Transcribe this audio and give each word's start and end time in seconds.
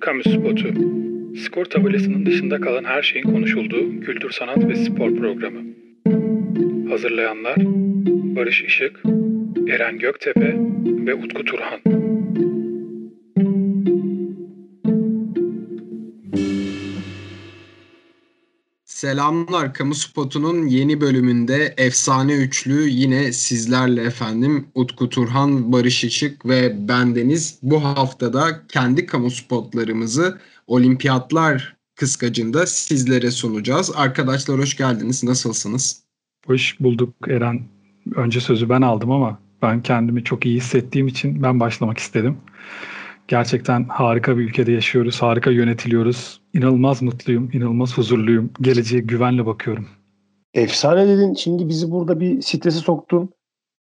Kamu 0.00 0.22
Spotu. 0.22 0.68
Skor 1.36 1.64
tabelasının 1.64 2.26
dışında 2.26 2.60
kalan 2.60 2.84
her 2.84 3.02
şeyin 3.02 3.24
konuşulduğu 3.24 4.00
kültür, 4.00 4.30
sanat 4.30 4.68
ve 4.68 4.74
spor 4.74 5.16
programı. 5.16 5.60
Hazırlayanlar 6.90 7.56
Barış 8.36 8.62
Işık, 8.62 9.02
Eren 9.68 9.98
Göktepe 9.98 10.54
ve 11.06 11.14
Utku 11.14 11.44
Turhan. 11.44 11.80
Selamlar 19.00 19.74
Kamu 19.74 19.94
Spotu'nun 19.94 20.66
yeni 20.66 21.00
bölümünde 21.00 21.74
efsane 21.76 22.32
üçlü 22.32 22.88
yine 22.88 23.32
sizlerle 23.32 24.02
efendim 24.02 24.66
Utku 24.74 25.08
Turhan, 25.08 25.72
Barış 25.72 26.04
Işık 26.04 26.46
ve 26.46 26.88
bendeniz 26.88 27.58
bu 27.62 27.84
haftada 27.84 28.66
kendi 28.68 29.06
kamu 29.06 29.30
spotlarımızı 29.30 30.38
olimpiyatlar 30.66 31.76
kıskacında 31.96 32.66
sizlere 32.66 33.30
sunacağız. 33.30 33.92
Arkadaşlar 33.96 34.58
hoş 34.58 34.76
geldiniz. 34.76 35.24
Nasılsınız? 35.24 36.02
Hoş 36.46 36.80
bulduk 36.80 37.14
Eren. 37.28 37.62
Önce 38.14 38.40
sözü 38.40 38.68
ben 38.68 38.82
aldım 38.82 39.10
ama 39.10 39.38
ben 39.62 39.82
kendimi 39.82 40.24
çok 40.24 40.46
iyi 40.46 40.56
hissettiğim 40.56 41.06
için 41.06 41.42
ben 41.42 41.60
başlamak 41.60 41.98
istedim. 41.98 42.36
Gerçekten 43.30 43.84
harika 43.88 44.38
bir 44.38 44.42
ülkede 44.42 44.72
yaşıyoruz, 44.72 45.22
harika 45.22 45.50
yönetiliyoruz. 45.50 46.40
İnanılmaz 46.54 47.02
mutluyum, 47.02 47.50
inanılmaz 47.52 47.98
huzurluyum. 47.98 48.50
Geleceğe 48.60 49.00
güvenle 49.00 49.46
bakıyorum. 49.46 49.88
Efsane 50.54 51.08
dedin. 51.08 51.34
Şimdi 51.34 51.68
bizi 51.68 51.90
burada 51.90 52.20
bir 52.20 52.42
strese 52.42 52.78
soktun. 52.78 53.30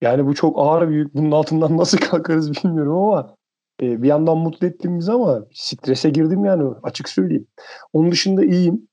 Yani 0.02 0.26
bu 0.26 0.36
çok 0.36 0.60
ağır 0.60 0.90
bir 0.90 0.96
yük. 0.96 1.16
Bunun 1.16 1.32
altından 1.32 1.78
nasıl 1.78 1.98
kalkarız 1.98 2.52
bilmiyorum 2.52 2.94
ama 2.94 3.36
e, 3.82 4.04
bir 4.04 4.08
yandan 4.08 4.38
mutlu 4.38 4.68
ettin 4.68 5.00
bizi 5.00 5.12
ama 5.12 5.46
strese 5.54 6.10
girdim 6.10 6.46
yani 6.46 6.74
açık 6.84 7.10
söyleyeyim. 7.10 7.48
Onun 7.94 8.12
dışında 8.12 8.46
iyiyim. 8.46 8.88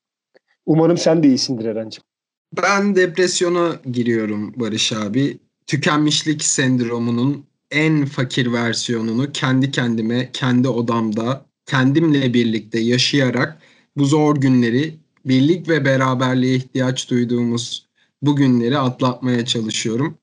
Umarım 0.66 0.96
sen 0.96 1.22
de 1.22 1.28
iyisindir 1.28 1.64
Eren'ciğim. 1.64 2.04
Ben 2.56 2.96
depresyona 2.96 3.72
giriyorum 3.92 4.52
Barış 4.56 4.92
abi. 4.92 5.38
Tükenmişlik 5.66 6.44
sendromunun 6.44 7.47
en 7.70 8.04
fakir 8.04 8.52
versiyonunu 8.52 9.32
kendi 9.32 9.70
kendime, 9.70 10.30
kendi 10.32 10.68
odamda, 10.68 11.44
kendimle 11.66 12.34
birlikte 12.34 12.80
yaşayarak 12.80 13.58
bu 13.96 14.04
zor 14.04 14.36
günleri, 14.36 14.94
birlik 15.24 15.68
ve 15.68 15.84
beraberliğe 15.84 16.56
ihtiyaç 16.56 17.10
duyduğumuz 17.10 17.88
bu 18.22 18.36
günleri 18.36 18.78
atlatmaya 18.78 19.44
çalışıyorum. 19.44 20.18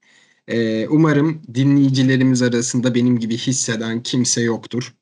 Ee, 0.47 0.87
umarım 0.87 1.41
dinleyicilerimiz 1.53 2.41
arasında 2.41 2.95
benim 2.95 3.19
gibi 3.19 3.37
hisseden 3.37 4.03
kimse 4.03 4.41
yoktur. 4.41 4.95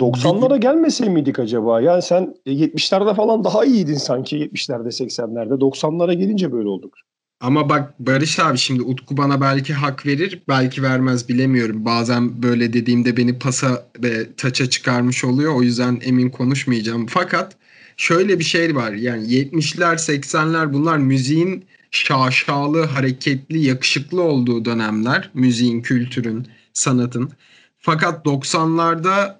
90'lara 0.00 0.60
gelmese 0.60 1.08
miydik 1.08 1.38
acaba? 1.38 1.80
Yani 1.80 2.02
sen 2.02 2.34
70'lerde 2.46 3.14
falan 3.14 3.44
daha 3.44 3.64
iyiydin 3.64 3.94
sanki 3.94 4.36
70'lerde 4.36 4.88
80'lerde. 4.88 5.60
90'lara 5.60 6.14
gelince 6.14 6.52
böyle 6.52 6.68
olduk. 6.68 6.94
Ama 7.40 7.68
bak 7.68 8.00
Barış 8.00 8.38
abi 8.38 8.58
şimdi 8.58 8.82
Utku 8.82 9.16
bana 9.16 9.40
belki 9.40 9.74
hak 9.74 10.06
verir, 10.06 10.42
belki 10.48 10.82
vermez 10.82 11.28
bilemiyorum. 11.28 11.84
Bazen 11.84 12.42
böyle 12.42 12.72
dediğimde 12.72 13.16
beni 13.16 13.38
pasa 13.38 13.90
ve 14.02 14.34
taça 14.36 14.70
çıkarmış 14.70 15.24
oluyor. 15.24 15.54
O 15.54 15.62
yüzden 15.62 16.00
emin 16.04 16.30
konuşmayacağım. 16.30 17.06
Fakat 17.06 17.56
şöyle 17.96 18.38
bir 18.38 18.44
şey 18.44 18.74
var. 18.74 18.92
Yani 18.92 19.26
70'ler, 19.26 19.94
80'ler 19.94 20.72
bunlar 20.72 20.98
müziğin 20.98 21.64
şaşalı, 21.90 22.84
hareketli, 22.84 23.58
yakışıklı 23.66 24.22
olduğu 24.22 24.64
dönemler. 24.64 25.30
Müziğin, 25.34 25.82
kültürün, 25.82 26.46
sanatın. 26.72 27.32
Fakat 27.78 28.26
90'larda 28.26 29.36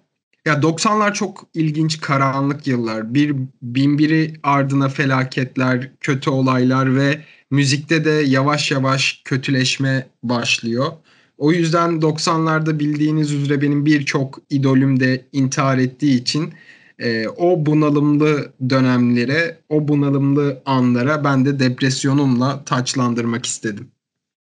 ya 0.47 0.55
90'lar 0.55 1.13
çok 1.13 1.47
ilginç 1.55 2.01
karanlık 2.01 2.67
yıllar. 2.67 3.15
Bir 3.15 3.37
bin 3.63 3.99
biri 3.99 4.33
ardına 4.43 4.89
felaketler, 4.89 5.91
kötü 6.01 6.31
olaylar 6.31 6.97
ve 6.97 7.21
müzikte 7.51 8.05
de 8.05 8.11
yavaş 8.11 8.71
yavaş 8.71 9.23
kötüleşme 9.25 10.07
başlıyor. 10.23 10.93
O 11.39 11.53
yüzden 11.53 11.91
90'larda 11.91 12.79
bildiğiniz 12.79 13.33
üzere 13.33 13.61
benim 13.61 13.87
birçok 13.87 14.41
idolüm 14.51 15.01
de 15.01 15.25
intihar 15.33 15.79
ettiği 15.79 16.21
için 16.21 16.53
e, 16.99 17.29
o 17.29 17.67
bunalımlı 17.67 18.53
dönemlere, 18.71 19.59
o 19.69 19.89
bunalımlı 19.89 20.63
anlara 20.67 21.25
ben 21.25 21.45
de 21.45 21.59
depresyonumla 21.59 22.65
taçlandırmak 22.65 23.47
istedim. 23.47 23.89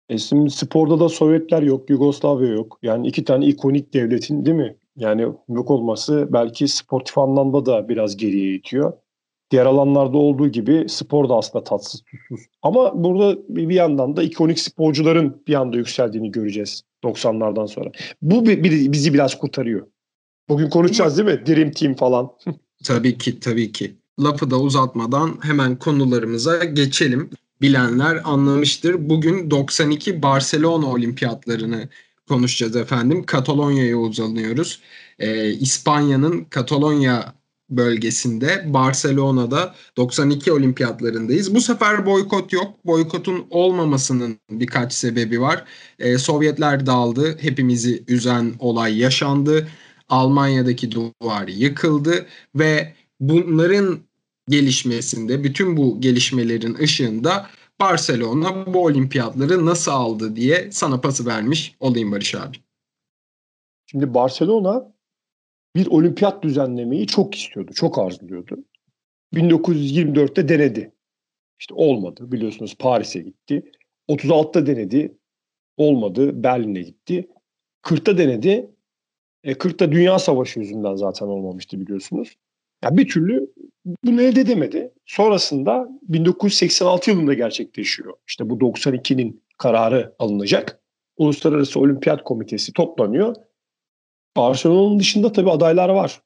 E 0.09 0.17
şimdi 0.17 0.50
sporda 0.50 1.00
da 1.00 1.09
Sovyetler 1.09 1.61
yok, 1.61 1.89
Yugoslavya 1.89 2.50
yok. 2.50 2.79
Yani 2.84 3.07
iki 3.07 3.23
tane 3.23 3.45
ikonik 3.45 3.94
devletin 3.94 4.45
değil 4.45 4.57
mi? 4.57 4.75
Yani 4.97 5.22
yok 5.50 5.72
olması 5.72 6.28
belki 6.33 6.67
sportif 6.67 7.17
anlamda 7.17 7.66
da 7.66 7.89
biraz 7.89 8.17
geriye 8.17 8.56
itiyor 8.56 8.94
diğer 9.51 9.66
alanlarda 9.66 10.17
olduğu 10.17 10.47
gibi 10.47 10.85
spor 10.89 11.29
da 11.29 11.35
aslında 11.35 11.63
tatsız 11.63 12.01
tuzsuz. 12.01 12.45
Ama 12.61 13.03
burada 13.03 13.38
bir 13.50 13.75
yandan 13.75 14.17
da 14.17 14.23
ikonik 14.23 14.59
sporcuların 14.59 15.44
bir 15.47 15.53
anda 15.53 15.78
yükseldiğini 15.78 16.31
göreceğiz 16.31 16.84
90'lardan 17.03 17.67
sonra. 17.67 17.91
Bu 18.22 18.45
bizi 18.45 19.13
biraz 19.13 19.39
kurtarıyor. 19.39 19.88
Bugün 20.50 20.69
konuşacağız 20.69 21.17
değil 21.17 21.29
mi? 21.29 21.45
Dream 21.47 21.72
Team 21.72 21.95
falan. 21.95 22.31
tabii 22.84 23.17
ki 23.17 23.39
tabii 23.39 23.72
ki. 23.72 23.95
Lafı 24.19 24.51
da 24.51 24.59
uzatmadan 24.59 25.39
hemen 25.41 25.75
konularımıza 25.75 26.63
geçelim. 26.63 27.29
Bilenler 27.61 28.22
anlamıştır. 28.23 29.09
Bugün 29.09 29.51
92 29.51 30.22
Barcelona 30.22 30.85
olimpiyatlarını 30.85 31.89
konuşacağız 32.27 32.75
efendim. 32.75 33.25
Katalonya'ya 33.25 33.97
uzanıyoruz. 33.97 34.81
Ee, 35.19 35.49
İspanya'nın 35.49 36.43
Katalonya 36.43 37.35
bölgesinde 37.69 38.63
Barcelona'da 38.73 39.75
92 39.97 40.51
olimpiyatlarındayız. 40.51 41.55
Bu 41.55 41.61
sefer 41.61 42.05
boykot 42.05 42.53
yok. 42.53 42.85
Boykotun 42.85 43.45
olmamasının 43.49 44.39
birkaç 44.51 44.93
sebebi 44.93 45.41
var. 45.41 45.65
Ee, 45.99 46.17
Sovyetler 46.17 46.85
dağıldı. 46.85 47.37
Hepimizi 47.41 48.03
üzen 48.07 48.53
olay 48.59 48.97
yaşandı. 48.97 49.67
Almanya'daki 50.09 50.91
duvar 50.91 51.47
yıkıldı 51.47 52.25
ve 52.55 52.93
bunların 53.19 53.99
gelişmesinde 54.49 55.43
bütün 55.43 55.77
bu 55.77 56.01
gelişmelerin 56.01 56.75
ışığında 56.75 57.49
Barcelona 57.79 58.73
bu 58.73 58.83
olimpiyatları 58.83 59.65
nasıl 59.65 59.91
aldı 59.91 60.35
diye 60.35 60.71
sana 60.71 61.01
pası 61.01 61.25
vermiş 61.25 61.75
olayım 61.79 62.11
Barış 62.11 62.35
abi. 62.35 62.57
Şimdi 63.85 64.13
Barcelona 64.13 64.95
bir 65.75 65.87
olimpiyat 65.87 66.43
düzenlemeyi 66.43 67.07
çok 67.07 67.35
istiyordu, 67.35 67.71
çok 67.73 67.99
arzuluyordu. 67.99 68.57
1924'te 69.33 70.49
denedi. 70.49 70.91
İşte 71.59 71.73
olmadı 71.73 72.31
biliyorsunuz 72.31 72.75
Paris'e 72.79 73.19
gitti. 73.19 73.71
36'da 74.09 74.65
denedi. 74.65 75.17
Olmadı. 75.77 76.43
Berlin'e 76.43 76.81
gitti. 76.81 77.27
40'ta 77.83 78.17
denedi. 78.17 78.71
E, 79.43 79.51
40'ta 79.51 79.91
Dünya 79.91 80.19
Savaşı 80.19 80.59
yüzünden 80.59 80.95
zaten 80.95 81.25
olmamıştı 81.25 81.79
biliyorsunuz. 81.79 82.35
Yani 82.85 82.97
bir 82.97 83.07
türlü 83.07 83.53
bunu 84.03 84.22
elde 84.22 84.41
edemedi. 84.41 84.94
Sonrasında 85.06 85.88
1986 86.01 87.12
yılında 87.12 87.34
gerçekleşiyor. 87.34 88.13
İşte 88.28 88.50
bu 88.50 88.53
92'nin 88.53 89.44
kararı 89.57 90.16
alınacak. 90.19 90.79
Uluslararası 91.18 91.79
Olimpiyat 91.79 92.23
Komitesi 92.23 92.73
toplanıyor 92.73 93.35
Barcelona'nın 94.38 95.00
dışında 95.00 95.31
tabii 95.31 95.51
adaylar 95.51 95.90
var. 95.90 96.22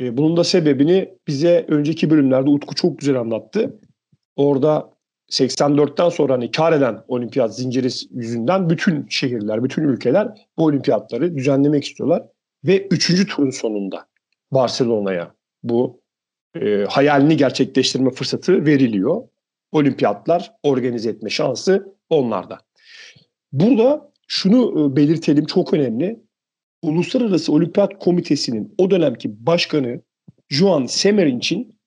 E, 0.00 0.16
bunun 0.16 0.36
da 0.36 0.44
sebebini 0.44 1.14
bize 1.28 1.66
önceki 1.68 2.10
bölümlerde 2.10 2.50
Utku 2.50 2.74
çok 2.74 2.98
güzel 2.98 3.20
anlattı. 3.20 3.80
Orada 4.36 4.92
84'ten 5.30 6.08
sonra 6.08 6.32
hani 6.32 6.50
kar 6.50 6.72
eden 6.72 7.04
olimpiyat 7.08 7.56
zinciri 7.56 7.88
yüzünden 8.10 8.70
bütün 8.70 9.06
şehirler, 9.08 9.64
bütün 9.64 9.82
ülkeler 9.82 10.28
bu 10.58 10.64
olimpiyatları 10.64 11.36
düzenlemek 11.36 11.84
istiyorlar. 11.84 12.22
Ve 12.64 12.86
üçüncü 12.86 13.26
turun 13.26 13.50
sonunda 13.50 14.06
Barcelona'ya 14.50 15.34
bu 15.62 16.02
e, 16.60 16.84
hayalini 16.88 17.36
gerçekleştirme 17.36 18.10
fırsatı 18.10 18.66
veriliyor. 18.66 19.28
Olimpiyatlar 19.72 20.52
organize 20.62 21.10
etme 21.10 21.30
şansı 21.30 21.96
onlarda. 22.10 22.58
Burada 23.52 24.12
şunu 24.26 24.90
e, 24.92 24.96
belirtelim 24.96 25.46
çok 25.46 25.74
önemli. 25.74 26.22
Uluslararası 26.82 27.52
Olimpiyat 27.52 27.98
Komitesi'nin 27.98 28.74
o 28.78 28.90
dönemki 28.90 29.46
başkanı 29.46 30.00
Juan 30.48 30.86
Semerinç'in 30.86 31.78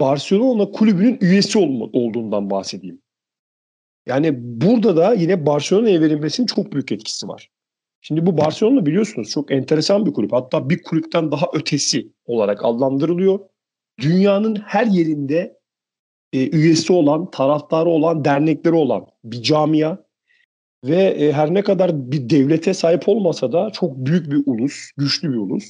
Barcelona 0.00 0.70
kulübünün 0.70 1.18
üyesi 1.20 1.58
ol- 1.58 1.90
olduğundan 1.92 2.50
bahsedeyim. 2.50 3.02
Yani 4.06 4.34
burada 4.36 4.96
da 4.96 5.14
yine 5.14 5.46
Barcelona'ya 5.46 6.00
verilmesinin 6.00 6.46
çok 6.46 6.72
büyük 6.72 6.92
etkisi 6.92 7.28
var. 7.28 7.50
Şimdi 8.06 8.26
bu 8.26 8.38
Barcelona 8.38 8.86
biliyorsunuz 8.86 9.30
çok 9.30 9.52
enteresan 9.52 10.06
bir 10.06 10.12
kulüp. 10.12 10.32
Hatta 10.32 10.70
bir 10.70 10.82
kulüpten 10.82 11.32
daha 11.32 11.46
ötesi 11.52 12.12
olarak 12.26 12.64
adlandırılıyor. 12.64 13.40
Dünyanın 14.00 14.56
her 14.56 14.86
yerinde 14.86 15.58
e, 16.32 16.48
üyesi 16.50 16.92
olan, 16.92 17.30
taraftarı 17.30 17.88
olan, 17.88 18.24
dernekleri 18.24 18.74
olan 18.74 19.06
bir 19.24 19.42
camia. 19.42 19.96
Ve 20.84 21.02
e, 21.02 21.32
her 21.32 21.54
ne 21.54 21.62
kadar 21.62 22.12
bir 22.12 22.30
devlete 22.30 22.74
sahip 22.74 23.08
olmasa 23.08 23.52
da 23.52 23.70
çok 23.70 23.96
büyük 23.96 24.30
bir 24.30 24.42
ulus, 24.46 24.90
güçlü 24.96 25.32
bir 25.32 25.36
ulus. 25.36 25.64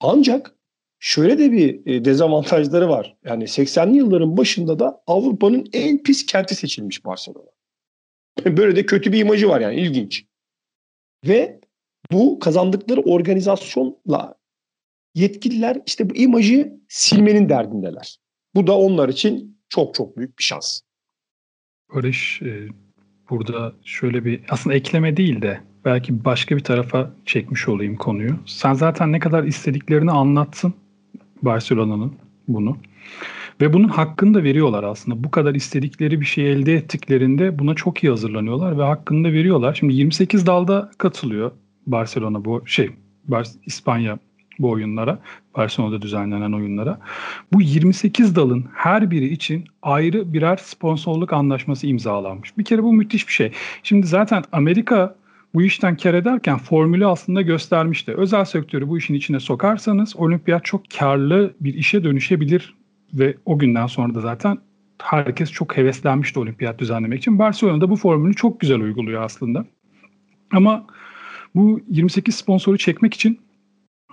Ancak 0.00 0.54
şöyle 0.98 1.38
de 1.38 1.52
bir 1.52 1.86
e, 1.86 2.04
dezavantajları 2.04 2.88
var. 2.88 3.16
Yani 3.24 3.44
80'li 3.44 3.96
yılların 3.96 4.36
başında 4.36 4.78
da 4.78 5.02
Avrupa'nın 5.06 5.66
en 5.72 6.02
pis 6.02 6.26
kenti 6.26 6.54
seçilmiş 6.54 7.04
Barcelona. 7.04 7.50
Böyle 8.56 8.76
de 8.76 8.86
kötü 8.86 9.12
bir 9.12 9.18
imajı 9.18 9.48
var 9.48 9.60
yani 9.60 9.76
ilginç. 9.76 10.31
Ve 11.26 11.60
bu 12.12 12.38
kazandıkları 12.38 13.00
organizasyonla 13.00 14.34
yetkililer 15.14 15.78
işte 15.86 16.10
bu 16.10 16.16
imajı 16.16 16.72
silmenin 16.88 17.48
derdindeler. 17.48 18.18
Bu 18.54 18.66
da 18.66 18.78
onlar 18.78 19.08
için 19.08 19.58
çok 19.68 19.94
çok 19.94 20.16
büyük 20.16 20.38
bir 20.38 20.44
şans. 20.44 20.80
Barış 21.94 22.42
e, 22.42 22.68
burada 23.30 23.72
şöyle 23.84 24.24
bir 24.24 24.40
aslında 24.48 24.76
ekleme 24.76 25.16
değil 25.16 25.42
de 25.42 25.60
belki 25.84 26.24
başka 26.24 26.56
bir 26.56 26.64
tarafa 26.64 27.10
çekmiş 27.26 27.68
olayım 27.68 27.96
konuyu. 27.96 28.38
Sen 28.46 28.74
zaten 28.74 29.12
ne 29.12 29.18
kadar 29.18 29.44
istediklerini 29.44 30.10
anlattın 30.10 30.74
Barcelona'nın 31.42 32.12
bunu. 32.48 32.76
Ve 33.60 33.72
bunun 33.72 33.88
hakkını 33.88 34.34
da 34.34 34.44
veriyorlar 34.44 34.84
aslında. 34.84 35.24
Bu 35.24 35.30
kadar 35.30 35.54
istedikleri 35.54 36.20
bir 36.20 36.26
şey 36.26 36.52
elde 36.52 36.74
ettiklerinde 36.74 37.58
buna 37.58 37.74
çok 37.74 38.04
iyi 38.04 38.10
hazırlanıyorlar 38.10 38.78
ve 38.78 38.82
hakkını 38.82 39.28
da 39.28 39.32
veriyorlar. 39.32 39.74
Şimdi 39.74 39.94
28 39.94 40.46
dalda 40.46 40.90
katılıyor 40.98 41.50
Barcelona 41.86 42.44
bu 42.44 42.62
şey 42.66 42.90
İspanya 43.66 44.18
bu 44.58 44.70
oyunlara, 44.70 45.18
Barcelona'da 45.56 46.02
düzenlenen 46.02 46.52
oyunlara. 46.52 47.00
Bu 47.52 47.62
28 47.62 48.36
dalın 48.36 48.64
her 48.74 49.10
biri 49.10 49.28
için 49.28 49.64
ayrı 49.82 50.32
birer 50.32 50.56
sponsorluk 50.56 51.32
anlaşması 51.32 51.86
imzalanmış. 51.86 52.58
Bir 52.58 52.64
kere 52.64 52.82
bu 52.82 52.92
müthiş 52.92 53.28
bir 53.28 53.32
şey. 53.32 53.52
Şimdi 53.82 54.06
zaten 54.06 54.44
Amerika 54.52 55.16
bu 55.54 55.62
işten 55.62 55.96
kar 55.96 56.14
ederken 56.14 56.58
formülü 56.58 57.06
aslında 57.06 57.42
göstermişti. 57.42 58.14
Özel 58.14 58.44
sektörü 58.44 58.88
bu 58.88 58.98
işin 58.98 59.14
içine 59.14 59.40
sokarsanız 59.40 60.16
olimpiyat 60.16 60.64
çok 60.64 60.82
karlı 60.98 61.54
bir 61.60 61.74
işe 61.74 62.04
dönüşebilir 62.04 62.74
ve 63.14 63.36
o 63.44 63.58
günden 63.58 63.86
sonra 63.86 64.14
da 64.14 64.20
zaten 64.20 64.58
herkes 65.02 65.52
çok 65.52 65.76
heveslenmişti 65.76 66.38
olimpiyat 66.38 66.78
düzenlemek 66.78 67.18
için. 67.18 67.38
Barcelona'da 67.38 67.90
bu 67.90 67.96
formülü 67.96 68.34
çok 68.34 68.60
güzel 68.60 68.80
uyguluyor 68.80 69.22
aslında. 69.22 69.64
Ama 70.52 70.86
bu 71.54 71.80
28 71.88 72.34
sponsoru 72.34 72.78
çekmek 72.78 73.14
için 73.14 73.40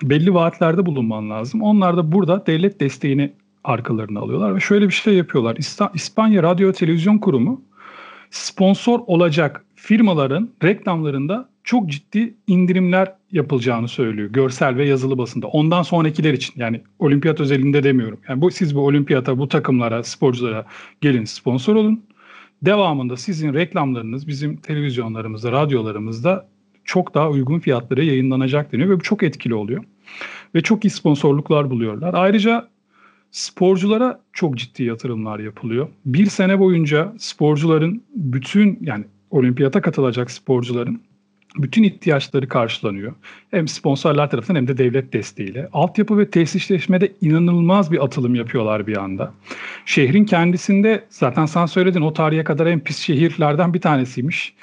belli 0.04 0.34
vaatlerde 0.34 0.86
bulunman 0.86 1.30
lazım. 1.30 1.62
Onlar 1.62 1.98
da 1.98 2.12
burada 2.12 2.46
devlet 2.46 2.80
desteğini 2.80 3.34
arkalarına 3.64 4.20
alıyorlar 4.20 4.56
ve 4.56 4.60
şöyle 4.60 4.88
bir 4.88 4.94
şey 4.94 5.14
yapıyorlar. 5.14 5.58
İspanya 5.94 6.44
Radyo 6.44 6.72
Televizyon 6.72 7.18
Kurumu 7.18 7.62
sponsor 8.32 9.00
olacak 9.08 9.66
firmaların 9.76 10.50
reklamlarında 10.64 11.49
çok 11.64 11.90
ciddi 11.90 12.34
indirimler 12.48 13.14
yapılacağını 13.32 13.88
söylüyor. 13.88 14.30
Görsel 14.30 14.76
ve 14.76 14.88
yazılı 14.88 15.18
basında. 15.18 15.48
Ondan 15.48 15.82
sonrakiler 15.82 16.34
için 16.34 16.54
yani 16.58 16.82
olimpiyat 17.00 17.40
özelinde 17.40 17.84
demiyorum. 17.84 18.20
Yani 18.30 18.42
bu 18.42 18.52
siz 18.52 18.76
bu 18.76 18.80
olimpiyata, 18.82 19.38
bu 19.38 19.48
takımlara, 19.48 20.04
sporculara 20.04 20.66
gelin 21.02 21.26
sponsor 21.26 21.76
olun. 21.76 22.04
Devamında 22.62 23.18
sizin 23.18 23.54
reklamlarınız 23.54 24.28
bizim 24.28 24.58
televizyonlarımızda, 24.58 25.52
radyolarımızda 25.52 26.48
çok 26.84 27.14
daha 27.14 27.30
uygun 27.30 27.60
fiyatlara 27.60 28.04
yayınlanacak 28.04 28.74
deniyor 28.74 28.90
ve 28.90 28.96
bu 28.96 29.04
çok 29.04 29.24
etkili 29.24 29.56
oluyor. 29.56 29.84
Ve 30.56 30.62
çok 30.62 30.86
iyi 30.86 30.90
sponsorluklar 30.90 31.70
buluyorlar. 31.70 32.14
Ayrıca 32.14 32.68
sporculara 33.32 34.22
çok 34.34 34.58
ciddi 34.58 34.84
yatırımlar 34.84 35.40
yapılıyor. 35.40 35.88
Bir 36.06 36.26
sene 36.26 36.60
boyunca 36.60 37.14
sporcuların 37.18 38.04
bütün 38.16 38.80
yani 38.82 39.06
olimpiyata 39.32 39.82
katılacak 39.82 40.32
sporcuların 40.32 41.02
bütün 41.56 41.84
ihtiyaçları 41.84 42.48
karşılanıyor. 42.48 43.14
Hem 43.52 43.68
sponsorlar 43.68 44.30
tarafından 44.30 44.60
hem 44.60 44.68
de 44.68 44.78
devlet 44.78 45.14
desteğiyle. 45.14 45.70
Altyapı 45.74 46.18
ve 46.18 46.30
tesisleşmede 46.30 47.12
inanılmaz 47.22 47.92
bir 47.92 48.04
atılım 48.04 48.36
yapıyorlar 48.36 48.88
bir 48.88 48.98
anda. 48.98 49.34
Şehrin 49.86 50.26
kendisinde 50.26 51.04
zaten 51.10 51.46
sen 51.46 51.66
söyledin 51.66 52.02
o 52.02 52.14
tarihe 52.14 52.44
kadar 52.44 52.66
en 52.66 52.80
pis 52.80 52.98
şehirlerden 52.98 53.74
bir 53.74 53.82
tanesiymiş. 53.82 54.54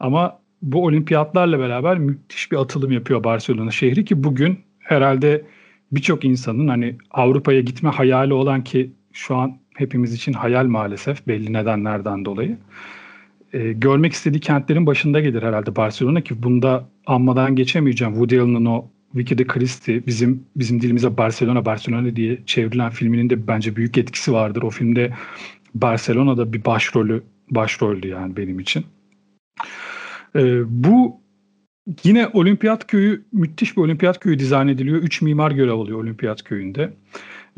Ama 0.00 0.38
bu 0.62 0.84
olimpiyatlarla 0.84 1.58
beraber 1.58 1.98
müthiş 1.98 2.52
bir 2.52 2.56
atılım 2.56 2.92
yapıyor 2.92 3.24
Barcelona 3.24 3.70
şehri 3.70 4.04
ki 4.04 4.24
bugün 4.24 4.58
herhalde 4.78 5.44
birçok 5.92 6.24
insanın 6.24 6.68
hani 6.68 6.96
Avrupa'ya 7.10 7.60
gitme 7.60 7.90
hayali 7.90 8.32
olan 8.32 8.64
ki 8.64 8.92
şu 9.12 9.36
an 9.36 9.58
hepimiz 9.76 10.14
için 10.14 10.32
hayal 10.32 10.66
maalesef 10.66 11.26
belli 11.26 11.52
nedenlerden 11.52 12.24
dolayı. 12.24 12.58
E, 13.52 13.72
görmek 13.72 14.12
istediği 14.12 14.40
kentlerin 14.40 14.86
başında 14.86 15.20
gelir 15.20 15.42
herhalde 15.42 15.76
Barcelona 15.76 16.20
ki 16.20 16.42
bunda 16.42 16.88
anmadan 17.06 17.56
geçemeyeceğim. 17.56 18.14
Woody 18.14 18.40
Allen'ın 18.40 18.66
o 18.66 18.84
Vicky 19.14 19.38
de 19.38 19.46
Christie 19.46 20.06
bizim 20.06 20.46
bizim 20.56 20.82
dilimize 20.82 21.16
Barcelona 21.16 21.64
Barcelona 21.64 22.16
diye 22.16 22.38
çevrilen 22.46 22.90
filminin 22.90 23.30
de 23.30 23.46
bence 23.46 23.76
büyük 23.76 23.98
etkisi 23.98 24.32
vardır. 24.32 24.62
O 24.62 24.70
filmde 24.70 25.12
Barcelona'da 25.74 26.52
bir 26.52 26.64
başrolü 26.64 27.22
başroldü 27.50 28.08
yani 28.08 28.36
benim 28.36 28.60
için. 28.60 28.84
Ee, 30.36 30.62
bu 30.66 31.20
yine 32.04 32.28
Olimpiyat 32.28 32.86
Köyü 32.86 33.24
müthiş 33.32 33.76
bir 33.76 33.82
Olimpiyat 33.82 34.20
Köyü 34.20 34.38
dizayn 34.38 34.68
ediliyor. 34.68 35.02
Üç 35.02 35.22
mimar 35.22 35.50
görev 35.50 35.72
alıyor 35.72 36.02
Olimpiyat 36.02 36.44
Köyü'nde. 36.44 36.92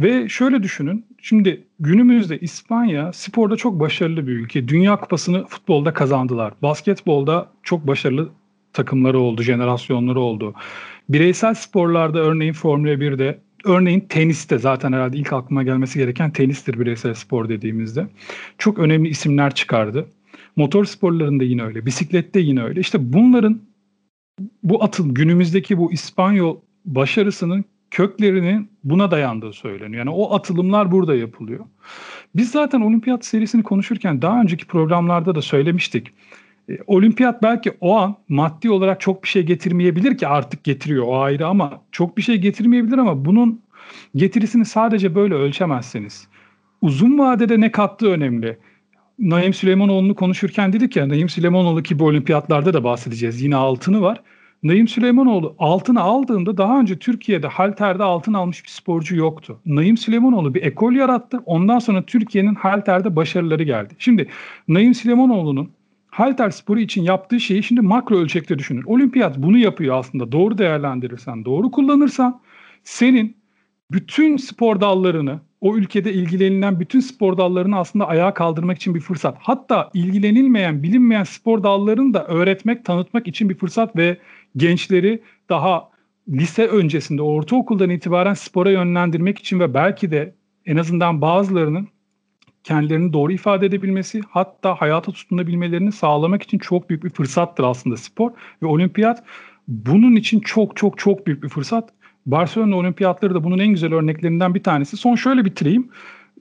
Ve 0.00 0.28
şöyle 0.28 0.62
düşünün. 0.62 1.06
Şimdi 1.22 1.66
günümüzde 1.80 2.38
İspanya 2.38 3.12
sporda 3.12 3.56
çok 3.56 3.80
başarılı 3.80 4.26
bir 4.26 4.32
ülke. 4.32 4.68
Dünya 4.68 5.00
Kupası'nı 5.00 5.46
futbolda 5.46 5.92
kazandılar. 5.92 6.52
Basketbolda 6.62 7.52
çok 7.62 7.86
başarılı 7.86 8.28
takımları 8.72 9.18
oldu, 9.18 9.42
jenerasyonları 9.42 10.20
oldu. 10.20 10.54
Bireysel 11.08 11.54
sporlarda 11.54 12.18
örneğin 12.18 12.52
Formula 12.52 12.92
1'de, 12.92 13.38
örneğin 13.64 14.00
teniste 14.00 14.58
zaten 14.58 14.92
herhalde 14.92 15.16
ilk 15.16 15.32
aklıma 15.32 15.62
gelmesi 15.62 15.98
gereken 15.98 16.32
tenistir 16.32 16.80
bireysel 16.80 17.14
spor 17.14 17.48
dediğimizde. 17.48 18.06
Çok 18.58 18.78
önemli 18.78 19.08
isimler 19.08 19.54
çıkardı. 19.54 20.06
Motor 20.56 20.84
sporlarında 20.84 21.44
yine 21.44 21.62
öyle. 21.62 21.86
Bisiklette 21.86 22.40
yine 22.40 22.62
öyle. 22.62 22.80
İşte 22.80 23.12
bunların 23.12 23.60
bu 24.62 24.84
atıl 24.84 25.14
günümüzdeki 25.14 25.78
bu 25.78 25.92
İspanyol 25.92 26.56
başarısının 26.84 27.64
köklerinin 27.90 28.70
buna 28.84 29.10
dayandığı 29.10 29.52
söyleniyor. 29.52 29.98
Yani 29.98 30.10
o 30.10 30.34
atılımlar 30.34 30.92
burada 30.92 31.14
yapılıyor. 31.14 31.64
Biz 32.36 32.50
zaten 32.50 32.80
olimpiyat 32.80 33.24
serisini 33.24 33.62
konuşurken 33.62 34.22
daha 34.22 34.40
önceki 34.40 34.66
programlarda 34.66 35.34
da 35.34 35.42
söylemiştik. 35.42 36.08
E, 36.68 36.78
olimpiyat 36.86 37.42
belki 37.42 37.72
o 37.80 37.96
an 37.96 38.16
maddi 38.28 38.70
olarak 38.70 39.00
çok 39.00 39.22
bir 39.22 39.28
şey 39.28 39.42
getirmeyebilir 39.42 40.18
ki 40.18 40.28
artık 40.28 40.64
getiriyor 40.64 41.04
o 41.06 41.20
ayrı 41.20 41.46
ama 41.46 41.80
çok 41.92 42.16
bir 42.16 42.22
şey 42.22 42.36
getirmeyebilir 42.36 42.98
ama 42.98 43.24
bunun 43.24 43.60
getirisini 44.16 44.64
sadece 44.64 45.14
böyle 45.14 45.34
ölçemezseniz. 45.34 46.28
Uzun 46.82 47.18
vadede 47.18 47.60
ne 47.60 47.72
kattığı 47.72 48.10
önemli. 48.10 48.58
Naim 49.18 49.54
Süleymanoğlu'nu 49.54 50.14
konuşurken 50.14 50.72
dedik 50.72 50.96
ya 50.96 51.08
Naim 51.08 51.28
Süleymanoğlu 51.28 51.82
ki 51.82 51.98
bu 51.98 52.06
olimpiyatlarda 52.06 52.74
da 52.74 52.84
bahsedeceğiz. 52.84 53.42
Yine 53.42 53.56
altını 53.56 54.02
var. 54.02 54.22
Naim 54.62 54.88
Süleymanoğlu 54.88 55.54
altını 55.58 56.00
aldığında 56.00 56.56
daha 56.56 56.80
önce 56.80 56.98
Türkiye'de 56.98 57.46
halterde 57.46 58.02
altın 58.02 58.34
almış 58.34 58.64
bir 58.64 58.68
sporcu 58.68 59.16
yoktu. 59.16 59.60
Naim 59.66 59.96
Süleymanoğlu 59.96 60.54
bir 60.54 60.62
ekol 60.62 60.92
yarattı. 60.92 61.42
Ondan 61.46 61.78
sonra 61.78 62.02
Türkiye'nin 62.02 62.54
halterde 62.54 63.16
başarıları 63.16 63.62
geldi. 63.62 63.94
Şimdi 63.98 64.28
Naim 64.68 64.94
Süleymanoğlu'nun 64.94 65.70
halter 66.06 66.50
sporu 66.50 66.80
için 66.80 67.02
yaptığı 67.02 67.40
şeyi 67.40 67.62
şimdi 67.62 67.80
makro 67.80 68.16
ölçekte 68.16 68.58
düşünün. 68.58 68.82
Olimpiyat 68.82 69.38
bunu 69.38 69.58
yapıyor 69.58 69.98
aslında. 69.98 70.32
Doğru 70.32 70.58
değerlendirirsen, 70.58 71.44
doğru 71.44 71.70
kullanırsan 71.70 72.40
senin 72.84 73.36
bütün 73.90 74.36
spor 74.36 74.80
dallarını 74.80 75.40
o 75.60 75.76
ülkede 75.76 76.12
ilgilenilen 76.12 76.80
bütün 76.80 77.00
spor 77.00 77.36
dallarını 77.36 77.78
aslında 77.78 78.08
ayağa 78.08 78.34
kaldırmak 78.34 78.76
için 78.76 78.94
bir 78.94 79.00
fırsat. 79.00 79.36
Hatta 79.40 79.90
ilgilenilmeyen, 79.94 80.82
bilinmeyen 80.82 81.24
spor 81.24 81.62
dallarını 81.62 82.14
da 82.14 82.26
öğretmek, 82.26 82.84
tanıtmak 82.84 83.28
için 83.28 83.48
bir 83.48 83.54
fırsat 83.54 83.96
ve 83.96 84.18
gençleri 84.56 85.22
daha 85.48 85.88
lise 86.28 86.66
öncesinde, 86.66 87.22
ortaokuldan 87.22 87.90
itibaren 87.90 88.34
spora 88.34 88.70
yönlendirmek 88.70 89.38
için 89.38 89.60
ve 89.60 89.74
belki 89.74 90.10
de 90.10 90.34
en 90.66 90.76
azından 90.76 91.20
bazılarının 91.20 91.88
kendilerini 92.64 93.12
doğru 93.12 93.32
ifade 93.32 93.66
edebilmesi 93.66 94.20
hatta 94.30 94.74
hayata 94.74 95.12
tutunabilmelerini 95.12 95.92
sağlamak 95.92 96.42
için 96.42 96.58
çok 96.58 96.90
büyük 96.90 97.04
bir 97.04 97.10
fırsattır 97.10 97.64
aslında 97.64 97.96
spor 97.96 98.30
ve 98.62 98.66
olimpiyat 98.66 99.24
bunun 99.68 100.16
için 100.16 100.40
çok 100.40 100.76
çok 100.76 100.98
çok 100.98 101.26
büyük 101.26 101.42
bir 101.42 101.48
fırsat. 101.48 101.90
Barcelona 102.30 102.76
olimpiyatları 102.76 103.34
da 103.34 103.44
bunun 103.44 103.58
en 103.58 103.68
güzel 103.68 103.94
örneklerinden 103.94 104.54
bir 104.54 104.62
tanesi. 104.62 104.96
Son 104.96 105.14
şöyle 105.14 105.44
bitireyim. 105.44 105.88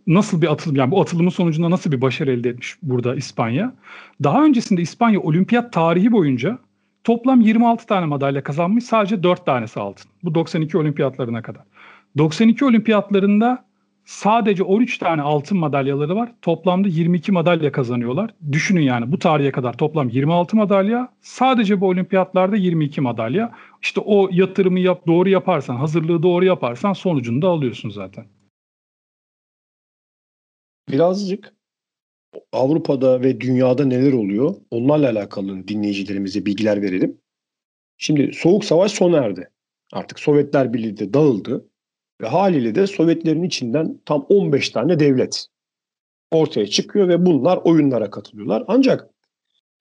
Nasıl 0.08 0.42
bir 0.42 0.52
atılım 0.52 0.76
yani 0.76 0.92
bu 0.92 1.02
atılımın 1.02 1.30
sonucunda 1.30 1.70
nasıl 1.70 1.92
bir 1.92 2.02
başarı 2.02 2.32
elde 2.32 2.50
etmiş 2.50 2.76
burada 2.84 3.16
İspanya? 3.16 3.74
Daha 4.24 4.46
öncesinde 4.46 4.82
İspanya 4.82 5.20
olimpiyat 5.20 5.74
tarihi 5.74 6.12
boyunca 6.12 6.58
toplam 7.04 7.42
26 7.42 7.86
tane 7.86 8.06
madalya 8.06 8.44
kazanmış. 8.44 8.84
Sadece 8.84 9.24
4 9.24 9.46
tanesi 9.46 9.80
altın. 9.80 10.12
Bu 10.24 10.36
92 10.36 10.78
olimpiyatlarına 10.78 11.42
kadar. 11.42 11.64
92 12.18 12.66
olimpiyatlarında 12.66 13.67
Sadece 14.08 14.64
13 14.64 14.98
tane 14.98 15.22
altın 15.22 15.58
madalyaları 15.58 16.16
var. 16.16 16.32
Toplamda 16.42 16.88
22 16.88 17.32
madalya 17.32 17.72
kazanıyorlar. 17.72 18.34
Düşünün 18.52 18.82
yani 18.82 19.12
bu 19.12 19.20
tarihe 19.20 19.52
kadar 19.52 19.78
toplam 19.78 20.10
26 20.10 20.58
madalya. 20.58 21.14
Sadece 21.22 21.82
bu 21.82 21.88
olimpiyatlarda 21.88 22.56
22 22.56 23.02
madalya. 23.02 23.56
İşte 23.82 24.02
o 24.06 24.30
yatırımı 24.32 24.80
yap, 24.80 25.08
doğru 25.08 25.30
yaparsan, 25.30 25.76
hazırlığı 25.76 26.24
doğru 26.24 26.46
yaparsan 26.46 26.94
sonucunu 26.94 27.42
da 27.42 27.48
alıyorsun 27.48 27.90
zaten. 27.90 28.26
Birazcık 30.92 31.54
Avrupa'da 32.52 33.22
ve 33.22 33.42
dünyada 33.42 33.86
neler 33.86 34.14
oluyor? 34.14 34.56
Onlarla 34.72 35.10
alakalı 35.10 35.68
dinleyicilerimize 35.68 36.46
bilgiler 36.46 36.82
verelim. 36.82 37.18
Şimdi 37.98 38.34
Soğuk 38.34 38.66
Savaş 38.66 38.92
sona 38.92 39.18
erdi. 39.18 39.50
Artık 39.94 40.20
Sovyetler 40.20 40.74
Birliği 40.74 40.98
de 40.98 41.14
dağıldı. 41.14 41.70
Ve 42.22 42.28
haliyle 42.28 42.76
de 42.76 42.88
Sovyetlerin 42.88 43.44
içinden 43.44 44.02
tam 44.06 44.26
15 44.30 44.70
tane 44.70 45.00
devlet 45.00 45.48
ortaya 46.32 46.68
çıkıyor 46.68 47.08
ve 47.08 47.26
bunlar 47.26 47.58
oyunlara 47.58 48.10
katılıyorlar. 48.10 48.64
Ancak 48.68 49.10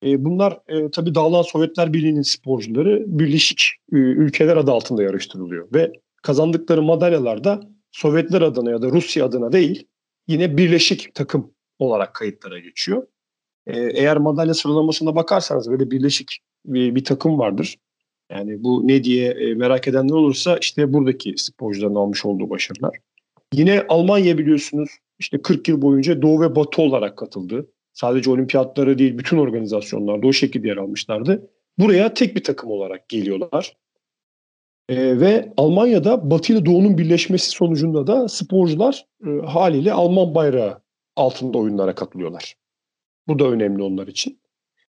e, 0.05 0.25
bunlar 0.25 0.61
e, 0.69 0.90
tabii 0.90 1.14
dağılan 1.14 1.43
Sovyetler 1.43 1.93
Birliği'nin 1.93 2.23
sporcuları 2.23 3.05
Birleşik 3.07 3.61
e, 3.93 3.97
Ülkeler 3.97 4.57
adı 4.57 4.73
altında 4.73 5.02
yarıştırılıyor. 5.02 5.69
Ve 5.75 5.93
kazandıkları 6.23 6.83
madalyalar 6.83 7.45
da 7.45 7.61
Sovyetler 7.90 8.43
adına 8.43 8.71
ya 8.71 8.83
da 8.83 8.88
Rusya 8.88 9.25
adına 9.25 9.52
değil 9.52 9.87
yine 10.26 10.57
Birleşik 10.57 11.14
takım 11.14 11.55
olarak 11.78 12.14
kayıtlara 12.14 12.59
geçiyor. 12.59 13.07
E, 13.66 13.81
eğer 13.81 14.16
madalya 14.16 14.55
sıralamasına 14.55 15.16
bakarsanız 15.16 15.71
böyle 15.71 15.90
Birleşik 15.90 16.38
bir, 16.66 16.95
bir 16.95 17.05
takım 17.05 17.38
vardır. 17.38 17.76
Yani 18.30 18.64
bu 18.64 18.88
ne 18.88 19.04
diye 19.04 19.30
e, 19.30 19.54
merak 19.54 19.88
edenler 19.88 20.14
olursa 20.14 20.59
işte 20.61 20.92
buradaki 20.92 21.35
sporcuların 21.37 21.95
almış 21.95 22.25
olduğu 22.25 22.50
başarılar. 22.50 22.97
Yine 23.54 23.83
Almanya 23.88 24.38
biliyorsunuz 24.38 24.90
işte 25.18 25.42
40 25.42 25.68
yıl 25.68 25.83
boyunca 25.83 26.23
Doğu 26.23 26.40
ve 26.40 26.56
Batı 26.56 26.83
olarak 26.83 27.18
katıldı. 27.18 27.71
Sadece 27.92 28.30
olimpiyatları 28.30 28.99
değil 28.99 29.18
bütün 29.18 29.37
organizasyonlarda 29.37 30.26
o 30.26 30.33
şekilde 30.33 30.68
yer 30.68 30.76
almışlardı. 30.76 31.50
Buraya 31.78 32.14
tek 32.14 32.37
bir 32.37 32.45
takım 32.45 32.71
olarak 32.71 33.09
geliyorlar. 33.09 33.76
Ee, 34.88 35.21
ve 35.21 35.52
Almanya'da 35.56 36.30
Batı 36.30 36.52
ile 36.52 36.66
Doğu'nun 36.66 36.99
birleşmesi 36.99 37.50
sonucunda 37.50 38.06
da 38.06 38.28
sporcular 38.28 39.06
e, 39.26 39.47
haliyle 39.47 39.92
Alman 39.92 40.35
bayrağı 40.35 40.83
altında 41.16 41.59
oyunlara 41.59 41.95
katılıyorlar. 41.95 42.54
Bu 43.28 43.38
da 43.38 43.45
önemli 43.45 43.83
onlar 43.83 44.06
için. 44.06 44.40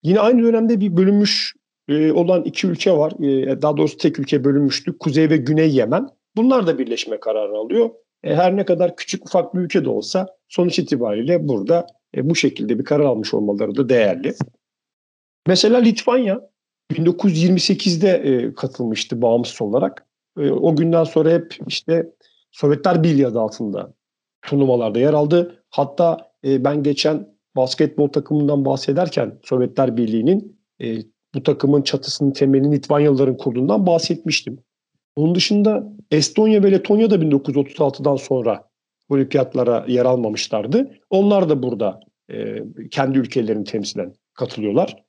Yine 0.02 0.20
aynı 0.20 0.42
dönemde 0.42 0.80
bir 0.80 0.96
bölünmüş 0.96 1.54
e, 1.88 2.12
olan 2.12 2.42
iki 2.44 2.66
ülke 2.66 2.92
var. 2.92 3.12
E, 3.22 3.62
daha 3.62 3.76
doğrusu 3.76 3.96
tek 3.96 4.18
ülke 4.18 4.44
bölünmüştü. 4.44 4.98
Kuzey 4.98 5.30
ve 5.30 5.36
Güney 5.36 5.74
Yemen. 5.74 6.08
Bunlar 6.36 6.66
da 6.66 6.78
birleşme 6.78 7.20
kararı 7.20 7.56
alıyor. 7.56 7.90
E, 8.22 8.34
her 8.34 8.56
ne 8.56 8.64
kadar 8.64 8.96
küçük 8.96 9.26
ufak 9.26 9.54
bir 9.54 9.60
ülke 9.60 9.84
de 9.84 9.88
olsa 9.88 10.26
sonuç 10.48 10.78
itibariyle 10.78 11.48
burada 11.48 11.86
e, 12.16 12.30
bu 12.30 12.34
şekilde 12.34 12.78
bir 12.78 12.84
karar 12.84 13.04
almış 13.04 13.34
olmaları 13.34 13.76
da 13.76 13.88
değerli. 13.88 14.34
Mesela 15.46 15.78
Litvanya 15.78 16.40
1928'de 16.92 18.08
e, 18.08 18.54
katılmıştı 18.54 19.22
bağımsız 19.22 19.62
olarak. 19.62 20.06
O 20.38 20.76
günden 20.76 21.04
sonra 21.04 21.30
hep 21.30 21.56
işte 21.66 22.12
Sovyetler 22.52 23.02
Birliği 23.02 23.26
adı 23.26 23.40
altında 23.40 23.94
turnuvalarda 24.42 24.98
yer 24.98 25.12
aldı. 25.12 25.64
Hatta 25.70 26.32
ben 26.44 26.82
geçen 26.82 27.28
basketbol 27.56 28.08
takımından 28.08 28.64
bahsederken 28.64 29.38
Sovyetler 29.44 29.96
Birliği'nin 29.96 30.60
bu 31.34 31.42
takımın 31.42 31.82
çatısının 31.82 32.30
temelini 32.30 32.76
Litvanyalıların 32.76 33.36
kurduğundan 33.36 33.86
bahsetmiştim. 33.86 34.58
Onun 35.16 35.34
dışında 35.34 35.92
Estonya 36.10 36.62
ve 36.62 36.72
Letonya 36.72 37.10
da 37.10 37.14
1936'dan 37.14 38.16
sonra 38.16 38.68
olimpiyatlara 39.08 39.84
yer 39.88 40.04
almamışlardı. 40.04 40.90
Onlar 41.10 41.48
da 41.48 41.62
burada 41.62 42.00
e, 42.30 42.62
kendi 42.90 43.18
ülkelerini 43.18 43.64
temsilen 43.64 44.14
katılıyorlar. 44.34 45.04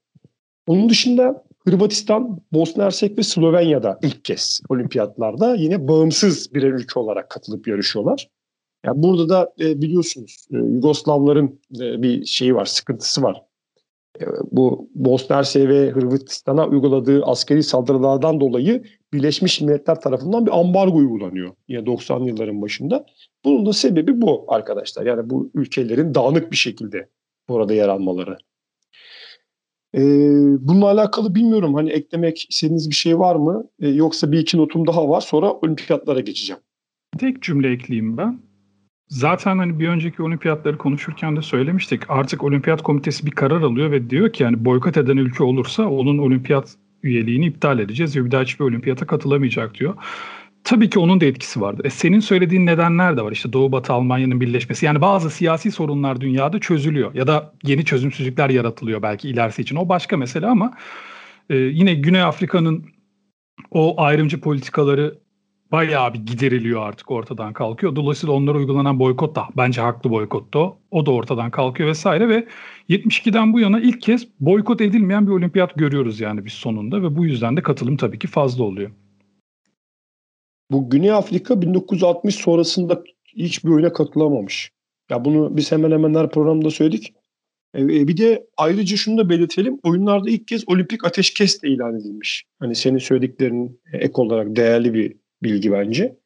Onun 0.68 0.90
dışında 0.90 1.44
Hırvatistan, 1.60 2.42
Bosna 2.54 2.84
Hersek 2.84 3.18
ve 3.18 3.24
Slovenya'da 3.24 4.00
ilk 4.04 4.26
kez 4.26 4.62
olimpiyatlarda 4.70 5.56
yine 5.56 5.88
bağımsız 5.88 6.54
birer 6.54 6.72
ülke 6.72 7.00
olarak 7.00 7.30
katılıp 7.30 7.68
yarışıyorlar. 7.68 8.30
Yani 8.86 9.04
burada 9.04 9.30
da 9.30 9.54
e, 9.60 9.82
biliyorsunuz 9.82 10.48
e, 10.54 10.58
Yugoslavların 10.58 11.60
e, 11.80 12.02
bir 12.02 12.26
şeyi 12.26 12.56
var, 12.56 12.66
sıkıntısı 12.66 13.24
var. 13.24 13.42
E, 14.22 14.26
bu 14.52 14.90
Bosna 14.96 15.42
ve 15.56 15.92
Hırvatistan'a 15.92 16.68
uyguladığı 16.68 17.24
askeri 17.24 17.64
saldırılardan 17.64 18.40
dolayı 18.40 18.84
Birleşmiş 19.14 19.62
Milletler 19.62 20.02
tarafından 20.02 20.46
bir 20.46 20.60
ambargo 20.60 20.98
uygulanıyor 20.98 21.56
yine 21.68 21.86
90 21.86 22.20
yılların 22.20 22.62
başında. 22.62 23.06
Bunun 23.46 23.66
da 23.66 23.74
sebebi 23.74 24.22
bu 24.22 24.46
arkadaşlar. 24.48 25.06
Yani 25.06 25.30
bu 25.30 25.52
ülkelerin 25.54 26.16
dağınık 26.16 26.52
bir 26.52 26.58
şekilde 26.58 27.10
burada 27.50 27.74
yer 27.74 27.90
almaları. 27.90 28.38
Ee, 29.96 30.00
bununla 30.60 30.86
alakalı 30.86 31.36
bilmiyorum 31.36 31.74
hani 31.74 31.90
eklemek 31.90 32.48
istediğiniz 32.50 32.90
bir 32.90 32.96
şey 32.96 33.20
var 33.20 33.36
mı? 33.36 33.70
Ee, 33.80 33.88
yoksa 33.88 34.32
bir 34.32 34.40
iki 34.40 34.58
notum 34.58 34.88
daha 34.88 35.10
var 35.10 35.22
sonra 35.22 35.54
olimpiyatlara 35.54 36.20
geçeceğim. 36.20 36.62
Tek 37.18 37.42
cümle 37.42 37.72
ekleyeyim 37.72 38.18
ben. 38.18 38.49
Zaten 39.10 39.58
hani 39.58 39.80
bir 39.80 39.88
önceki 39.88 40.24
olimpiyatları 40.24 40.78
konuşurken 40.78 41.36
de 41.36 41.42
söylemiştik. 41.42 42.10
Artık 42.10 42.44
olimpiyat 42.44 42.82
komitesi 42.82 43.26
bir 43.26 43.32
karar 43.32 43.62
alıyor 43.62 43.92
ve 43.92 44.10
diyor 44.10 44.34
ki 44.34 44.44
yani 44.44 44.66
boykot 44.66 44.98
eden 44.98 45.18
ülke 45.18 45.44
olursa 45.44 45.84
onun 45.84 46.18
olimpiyat 46.18 46.76
üyeliğini 47.04 47.46
iptal 47.46 47.80
edeceğiz 47.80 48.18
ve 48.18 48.26
bir 48.26 48.32
daha 48.32 48.42
hiçbir 48.42 48.66
olimpiyata 48.66 49.08
katılamayacak 49.08 49.76
diyor. 49.76 49.96
Tabii 50.64 50.90
ki 50.90 51.00
onun 51.00 51.22
da 51.22 51.26
etkisi 51.26 51.62
vardır. 51.62 51.86
E 51.86 51.90
senin 51.90 52.20
söylediğin 52.20 52.66
nedenler 52.66 53.18
de 53.18 53.22
var. 53.22 53.32
İşte 53.32 53.54
Doğu 53.54 53.72
Batı 53.72 53.94
Almanya'nın 53.94 54.42
birleşmesi. 54.42 54.86
Yani 54.86 55.02
bazı 55.02 55.30
siyasi 55.30 55.72
sorunlar 55.72 56.22
dünyada 56.22 56.60
çözülüyor. 56.60 57.14
Ya 57.14 57.28
da 57.28 57.54
yeni 57.64 57.86
çözümsüzlükler 57.86 58.50
yaratılıyor 58.50 59.02
belki 59.02 59.30
ilerisi 59.30 59.62
için. 59.62 59.76
O 59.76 59.90
başka 59.90 60.18
mesele 60.18 60.48
ama 60.48 60.74
e, 61.50 61.56
yine 61.58 61.94
Güney 61.94 62.22
Afrika'nın 62.22 62.86
o 63.72 64.02
ayrımcı 64.02 64.42
politikaları 64.42 65.18
bayağı 65.72 66.14
bir 66.14 66.20
gideriliyor 66.20 66.82
artık 66.82 67.12
ortadan 67.12 67.54
kalkıyor. 67.54 67.96
Dolayısıyla 67.96 68.36
onlara 68.36 68.58
uygulanan 68.58 69.00
boykot 69.00 69.36
da 69.36 69.48
bence 69.58 69.82
haklı 69.82 70.10
boykot 70.10 70.54
da 70.54 70.74
o 70.92 71.06
da 71.06 71.12
ortadan 71.12 71.52
kalkıyor 71.52 71.90
vesaire 71.90 72.30
ve 72.30 72.48
72'den 72.90 73.54
bu 73.54 73.60
yana 73.60 73.80
ilk 73.80 74.02
kez 74.02 74.28
boykot 74.40 74.82
edilmeyen 74.82 75.28
bir 75.28 75.32
olimpiyat 75.32 75.76
görüyoruz 75.76 76.20
yani 76.20 76.46
biz 76.46 76.54
sonunda 76.54 77.04
ve 77.04 77.16
bu 77.16 77.26
yüzden 77.26 77.58
de 77.58 77.64
katılım 77.64 77.98
tabii 77.98 78.20
ki 78.20 78.28
fazla 78.28 78.64
oluyor. 78.64 78.92
Bu 80.72 80.90
Güney 80.90 81.12
Afrika 81.12 81.62
1960 81.62 82.36
sonrasında 82.36 83.04
hiçbir 83.36 83.70
oyuna 83.70 83.94
katılamamış. 83.94 84.72
Ya 85.10 85.26
bunu 85.26 85.58
biz 85.58 85.72
hemen 85.72 85.92
hemen 85.92 86.14
her 86.14 86.30
programda 86.32 86.70
söyledik. 86.70 87.14
E, 87.74 87.82
e, 87.82 88.08
bir 88.08 88.18
de 88.18 88.48
ayrıca 88.58 88.98
şunu 88.98 89.18
da 89.18 89.30
belirtelim. 89.30 89.80
Oyunlarda 89.84 90.30
ilk 90.30 90.48
kez 90.48 90.70
olimpik 90.70 91.06
ateşkes 91.06 91.62
de 91.62 91.70
ilan 91.70 91.96
edilmiş. 91.96 92.46
Hani 92.60 92.76
senin 92.76 92.98
söylediklerin 92.98 93.82
ek 93.94 94.14
olarak 94.16 94.56
değerli 94.56 94.94
bir 94.94 95.16
bilgi 95.44 95.72
bence. 95.72 96.18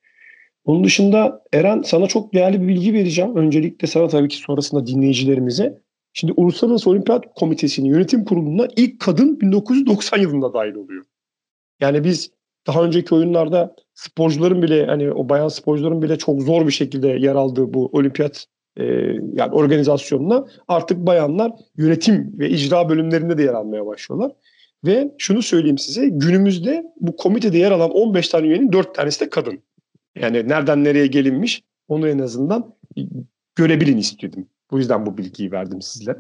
Onun 0.66 0.84
dışında 0.84 1.44
Eren 1.54 1.82
sana 1.82 2.08
çok 2.08 2.34
değerli 2.34 2.62
bir 2.62 2.68
bilgi 2.68 2.94
vereceğim. 2.94 3.36
Öncelikle 3.36 3.88
sana 3.88 4.08
tabii 4.08 4.28
ki 4.28 4.38
sonrasında 4.38 4.88
dinleyicilerimize. 4.88 5.82
Şimdi 6.14 6.34
Uluslararası 6.38 6.90
Olimpiyat 6.90 7.26
Komitesi'nin 7.36 7.90
yönetim 7.90 8.26
kuruluna 8.26 8.68
ilk 8.76 9.00
kadın 9.00 9.42
1990 9.42 10.18
yılında 10.18 10.54
dahil 10.54 10.76
oluyor. 10.76 11.06
Yani 11.80 12.04
biz 12.04 12.32
daha 12.68 12.84
önceki 12.84 13.16
oyunlarda 13.16 13.76
sporcuların 13.94 14.62
bile 14.62 14.86
hani 14.86 15.12
o 15.12 15.30
bayan 15.30 15.48
sporcuların 15.48 16.02
bile 16.02 16.18
çok 16.18 16.42
zor 16.42 16.68
bir 16.68 16.72
şekilde 16.72 17.08
yer 17.08 17.36
aldığı 17.36 17.74
bu 17.74 17.90
olimpiyat 17.94 18.46
e, 18.78 18.84
yani 19.34 19.52
organizasyonuna 19.52 20.46
artık 20.68 20.98
bayanlar 20.98 21.52
yönetim 21.78 22.40
ve 22.40 22.50
icra 22.50 22.90
bölümlerinde 22.90 23.38
de 23.38 23.44
yer 23.44 23.54
almaya 23.54 23.86
başlıyorlar. 23.86 24.32
Ve 24.86 25.12
şunu 25.18 25.42
söyleyeyim 25.42 25.78
size 25.78 26.10
günümüzde 26.10 26.84
bu 27.00 27.16
komitede 27.16 27.58
yer 27.58 27.72
alan 27.72 27.92
15 27.92 28.30
tane 28.30 28.48
üyenin 28.48 28.72
4 28.72 28.96
tanesi 28.96 29.20
de 29.20 29.30
kadın. 29.30 29.60
Yani 30.16 30.50
nereden 30.50 30.84
nereye 30.84 31.08
gelinmiş 31.08 31.64
onu 31.88 32.08
en 32.08 32.20
azından 32.20 32.76
görebilin 33.56 33.98
istedim. 33.98 34.48
Bu 34.72 34.78
yüzden 34.80 35.06
bu 35.06 35.18
bilgiyi 35.18 35.52
verdim 35.52 35.82
sizlere 35.82 36.20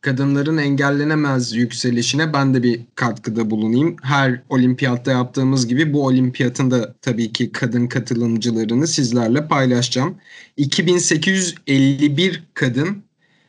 kadınların 0.00 0.56
engellenemez 0.56 1.52
yükselişine 1.52 2.32
ben 2.32 2.54
de 2.54 2.62
bir 2.62 2.80
katkıda 2.94 3.50
bulunayım. 3.50 3.96
Her 4.02 4.42
olimpiyatta 4.48 5.10
yaptığımız 5.10 5.66
gibi 5.66 5.92
bu 5.92 6.06
olimpiyatın 6.06 6.70
da 6.70 6.94
tabii 7.02 7.32
ki 7.32 7.52
kadın 7.52 7.86
katılımcılarını 7.86 8.86
sizlerle 8.86 9.48
paylaşacağım. 9.48 10.16
2851 10.56 12.42
kadın 12.54 13.02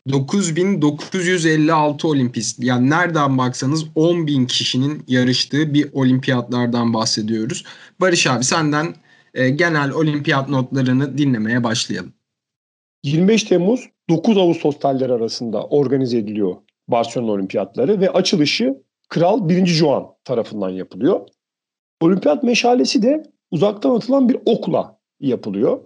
9956 0.10 2.08
olimpist 2.08 2.60
yani 2.63 2.89
nereden 2.89 3.38
baksanız 3.38 3.84
10.000 3.84 4.48
kişinin 4.48 5.03
yarıştığı 5.08 5.74
bir 5.74 5.93
olimpiyatlardan 5.93 6.93
bahsediyoruz. 6.93 7.63
Barış 8.00 8.27
abi 8.27 8.43
senden 8.43 8.96
e, 9.34 9.50
genel 9.50 9.91
olimpiyat 9.91 10.50
notlarını 10.50 11.17
dinlemeye 11.17 11.63
başlayalım. 11.63 12.13
25 13.03 13.43
Temmuz 13.43 13.89
9 14.10 14.38
Ağustos 14.38 14.79
tarihleri 14.79 15.13
arasında 15.13 15.63
organize 15.65 16.17
ediliyor 16.17 16.55
Barcelona 16.88 17.31
Olimpiyatları 17.31 18.01
ve 18.01 18.10
açılışı 18.10 18.84
Kral 19.10 19.50
1. 19.50 19.65
Juan 19.65 20.08
tarafından 20.24 20.70
yapılıyor. 20.70 21.27
Olimpiyat 22.01 22.43
meşalesi 22.43 23.03
de 23.03 23.24
uzaktan 23.51 23.96
atılan 23.96 24.29
bir 24.29 24.38
okla 24.46 25.00
yapılıyor. 25.20 25.79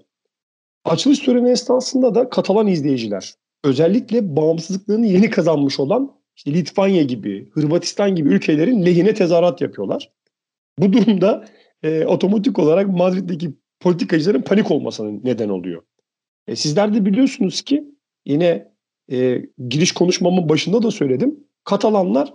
Açılış 0.85 1.19
töreni 1.19 1.49
esnasında 1.49 2.15
da 2.15 2.29
Katalan 2.29 2.67
izleyiciler 2.67 3.33
özellikle 3.65 4.35
bağımsızlıklarını 4.35 5.07
yeni 5.07 5.29
kazanmış 5.29 5.79
olan 5.79 6.15
işte 6.35 6.53
Litvanya 6.53 7.03
gibi, 7.03 7.49
Hırvatistan 7.51 8.15
gibi 8.15 8.29
ülkelerin 8.29 8.85
lehine 8.85 9.13
tezahürat 9.13 9.61
yapıyorlar. 9.61 10.11
Bu 10.79 10.93
durumda 10.93 11.45
e, 11.83 12.05
otomatik 12.05 12.59
olarak 12.59 12.87
Madrid'deki 12.87 13.53
politikacıların 13.79 14.41
panik 14.41 14.71
olmasının 14.71 15.21
neden 15.23 15.49
oluyor. 15.49 15.83
E, 16.47 16.55
sizler 16.55 16.93
de 16.93 17.05
biliyorsunuz 17.05 17.61
ki 17.61 17.83
yine 18.25 18.71
e, 19.11 19.41
giriş 19.69 19.91
konuşmamın 19.91 20.49
başında 20.49 20.83
da 20.83 20.91
söyledim. 20.91 21.39
Katalanlar 21.63 22.33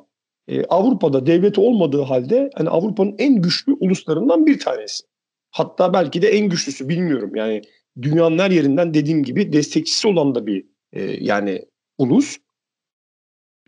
e, 0.49 0.65
Avrupa'da 0.65 1.27
devleti 1.27 1.61
olmadığı 1.61 2.03
halde 2.03 2.51
hani 2.55 2.69
Avrupa'nın 2.69 3.15
en 3.19 3.43
güçlü 3.43 3.73
uluslarından 3.73 4.47
bir 4.47 4.59
tanesi. 4.59 5.05
Hatta 5.51 5.93
belki 5.93 6.23
de 6.23 6.29
en 6.29 6.49
güçlüsü 6.49 6.89
bilmiyorum. 6.89 7.37
Yani 7.37 7.63
dünyanın 8.03 8.39
her 8.39 8.51
yerinden 8.51 8.95
dediğim 8.95 9.23
gibi 9.23 9.53
destekçisi 9.53 10.09
olan 10.09 10.35
da 10.35 10.47
bir 10.47 10.67
e, 10.93 11.03
yani 11.03 11.65
ulus. 11.99 12.37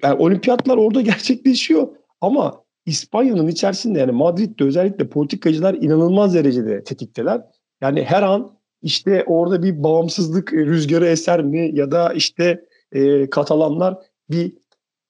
Yani 0.02 0.14
olimpiyatlar 0.14 0.76
orada 0.76 1.00
gerçekleşiyor 1.12 1.88
ama 2.20 2.62
İspanya'nın 2.86 3.48
içerisinde 3.48 3.98
yani 3.98 4.12
Madrid'de 4.12 4.64
özellikle 4.64 5.08
politikacılar 5.08 5.74
inanılmaz 5.74 6.34
derecede 6.34 6.84
tetikteler. 6.84 7.40
Yani 7.80 8.04
her 8.04 8.22
an 8.22 8.58
işte 8.82 9.24
orada 9.26 9.62
bir 9.62 9.82
bağımsızlık 9.82 10.52
rüzgarı 10.52 11.06
eser 11.06 11.42
mi 11.42 11.70
ya 11.74 11.90
da 11.90 12.12
işte 12.12 12.64
e, 12.92 13.30
Katalanlar 13.30 13.98
bir 14.30 14.52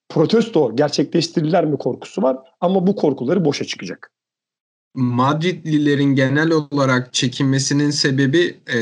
protesto 0.08 0.76
gerçekleştirirler 0.76 1.64
mi 1.64 1.78
korkusu 1.78 2.22
var 2.22 2.36
ama 2.60 2.86
bu 2.86 2.96
korkuları 2.96 3.44
boşa 3.44 3.64
çıkacak. 3.64 4.12
Madridlilerin 4.94 6.14
genel 6.14 6.50
olarak 6.50 7.12
çekinmesinin 7.12 7.90
sebebi 7.90 8.56
e, 8.74 8.78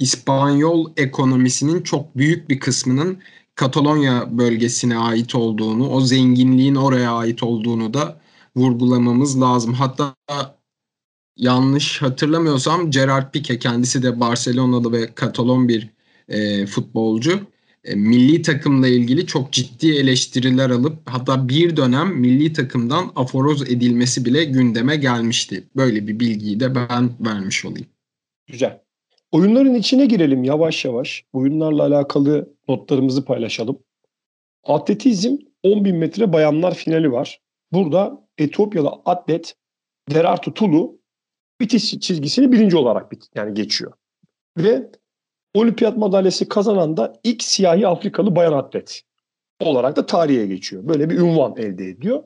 İspanyol 0.00 0.92
ekonomisinin 0.96 1.82
çok 1.82 2.16
büyük 2.16 2.48
bir 2.48 2.60
kısmının 2.60 3.18
Katalonya 3.54 4.38
bölgesine 4.38 4.96
ait 4.98 5.34
olduğunu, 5.34 5.90
o 5.90 6.00
zenginliğin 6.00 6.74
oraya 6.74 7.12
ait 7.12 7.42
olduğunu 7.42 7.94
da 7.94 8.20
vurgulamamız 8.56 9.40
lazım. 9.40 9.72
Hatta 9.74 10.14
yanlış 11.36 12.02
hatırlamıyorsam 12.02 12.90
Gerard 12.90 13.32
Pique 13.32 13.58
kendisi 13.58 14.02
de 14.02 14.20
Barcelona'lı 14.20 14.92
ve 14.92 15.14
Katalon 15.14 15.68
bir 15.68 15.90
e, 16.28 16.66
futbolcu. 16.66 17.40
E, 17.84 17.94
milli 17.94 18.42
takımla 18.42 18.88
ilgili 18.88 19.26
çok 19.26 19.52
ciddi 19.52 19.92
eleştiriler 19.92 20.70
alıp 20.70 21.10
hatta 21.10 21.48
bir 21.48 21.76
dönem 21.76 22.20
milli 22.20 22.52
takımdan 22.52 23.12
aforoz 23.16 23.62
edilmesi 23.62 24.24
bile 24.24 24.44
gündeme 24.44 24.96
gelmişti. 24.96 25.64
Böyle 25.76 26.06
bir 26.06 26.20
bilgiyi 26.20 26.60
de 26.60 26.74
ben 26.74 27.10
vermiş 27.20 27.64
olayım. 27.64 27.86
Güzel. 28.46 28.89
Oyunların 29.32 29.74
içine 29.74 30.06
girelim 30.06 30.44
yavaş 30.44 30.84
yavaş. 30.84 31.24
Oyunlarla 31.32 31.82
alakalı 31.82 32.54
notlarımızı 32.68 33.24
paylaşalım. 33.24 33.78
Atletizm 34.64 35.36
10.000 35.64 35.92
metre 35.92 36.32
bayanlar 36.32 36.74
finali 36.74 37.12
var. 37.12 37.40
Burada 37.72 38.26
Etiyopyalı 38.38 38.88
atlet 39.04 39.56
Derartu 40.10 40.54
Tulu 40.54 41.00
bitiş 41.60 42.00
çizgisini 42.00 42.52
birinci 42.52 42.76
olarak 42.76 43.12
bit 43.12 43.28
yani 43.34 43.54
geçiyor. 43.54 43.92
Ve 44.58 44.90
olimpiyat 45.54 45.96
madalyası 45.96 46.48
kazanan 46.48 46.96
da 46.96 47.20
ilk 47.24 47.42
siyahi 47.42 47.86
Afrikalı 47.86 48.36
bayan 48.36 48.52
atlet 48.52 49.02
olarak 49.60 49.96
da 49.96 50.06
tarihe 50.06 50.46
geçiyor. 50.46 50.88
Böyle 50.88 51.10
bir 51.10 51.18
ünvan 51.18 51.56
elde 51.56 51.84
ediyor. 51.84 52.22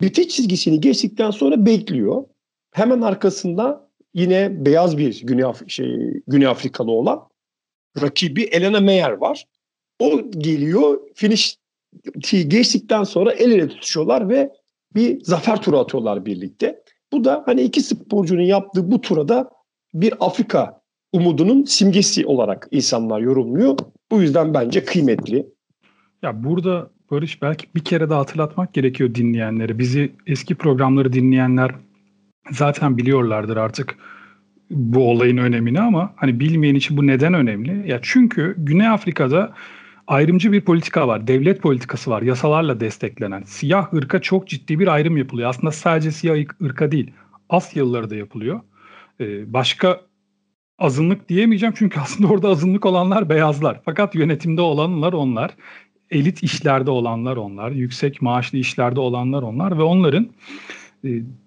Bitiş 0.00 0.28
çizgisini 0.28 0.80
geçtikten 0.80 1.30
sonra 1.30 1.66
bekliyor. 1.66 2.24
Hemen 2.70 3.00
arkasında 3.00 3.87
yine 4.14 4.64
beyaz 4.64 4.98
bir 4.98 5.20
Güney, 5.26 5.44
Af 5.44 5.68
şey, 5.68 6.22
Güney 6.26 6.46
Afrikalı 6.46 6.90
olan 6.90 7.28
rakibi 8.02 8.42
Elena 8.42 8.80
Meyer 8.80 9.10
var. 9.10 9.44
O 9.98 10.30
geliyor 10.30 11.00
finish 11.14 11.56
geçtikten 12.30 13.04
sonra 13.04 13.32
el 13.32 13.50
ele 13.50 13.68
tutuşuyorlar 13.68 14.28
ve 14.28 14.50
bir 14.94 15.24
zafer 15.24 15.62
turu 15.62 15.78
atıyorlar 15.78 16.26
birlikte. 16.26 16.82
Bu 17.12 17.24
da 17.24 17.42
hani 17.46 17.62
iki 17.62 17.80
sporcunun 17.80 18.42
yaptığı 18.42 18.90
bu 18.90 19.00
turada 19.00 19.50
bir 19.94 20.14
Afrika 20.20 20.80
umudunun 21.12 21.64
simgesi 21.64 22.26
olarak 22.26 22.68
insanlar 22.70 23.20
yorumluyor. 23.20 23.78
Bu 24.10 24.22
yüzden 24.22 24.54
bence 24.54 24.84
kıymetli. 24.84 25.46
Ya 26.22 26.44
burada 26.44 26.90
Barış 27.10 27.42
belki 27.42 27.66
bir 27.74 27.84
kere 27.84 28.10
daha 28.10 28.20
hatırlatmak 28.20 28.74
gerekiyor 28.74 29.14
dinleyenlere. 29.14 29.78
Bizi 29.78 30.12
eski 30.26 30.54
programları 30.54 31.12
dinleyenler 31.12 31.74
zaten 32.50 32.98
biliyorlardır 32.98 33.56
artık 33.56 33.96
bu 34.70 35.10
olayın 35.10 35.36
önemini 35.36 35.80
ama 35.80 36.12
hani 36.16 36.40
bilmeyen 36.40 36.74
için 36.74 36.96
bu 36.96 37.06
neden 37.06 37.34
önemli? 37.34 37.90
Ya 37.90 37.98
çünkü 38.02 38.54
Güney 38.58 38.88
Afrika'da 38.88 39.54
ayrımcı 40.06 40.52
bir 40.52 40.60
politika 40.60 41.08
var. 41.08 41.26
Devlet 41.26 41.62
politikası 41.62 42.10
var. 42.10 42.22
Yasalarla 42.22 42.80
desteklenen. 42.80 43.42
Siyah 43.42 43.94
ırka 43.94 44.22
çok 44.22 44.48
ciddi 44.48 44.78
bir 44.78 44.88
ayrım 44.88 45.16
yapılıyor. 45.16 45.48
Aslında 45.48 45.72
sadece 45.72 46.10
siyah 46.10 46.36
ırka 46.62 46.92
değil. 46.92 47.10
Asyalıları 47.48 48.10
da 48.10 48.16
yapılıyor. 48.16 48.60
Ee, 49.20 49.52
başka 49.52 50.00
azınlık 50.78 51.28
diyemeyeceğim 51.28 51.74
çünkü 51.78 52.00
aslında 52.02 52.32
orada 52.32 52.48
azınlık 52.48 52.86
olanlar 52.86 53.28
beyazlar. 53.28 53.80
Fakat 53.84 54.14
yönetimde 54.14 54.60
olanlar 54.60 55.12
onlar. 55.12 55.50
Elit 56.10 56.42
işlerde 56.42 56.90
olanlar 56.90 57.36
onlar. 57.36 57.70
Yüksek 57.70 58.22
maaşlı 58.22 58.58
işlerde 58.58 59.00
olanlar 59.00 59.42
onlar 59.42 59.78
ve 59.78 59.82
onların 59.82 60.28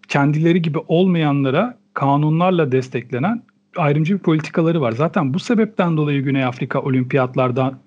kendileri 0.08 0.62
gibi 0.62 0.78
olmayanlara 0.88 1.78
kanunlarla 1.94 2.72
desteklenen 2.72 3.44
ayrımcı 3.78 4.14
bir 4.14 4.20
politikaları 4.20 4.82
var. 4.82 4.92
Zaten 4.92 5.34
bu 5.34 5.40
sebepten 5.40 5.98
dolayı 5.98 6.24
Güney 6.24 6.46
Afrika 6.46 6.82
olimpiyatlardan 6.82 7.80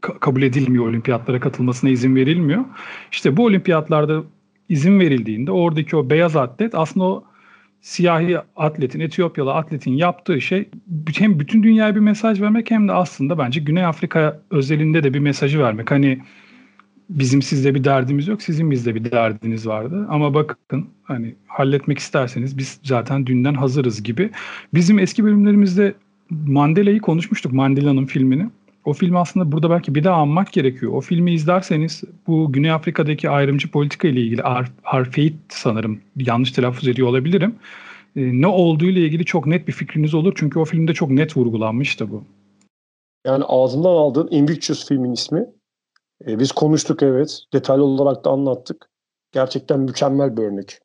kabul 0.00 0.42
edilmiyor, 0.42 0.86
olimpiyatlara 0.86 1.40
katılmasına 1.40 1.90
izin 1.90 2.16
verilmiyor. 2.16 2.64
İşte 3.12 3.36
bu 3.36 3.44
olimpiyatlarda 3.44 4.22
izin 4.68 5.00
verildiğinde 5.00 5.52
oradaki 5.52 5.96
o 5.96 6.10
beyaz 6.10 6.36
atlet 6.36 6.74
aslında 6.74 7.06
o 7.06 7.24
siyahi 7.80 8.38
atletin, 8.56 9.00
Etiyopyalı 9.00 9.54
atletin 9.54 9.92
yaptığı 9.92 10.40
şey 10.40 10.68
hem 11.18 11.40
bütün 11.40 11.62
dünyaya 11.62 11.94
bir 11.94 12.00
mesaj 12.00 12.40
vermek 12.40 12.70
hem 12.70 12.88
de 12.88 12.92
aslında 12.92 13.38
bence 13.38 13.60
Güney 13.60 13.84
Afrika 13.84 14.40
özelinde 14.50 15.04
de 15.04 15.14
bir 15.14 15.18
mesajı 15.18 15.58
vermek. 15.58 15.90
Hani 15.90 16.20
bizim 17.10 17.42
sizde 17.42 17.74
bir 17.74 17.84
derdimiz 17.84 18.28
yok, 18.28 18.42
sizin 18.42 18.70
bizde 18.70 18.94
bir 18.94 19.10
derdiniz 19.10 19.66
vardı. 19.66 20.06
Ama 20.08 20.34
bakın 20.34 20.86
hani 21.02 21.34
halletmek 21.46 21.98
isterseniz 21.98 22.58
biz 22.58 22.80
zaten 22.84 23.26
dünden 23.26 23.54
hazırız 23.54 24.02
gibi. 24.02 24.30
Bizim 24.74 24.98
eski 24.98 25.24
bölümlerimizde 25.24 25.94
Mandela'yı 26.30 27.00
konuşmuştuk, 27.00 27.52
Mandela'nın 27.52 28.06
filmini. 28.06 28.50
O 28.84 28.92
filmi 28.92 29.18
aslında 29.18 29.52
burada 29.52 29.70
belki 29.70 29.94
bir 29.94 30.04
daha 30.04 30.16
anmak 30.16 30.52
gerekiyor. 30.52 30.92
O 30.92 31.00
filmi 31.00 31.32
izlerseniz 31.32 32.02
bu 32.26 32.52
Güney 32.52 32.70
Afrika'daki 32.70 33.30
ayrımcı 33.30 33.70
politika 33.70 34.08
ile 34.08 34.20
ilgili 34.20 34.42
Arfeit 34.84 35.34
sanırım 35.48 36.00
yanlış 36.16 36.52
telaffuz 36.52 36.88
ediyor 36.88 37.08
olabilirim. 37.08 37.54
E, 38.16 38.40
ne 38.40 38.46
olduğu 38.46 38.84
ile 38.84 39.00
ilgili 39.00 39.24
çok 39.24 39.46
net 39.46 39.68
bir 39.68 39.72
fikriniz 39.72 40.14
olur. 40.14 40.32
Çünkü 40.36 40.58
o 40.58 40.64
filmde 40.64 40.94
çok 40.94 41.10
net 41.10 41.36
vurgulanmıştı 41.36 42.10
bu. 42.10 42.24
Yani 43.26 43.44
ağzımdan 43.44 43.90
aldığın 43.90 44.28
Invictus 44.30 44.88
filmin 44.88 45.12
ismi. 45.12 45.44
E, 46.26 46.38
biz 46.38 46.52
konuştuk 46.52 47.02
evet. 47.02 47.40
Detaylı 47.52 47.84
olarak 47.84 48.24
da 48.24 48.30
anlattık. 48.30 48.90
Gerçekten 49.32 49.80
mükemmel 49.80 50.36
bir 50.36 50.42
örnek. 50.42 50.78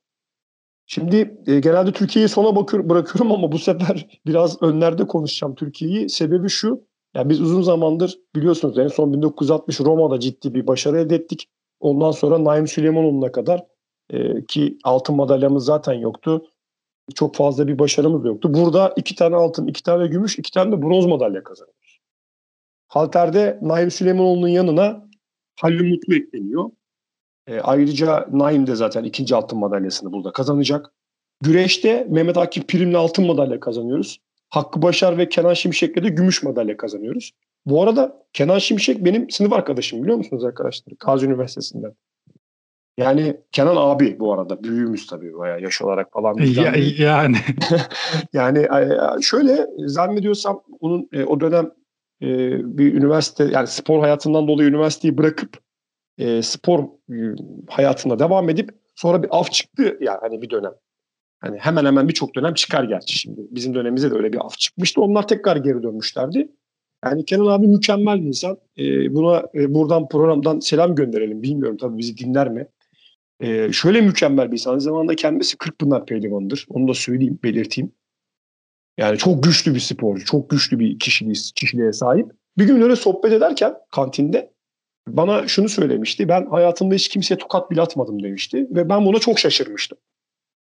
Şimdi 0.85 1.41
e, 1.47 1.59
genelde 1.59 1.91
Türkiye'yi 1.91 2.29
sona 2.29 2.55
bakıyorum, 2.55 2.89
bırakıyorum 2.89 3.31
ama 3.31 3.51
bu 3.51 3.59
sefer 3.59 4.19
biraz 4.25 4.61
önlerde 4.61 5.07
konuşacağım 5.07 5.55
Türkiye'yi. 5.55 6.09
Sebebi 6.09 6.49
şu. 6.49 6.87
Yani 7.15 7.29
biz 7.29 7.41
uzun 7.41 7.61
zamandır 7.61 8.19
biliyorsunuz 8.35 8.77
en 8.77 8.87
son 8.87 9.13
1960 9.13 9.79
Roma'da 9.79 10.19
ciddi 10.19 10.53
bir 10.53 10.67
başarı 10.67 10.99
elde 10.99 11.15
ettik. 11.15 11.49
Ondan 11.79 12.11
sonra 12.11 12.43
Naim 12.43 12.67
Süleymanoğlu'na 12.67 13.31
kadar 13.31 13.65
e, 14.09 14.45
ki 14.45 14.77
altın 14.83 15.15
madalyamız 15.15 15.65
zaten 15.65 15.93
yoktu. 15.93 16.45
Çok 17.15 17.35
fazla 17.35 17.67
bir 17.67 17.79
başarımız 17.79 18.25
yoktu. 18.25 18.53
Burada 18.53 18.93
iki 18.95 19.15
tane 19.15 19.35
altın, 19.35 19.67
iki 19.67 19.83
tane 19.83 20.07
gümüş, 20.07 20.39
iki 20.39 20.51
tane 20.51 20.71
de 20.71 20.81
bronz 20.81 21.05
madalya 21.05 21.43
kazanıyoruz. 21.43 21.99
Halter'de 22.87 23.59
Naim 23.61 23.91
Süleymanoğlu'nun 23.91 24.47
yanına 24.47 25.06
Halil 25.59 25.89
Mutlu 25.89 26.15
ekleniyor. 26.15 26.69
E, 27.47 27.59
ayrıca 27.59 28.27
Naim 28.31 28.67
de 28.67 28.75
zaten 28.75 29.03
ikinci 29.03 29.35
altın 29.35 29.59
madalyasını 29.59 30.11
burada 30.11 30.31
kazanacak. 30.31 30.93
Güreşte 31.43 32.07
Mehmet 32.09 32.37
Akif 32.37 32.67
Prim'le 32.67 32.93
altın 32.93 33.25
madalya 33.25 33.59
kazanıyoruz. 33.59 34.17
Hakkı 34.49 34.81
Başar 34.81 35.17
ve 35.17 35.29
Kenan 35.29 35.53
Şimşek'le 35.53 36.03
de 36.03 36.09
gümüş 36.09 36.43
madalya 36.43 36.77
kazanıyoruz. 36.77 37.31
Bu 37.65 37.83
arada 37.83 38.25
Kenan 38.33 38.59
Şimşek 38.59 39.05
benim 39.05 39.29
sınıf 39.29 39.53
arkadaşım 39.53 40.03
biliyor 40.03 40.17
musunuz 40.17 40.43
arkadaşlar? 40.43 40.93
Gazi 40.99 41.25
Üniversitesi'nden. 41.25 41.93
Yani 42.97 43.37
Kenan 43.51 43.75
abi 43.75 44.19
bu 44.19 44.33
arada. 44.33 44.63
Büyüğümüz 44.63 45.07
tabii 45.07 45.37
bayağı 45.37 45.61
yaş 45.61 45.81
olarak 45.81 46.13
falan. 46.13 46.35
Ya, 46.37 46.73
yani. 46.97 47.37
yani 48.33 48.67
şöyle 49.21 49.67
zannediyorsam 49.85 50.63
onun 50.79 51.09
e, 51.13 51.23
o 51.23 51.39
dönem 51.39 51.71
e, 52.21 52.27
bir 52.77 52.93
üniversite 52.93 53.49
yani 53.53 53.67
spor 53.67 53.99
hayatından 53.99 54.47
dolayı 54.47 54.69
üniversiteyi 54.69 55.17
bırakıp 55.17 55.57
e, 56.17 56.41
spor 56.41 56.83
hayatına 57.67 58.19
devam 58.19 58.49
edip 58.49 58.69
sonra 58.95 59.23
bir 59.23 59.29
af 59.31 59.51
çıktı 59.51 59.97
yani 60.01 60.17
hani 60.21 60.41
bir 60.41 60.49
dönem. 60.49 60.73
Hani 61.39 61.57
hemen 61.57 61.85
hemen 61.85 62.07
birçok 62.07 62.35
dönem 62.35 62.53
çıkar 62.53 62.83
gerçi 62.83 63.19
şimdi. 63.19 63.41
Bizim 63.51 63.73
dönemimizde 63.73 64.11
de 64.11 64.15
öyle 64.15 64.33
bir 64.33 64.45
af 64.45 64.57
çıkmıştı. 64.57 65.01
Onlar 65.01 65.27
tekrar 65.27 65.55
geri 65.55 65.83
dönmüşlerdi. 65.83 66.51
Yani 67.05 67.25
Kenan 67.25 67.45
abi 67.45 67.67
mükemmel 67.67 68.21
bir 68.21 68.27
insan. 68.27 68.57
Ee, 68.77 69.15
buna 69.15 69.43
e, 69.55 69.73
buradan 69.73 70.07
programdan 70.07 70.59
selam 70.59 70.95
gönderelim. 70.95 71.43
Bilmiyorum 71.43 71.77
tabii 71.77 71.97
bizi 71.97 72.17
dinler 72.17 72.49
mi? 72.49 72.67
Ee, 73.39 73.71
şöyle 73.71 74.01
mükemmel 74.01 74.47
bir 74.47 74.53
insan. 74.53 74.71
Aynı 74.71 74.81
zamanda 74.81 75.15
kendisi 75.15 75.57
Kırkpınar 75.57 76.05
pehlivanıdır. 76.05 76.65
Onu 76.69 76.87
da 76.87 76.93
söyleyeyim, 76.93 77.39
belirteyim. 77.43 77.91
Yani 78.97 79.17
çok 79.17 79.43
güçlü 79.43 79.75
bir 79.75 79.79
sporcu. 79.79 80.25
Çok 80.25 80.49
güçlü 80.49 80.79
bir 80.79 80.99
kişiliği, 80.99 81.35
kişiliğe 81.55 81.93
sahip. 81.93 82.31
Bir 82.57 82.65
gün 82.65 82.81
öyle 82.81 82.95
sohbet 82.95 83.33
ederken 83.33 83.73
kantinde 83.91 84.53
bana 85.07 85.47
şunu 85.47 85.69
söylemişti. 85.69 86.27
Ben 86.27 86.45
hayatımda 86.45 86.95
hiç 86.95 87.09
kimseye 87.09 87.37
tokat 87.37 87.71
bile 87.71 87.81
atmadım 87.81 88.23
demişti. 88.23 88.67
Ve 88.71 88.89
ben 88.89 89.05
buna 89.05 89.19
çok 89.19 89.39
şaşırmıştım. 89.39 89.97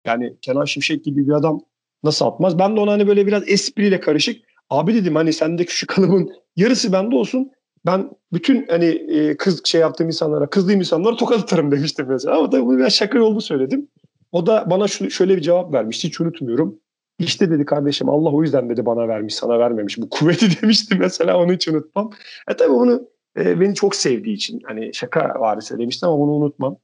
Yani 0.06 0.38
Kenan 0.41 0.65
Şimşek 0.65 1.04
gibi 1.04 1.28
bir 1.28 1.32
adam 1.32 1.62
nasıl 2.04 2.26
atmaz? 2.26 2.60
Ben 2.60 2.76
de 2.76 2.80
ona 2.80 2.91
hani 2.91 3.08
böyle 3.08 3.28
biraz 3.28 3.43
espriyle 3.50 4.00
karışık. 4.00 4.45
Abi 4.69 4.95
dedim 4.95 5.15
hani 5.15 5.34
sendeki 5.34 5.78
şu 5.78 5.88
kalıbın 5.88 6.30
yarısı 6.56 6.93
bende 6.93 7.15
olsun. 7.15 7.52
Ben 7.86 8.10
bütün 8.34 8.67
hani 8.67 8.86
e, 8.86 9.38
kız 9.38 9.65
şey 9.65 9.82
yaptığım 9.82 10.08
insanlara, 10.08 10.50
kızdığım 10.50 10.80
insanlara 10.80 11.15
tokat 11.15 11.39
atarım 11.39 11.71
demiştim 11.71 12.06
mesela. 12.10 12.38
Ama 12.38 12.50
tabii 12.50 12.65
bunu 12.65 12.78
biraz 12.78 12.93
şaka 12.93 13.17
yolu 13.17 13.41
söyledim. 13.41 13.88
O 14.32 14.45
da 14.45 14.69
bana 14.69 14.88
şöyle 14.88 15.38
bir 15.38 15.41
cevap 15.41 15.74
vermişti. 15.74 16.08
Hiç 16.08 16.21
unutmuyorum. 16.21 16.80
İşte 17.19 17.51
dedi 17.51 17.65
kardeşim 17.65 18.10
Allah 18.10 18.30
o 18.30 18.41
yüzden 18.41 18.69
dedi 18.69 18.86
bana 18.86 19.08
vermiş 19.08 19.36
sana 19.36 19.60
vermemiş. 19.60 19.97
Bu 19.97 20.10
kuvveti 20.10 20.47
demişti 20.62 20.95
mesela 20.99 21.38
onu 21.38 21.54
hiç 21.54 21.67
unutmam. 21.67 22.12
E 22.49 22.56
tabii 22.56 22.71
onu 22.71 23.08
e, 23.38 23.60
beni 23.60 23.75
çok 23.75 23.95
sevdiği 23.95 24.36
için 24.36 24.62
hani 24.65 24.93
şaka 24.93 25.19
var 25.39 25.62
söylemişti 25.62 26.06
ama 26.06 26.19
bunu 26.19 26.32
unutmam. 26.32 26.78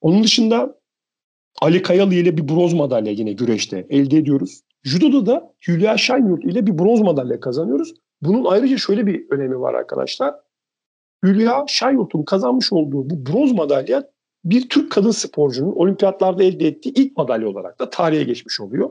Onun 0.00 0.22
dışında 0.22 0.80
Ali 1.62 1.82
Kayalı 1.82 2.14
ile 2.14 2.36
bir 2.36 2.48
bronz 2.48 2.74
madalya 2.74 3.12
yine 3.12 3.32
güreşte 3.32 3.86
elde 3.90 4.16
ediyoruz. 4.16 4.60
Judo'da 4.84 5.26
da 5.26 5.54
Hülya 5.68 5.96
Şenyurt 5.96 6.44
ile 6.44 6.66
bir 6.66 6.78
bronz 6.78 7.00
madalya 7.00 7.40
kazanıyoruz. 7.40 7.94
Bunun 8.22 8.44
ayrıca 8.44 8.76
şöyle 8.76 9.06
bir 9.06 9.30
önemi 9.30 9.60
var 9.60 9.74
arkadaşlar. 9.74 10.34
Hülya 11.24 11.64
Şenyurt'un 11.68 12.22
kazanmış 12.22 12.72
olduğu 12.72 13.10
bu 13.10 13.26
bronz 13.26 13.52
madalya 13.52 14.10
bir 14.44 14.68
Türk 14.68 14.92
kadın 14.92 15.10
sporcunun 15.10 15.72
olimpiyatlarda 15.72 16.42
elde 16.44 16.66
ettiği 16.66 16.92
ilk 16.94 17.16
madalya 17.16 17.48
olarak 17.48 17.80
da 17.80 17.90
tarihe 17.90 18.24
geçmiş 18.24 18.60
oluyor. 18.60 18.90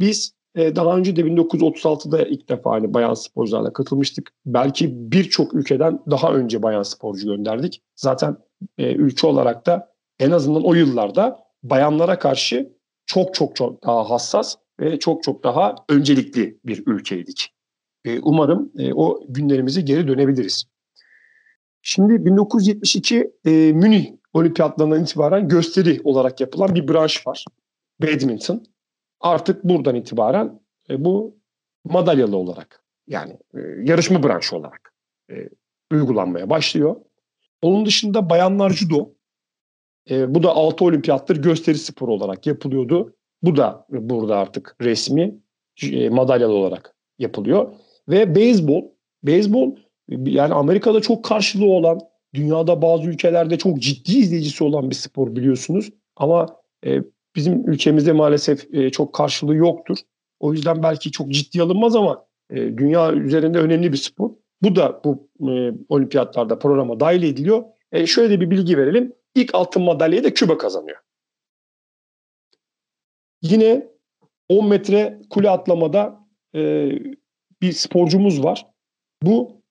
Biz 0.00 0.32
e, 0.54 0.76
daha 0.76 0.96
önce 0.96 1.16
de 1.16 1.20
1936'da 1.20 2.22
ilk 2.22 2.48
defa 2.48 2.70
hani 2.70 2.94
bayan 2.94 3.14
sporcularla 3.14 3.72
katılmıştık. 3.72 4.30
Belki 4.46 5.12
birçok 5.12 5.54
ülkeden 5.54 6.00
daha 6.10 6.32
önce 6.32 6.62
bayan 6.62 6.82
sporcu 6.82 7.26
gönderdik. 7.26 7.82
Zaten 7.96 8.36
e, 8.78 8.94
ülke 8.94 9.26
olarak 9.26 9.66
da 9.66 9.92
en 10.18 10.30
azından 10.30 10.64
o 10.64 10.74
yıllarda 10.74 11.38
bayanlara 11.62 12.18
karşı 12.18 12.72
çok 13.06 13.34
çok 13.34 13.56
çok 13.56 13.84
daha 13.84 14.10
hassas 14.10 14.56
ve 14.80 14.98
çok 14.98 15.22
çok 15.22 15.44
daha 15.44 15.74
öncelikli 15.88 16.58
bir 16.64 16.82
ülkeydik. 16.86 17.54
E, 18.04 18.20
umarım 18.20 18.72
e, 18.78 18.92
o 18.92 19.20
günlerimize 19.28 19.80
geri 19.80 20.08
dönebiliriz. 20.08 20.64
Şimdi 21.82 22.24
1972 22.26 23.30
e, 23.44 23.50
Münih 23.50 24.12
Olimpiyatlarından 24.32 25.02
itibaren 25.02 25.48
gösteri 25.48 26.00
olarak 26.04 26.40
yapılan 26.40 26.74
bir 26.74 26.88
branş 26.88 27.26
var. 27.26 27.44
Badminton. 28.02 28.64
Artık 29.20 29.64
buradan 29.64 29.94
itibaren 29.94 30.60
e, 30.90 31.04
bu 31.04 31.38
madalyalı 31.84 32.36
olarak 32.36 32.84
yani 33.06 33.38
e, 33.54 33.58
yarışma 33.84 34.22
branşı 34.22 34.56
olarak 34.56 34.94
e, 35.30 35.34
uygulanmaya 35.92 36.50
başlıyor. 36.50 36.96
Onun 37.62 37.86
dışında 37.86 38.30
bayanlar 38.30 38.70
judo. 38.70 39.10
E, 40.10 40.34
bu 40.34 40.42
da 40.42 40.50
6 40.50 40.84
olimpiyattır 40.84 41.42
gösteri 41.42 41.78
sporu 41.78 42.12
olarak 42.12 42.46
yapılıyordu. 42.46 43.14
Bu 43.42 43.56
da 43.56 43.86
burada 43.88 44.36
artık 44.36 44.76
resmi 44.80 45.40
e, 45.82 46.08
madalyalı 46.08 46.54
olarak 46.54 46.94
yapılıyor. 47.18 47.74
Ve 48.08 48.34
beyzbol. 48.34 48.84
Beyzbol 49.22 49.76
yani 50.08 50.54
Amerika'da 50.54 51.00
çok 51.00 51.24
karşılığı 51.24 51.70
olan, 51.70 52.00
dünyada 52.34 52.82
bazı 52.82 53.08
ülkelerde 53.08 53.58
çok 53.58 53.78
ciddi 53.78 54.18
izleyicisi 54.18 54.64
olan 54.64 54.90
bir 54.90 54.94
spor 54.94 55.36
biliyorsunuz. 55.36 55.90
Ama 56.16 56.56
e, 56.86 56.98
bizim 57.38 57.70
ülkemizde 57.70 58.12
maalesef 58.12 58.74
e, 58.74 58.90
çok 58.90 59.14
karşılığı 59.14 59.54
yoktur. 59.54 59.98
O 60.40 60.52
yüzden 60.52 60.82
belki 60.82 61.10
çok 61.10 61.28
ciddi 61.30 61.62
alınmaz 61.62 61.96
ama 61.96 62.26
e, 62.50 62.56
dünya 62.56 63.12
üzerinde 63.12 63.58
önemli 63.58 63.92
bir 63.92 63.96
spor. 63.96 64.30
Bu 64.62 64.76
da 64.76 65.00
bu 65.04 65.28
e, 65.40 65.72
olimpiyatlarda 65.88 66.58
programa 66.58 67.00
dahil 67.00 67.22
ediliyor. 67.22 67.64
E, 67.92 68.06
şöyle 68.06 68.30
de 68.30 68.40
bir 68.40 68.50
bilgi 68.50 68.78
verelim. 68.78 69.12
İlk 69.34 69.54
altın 69.54 69.82
madalyayı 69.82 70.24
da 70.24 70.34
Küba 70.34 70.58
kazanıyor. 70.58 70.98
Yine 73.42 73.86
10 74.48 74.68
metre 74.68 75.20
kule 75.30 75.50
atlamada 75.50 76.26
e, 76.54 76.90
bir 77.62 77.72
sporcumuz 77.72 78.44
var. 78.44 78.66
Bu 79.22 79.62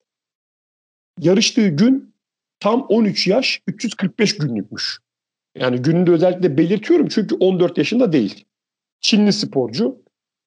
yarıştığı 1.19 1.67
gün 1.67 2.13
tam 2.59 2.85
13 2.89 3.27
yaş 3.27 3.61
345 3.67 4.37
günlükmüş. 4.37 4.99
Yani 5.59 5.81
gününü 5.81 6.07
de 6.07 6.11
özellikle 6.11 6.57
belirtiyorum 6.57 7.07
çünkü 7.07 7.35
14 7.35 7.77
yaşında 7.77 8.13
değil. 8.13 8.45
Çinli 9.01 9.33
sporcu 9.33 10.01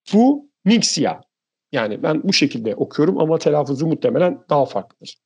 Fu 0.04 0.48
Mingxia. 0.64 1.20
Yani 1.72 2.02
ben 2.02 2.22
bu 2.22 2.32
şekilde 2.32 2.74
okuyorum 2.74 3.18
ama 3.18 3.38
telaffuzu 3.38 3.86
muhtemelen 3.86 4.38
daha 4.50 4.64
farklıdır. 4.64 5.16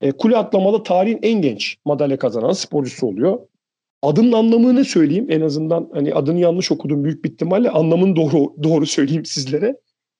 E, 0.00 0.12
kule 0.12 0.36
atlamada 0.36 0.82
tarihin 0.82 1.18
en 1.22 1.42
genç 1.42 1.76
madalya 1.84 2.18
kazanan 2.18 2.52
sporcusu 2.52 3.06
oluyor. 3.06 3.38
Adının 4.02 4.32
anlamını 4.32 4.84
söyleyeyim 4.84 5.26
en 5.28 5.40
azından 5.40 5.90
hani 5.92 6.14
adını 6.14 6.40
yanlış 6.40 6.72
okudum 6.72 7.04
büyük 7.04 7.24
bir 7.24 7.30
ihtimalle 7.30 7.70
anlamını 7.70 8.16
doğru 8.16 8.62
doğru 8.62 8.86
söyleyeyim 8.86 9.24
sizlere. 9.24 9.76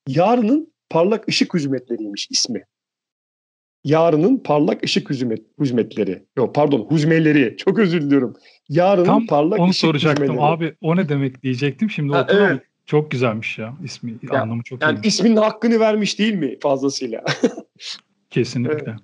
Yarının 0.09 0.75
parlak 0.91 1.29
ışık 1.29 1.55
hizmetleriymiş 1.55 2.29
ismi. 2.31 2.65
Yarının 3.85 4.39
parlak 4.39 4.85
ışık 4.85 5.11
hizmet, 5.11 5.43
hizmetleri. 5.61 6.25
Yok 6.37 6.55
pardon 6.55 6.79
huzmeleri. 6.81 7.57
Çok 7.57 7.79
özür 7.79 8.01
diliyorum. 8.03 8.37
Yarının 8.69 9.05
Tam 9.05 9.27
parlak 9.27 9.61
onu 9.61 9.71
ışık 9.71 9.81
soracaktım 9.81 10.23
huzmeleri. 10.29 10.45
abi 10.47 10.75
o 10.81 10.97
ne 10.97 11.09
demek 11.09 11.43
diyecektim 11.43 11.91
şimdi 11.91 12.13
Ha, 12.13 12.27
evet. 12.31 12.63
Çok 12.87 13.11
güzelmiş 13.11 13.59
ya 13.59 13.75
ismi 13.85 14.15
Ya, 14.33 14.43
anlamı 14.43 14.63
çok 14.63 14.83
Yani 14.83 14.99
iyi. 15.03 15.07
isminin 15.07 15.37
hakkını 15.37 15.81
vermiş 15.81 16.19
değil 16.19 16.35
mi 16.35 16.59
fazlasıyla? 16.61 17.25
Kesinlikle. 18.31 18.97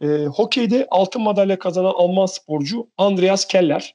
E, 0.00 0.06
hokeyde 0.26 0.86
altın 0.90 1.22
madalya 1.22 1.58
kazanan 1.58 1.92
Alman 1.96 2.26
sporcu 2.26 2.86
Andreas 2.98 3.46
Keller. 3.46 3.94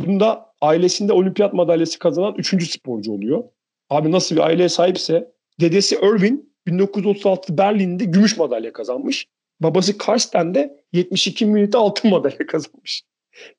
Bunda 0.00 0.46
ailesinde 0.60 1.12
olimpiyat 1.12 1.52
madalyası 1.54 1.98
kazanan 1.98 2.34
üçüncü 2.38 2.66
sporcu 2.66 3.12
oluyor. 3.12 3.44
Abi 3.90 4.12
nasıl 4.12 4.36
bir 4.36 4.40
aileye 4.40 4.68
sahipse 4.68 5.32
dedesi 5.60 5.94
Irwin 5.96 6.49
1936 6.66 7.58
Berlin'de 7.58 8.04
gümüş 8.04 8.36
madalya 8.36 8.72
kazanmış. 8.72 9.26
Babası 9.60 9.98
Karsten 9.98 10.54
de 10.54 10.84
72 10.92 11.46
milite 11.46 11.78
altın 11.78 12.10
madalya 12.10 12.46
kazanmış. 12.46 13.02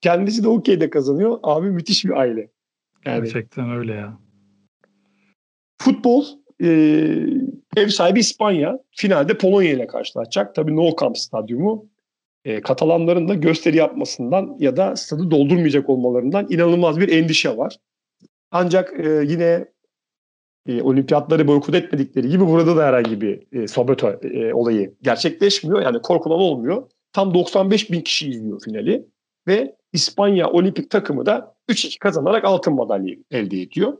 Kendisi 0.02 0.44
de 0.44 0.48
hokeyde 0.48 0.90
kazanıyor. 0.90 1.40
Abi 1.44 1.72
müthiş 1.72 2.06
bir 2.06 2.20
aile. 2.20 2.50
Yani 3.06 3.24
Gerçekten 3.24 3.72
öyle 3.72 3.94
ya. 3.94 4.18
Futbol 5.78 6.26
e, 6.64 6.68
ev 7.78 7.88
sahibi 7.88 8.20
İspanya. 8.20 8.80
Finalde 8.92 9.38
Polonya 9.38 9.72
ile 9.72 9.88
karşılaşacak. 9.88 10.56
Tabii 10.56 10.76
Nou 10.76 10.96
Camp 11.02 11.18
stadyumu 11.18 11.92
e, 12.46 12.62
Katalanların 12.62 13.28
da 13.28 13.34
gösteri 13.34 13.78
yapmasından 13.78 14.56
ya 14.60 14.78
da 14.78 14.96
stadı 14.96 15.32
doldurmayacak 15.32 15.90
olmalarından 15.90 16.48
inanılmaz 16.50 17.00
bir 17.00 17.10
endişe 17.10 17.58
var. 17.58 17.78
Ancak 18.52 19.00
e, 19.00 19.24
yine 19.28 19.66
e, 20.67 20.82
olimpiyatları 20.82 21.47
boykot 21.47 21.76
etmedikleri 21.76 22.30
gibi 22.30 22.47
burada 22.47 22.78
da 22.78 22.86
herhangi 22.86 23.21
bir 23.21 23.43
e, 23.52 23.67
sabote 23.67 24.19
e, 24.24 24.54
olayı 24.54 24.95
gerçekleşmiyor. 25.02 25.82
Yani 25.82 26.02
korkulan 26.02 26.39
olmuyor. 26.39 26.89
Tam 27.13 27.34
95 27.34 27.91
bin 27.91 28.02
kişi 28.02 28.30
izliyor 28.30 28.62
finali 28.62 29.06
ve 29.47 29.76
İspanya 29.93 30.50
olimpik 30.50 30.89
takımı 30.89 31.26
da 31.26 31.56
3-2 31.69 32.00
kazanarak 32.00 32.45
altın 32.45 32.74
madalya 32.74 33.15
elde 33.32 33.62
ediyor. 33.62 33.97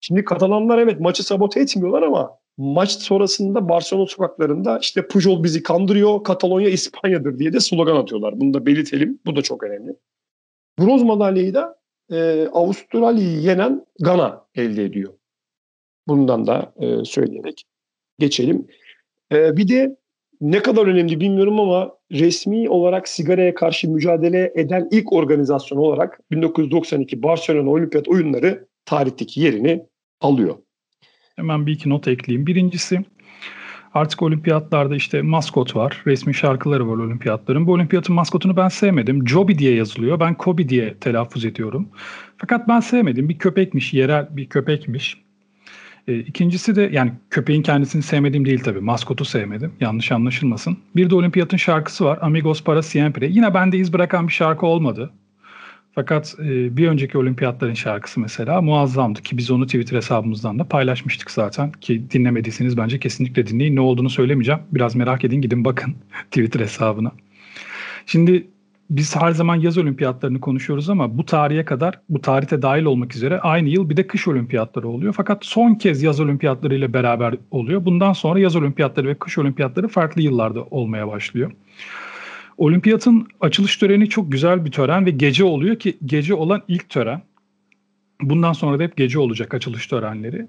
Şimdi 0.00 0.24
Katalanlar 0.24 0.78
evet 0.78 1.00
maçı 1.00 1.22
sabote 1.22 1.60
etmiyorlar 1.60 2.02
ama 2.02 2.38
maç 2.56 2.90
sonrasında 2.90 3.68
Barcelona 3.68 4.06
sokaklarında 4.06 4.78
işte 4.78 5.08
Pujol 5.08 5.42
bizi 5.42 5.62
kandırıyor, 5.62 6.24
Katalonya 6.24 6.68
İspanya'dır 6.68 7.38
diye 7.38 7.52
de 7.52 7.60
slogan 7.60 7.96
atıyorlar. 7.96 8.40
Bunu 8.40 8.54
da 8.54 8.66
belirtelim. 8.66 9.18
Bu 9.26 9.36
da 9.36 9.42
çok 9.42 9.62
önemli. 9.62 9.96
Bronz 10.78 11.02
madalyayı 11.02 11.54
da 11.54 11.78
e, 12.10 12.48
Avustralya'yı 12.52 13.40
yenen 13.40 13.86
Gana 14.00 14.44
elde 14.54 14.84
ediyor. 14.84 15.12
Bundan 16.08 16.46
da 16.46 16.72
e, 16.80 17.04
söyleyerek 17.04 17.64
geçelim. 18.18 18.66
E, 19.32 19.56
bir 19.56 19.68
de 19.68 19.96
ne 20.40 20.62
kadar 20.62 20.86
önemli 20.86 21.20
bilmiyorum 21.20 21.60
ama 21.60 21.92
resmi 22.12 22.68
olarak 22.68 23.08
sigaraya 23.08 23.54
karşı 23.54 23.90
mücadele 23.90 24.52
eden 24.54 24.88
ilk 24.90 25.12
organizasyon 25.12 25.78
olarak 25.78 26.20
1992 26.30 27.22
Barcelona 27.22 27.70
Olimpiyat 27.70 28.08
Oyunları 28.08 28.66
tarihteki 28.84 29.40
yerini 29.40 29.86
alıyor. 30.20 30.54
Hemen 31.36 31.66
bir 31.66 31.72
iki 31.72 31.90
not 31.90 32.08
ekleyeyim. 32.08 32.46
Birincisi 32.46 33.04
Artık 33.96 34.22
olimpiyatlarda 34.22 34.96
işte 34.96 35.22
maskot 35.22 35.76
var. 35.76 36.02
Resmi 36.06 36.34
şarkıları 36.34 36.88
var 36.88 36.96
olimpiyatların. 36.96 37.66
Bu 37.66 37.72
olimpiyatın 37.72 38.14
maskotunu 38.14 38.56
ben 38.56 38.68
sevmedim. 38.68 39.28
Joby 39.28 39.52
diye 39.52 39.74
yazılıyor. 39.74 40.20
Ben 40.20 40.34
Kobe 40.34 40.68
diye 40.68 40.94
telaffuz 40.98 41.44
ediyorum. 41.44 41.88
Fakat 42.38 42.68
ben 42.68 42.80
sevmedim. 42.80 43.28
Bir 43.28 43.38
köpekmiş, 43.38 43.94
yerel 43.94 44.36
bir 44.36 44.48
köpekmiş. 44.48 45.25
E, 46.08 46.18
ikincisi 46.18 46.76
de 46.76 46.90
yani 46.92 47.12
köpeğin 47.30 47.62
kendisini 47.62 48.02
sevmediğim 48.02 48.44
değil 48.44 48.60
tabii. 48.60 48.80
Maskotu 48.80 49.24
sevmedim. 49.24 49.72
Yanlış 49.80 50.12
anlaşılmasın. 50.12 50.78
Bir 50.96 51.10
de 51.10 51.14
olimpiyatın 51.14 51.56
şarkısı 51.56 52.04
var. 52.04 52.18
Amigos 52.22 52.62
para 52.62 52.82
siempre. 52.82 53.26
Yine 53.26 53.54
bende 53.54 53.78
iz 53.78 53.92
bırakan 53.92 54.28
bir 54.28 54.32
şarkı 54.32 54.66
olmadı. 54.66 55.10
Fakat 55.94 56.34
e, 56.38 56.76
bir 56.76 56.88
önceki 56.88 57.18
olimpiyatların 57.18 57.74
şarkısı 57.74 58.20
mesela 58.20 58.62
muazzamdı 58.62 59.22
ki 59.22 59.38
biz 59.38 59.50
onu 59.50 59.66
Twitter 59.66 59.96
hesabımızdan 59.96 60.58
da 60.58 60.64
paylaşmıştık 60.64 61.30
zaten 61.30 61.72
ki 61.72 62.10
dinlemediyseniz 62.10 62.76
bence 62.76 62.98
kesinlikle 62.98 63.46
dinleyin. 63.46 63.76
Ne 63.76 63.80
olduğunu 63.80 64.10
söylemeyeceğim. 64.10 64.60
Biraz 64.72 64.94
merak 64.96 65.24
edin 65.24 65.40
gidin 65.40 65.64
bakın 65.64 65.94
Twitter 66.30 66.60
hesabına. 66.60 67.12
Şimdi 68.06 68.46
biz 68.90 69.16
her 69.16 69.30
zaman 69.30 69.56
yaz 69.56 69.78
olimpiyatlarını 69.78 70.40
konuşuyoruz 70.40 70.90
ama 70.90 71.18
bu 71.18 71.24
tarihe 71.26 71.64
kadar 71.64 72.00
bu 72.08 72.20
tarihte 72.20 72.62
dahil 72.62 72.84
olmak 72.84 73.16
üzere 73.16 73.40
aynı 73.40 73.68
yıl 73.68 73.90
bir 73.90 73.96
de 73.96 74.06
kış 74.06 74.28
olimpiyatları 74.28 74.88
oluyor. 74.88 75.12
Fakat 75.16 75.44
son 75.44 75.74
kez 75.74 76.02
yaz 76.02 76.20
olimpiyatları 76.20 76.74
ile 76.74 76.92
beraber 76.92 77.34
oluyor. 77.50 77.84
Bundan 77.84 78.12
sonra 78.12 78.38
yaz 78.38 78.56
olimpiyatları 78.56 79.08
ve 79.08 79.14
kış 79.14 79.38
olimpiyatları 79.38 79.88
farklı 79.88 80.22
yıllarda 80.22 80.64
olmaya 80.64 81.08
başlıyor. 81.08 81.52
Olimpiyatın 82.58 83.28
açılış 83.40 83.76
töreni 83.76 84.08
çok 84.08 84.32
güzel 84.32 84.64
bir 84.64 84.70
tören 84.70 85.06
ve 85.06 85.10
gece 85.10 85.44
oluyor 85.44 85.76
ki 85.76 85.96
gece 86.06 86.34
olan 86.34 86.62
ilk 86.68 86.88
tören. 86.88 87.22
Bundan 88.22 88.52
sonra 88.52 88.78
da 88.78 88.82
hep 88.82 88.96
gece 88.96 89.18
olacak 89.18 89.54
açılış 89.54 89.86
törenleri. 89.86 90.46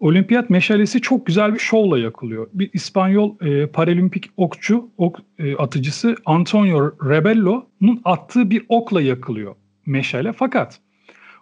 Olimpiyat 0.00 0.50
meşalesi 0.50 1.00
çok 1.00 1.26
güzel 1.26 1.54
bir 1.54 1.58
şovla 1.58 1.98
yakılıyor. 1.98 2.46
Bir 2.52 2.70
İspanyol 2.72 3.40
e, 3.40 3.66
paralimpik 3.66 4.24
okçu, 4.36 4.88
ok 4.98 5.18
e, 5.38 5.56
atıcısı 5.56 6.16
Antonio 6.24 6.92
Rebello'nun 7.08 8.00
attığı 8.04 8.50
bir 8.50 8.64
okla 8.68 9.02
yakılıyor 9.02 9.54
meşale. 9.86 10.32
Fakat 10.32 10.80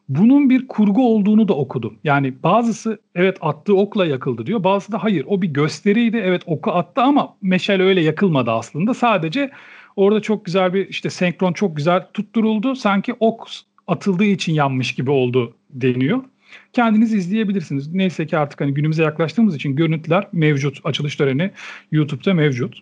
bunun 0.09 0.51
bir 0.51 0.69
kurgu 0.69 1.15
olduğunu 1.15 1.49
da 1.49 1.55
okudum. 1.55 1.99
Yani 2.05 2.35
bazısı 2.43 2.99
evet 3.15 3.37
attığı 3.41 3.77
okla 3.77 4.07
yakıldı 4.07 4.47
diyor. 4.47 4.65
Bazısı 4.65 4.93
da 4.93 5.05
hayır 5.05 5.25
o 5.29 5.43
bir 5.43 5.49
gösteriydi. 5.49 6.17
Evet 6.25 6.43
oku 6.47 6.71
attı 6.71 7.03
ama 7.03 7.37
meşale 7.43 7.83
öyle 7.83 8.01
yakılmadı 8.01 8.51
aslında. 8.51 8.95
Sadece 8.95 9.51
orada 9.97 10.23
çok 10.23 10.45
güzel 10.45 10.75
bir 10.75 10.89
işte 10.89 11.11
senkron 11.11 11.53
çok 11.53 11.77
güzel 11.77 12.07
tutturuldu. 12.15 12.75
Sanki 12.75 13.15
ok 13.21 13.49
atıldığı 13.87 14.25
için 14.25 14.53
yanmış 14.53 14.95
gibi 14.95 15.11
oldu 15.11 15.55
deniyor. 15.71 16.23
Kendiniz 16.73 17.15
izleyebilirsiniz. 17.15 17.95
Neyse 17.95 18.27
ki 18.27 18.39
artık 18.39 18.61
hani 18.61 18.75
günümüze 18.75 19.03
yaklaştığımız 19.03 19.55
için 19.55 19.77
görüntüler 19.77 20.27
mevcut. 20.33 20.81
Açılış 20.85 21.17
töreni 21.17 21.51
YouTube'da 21.93 22.35
mevcut. 22.35 22.79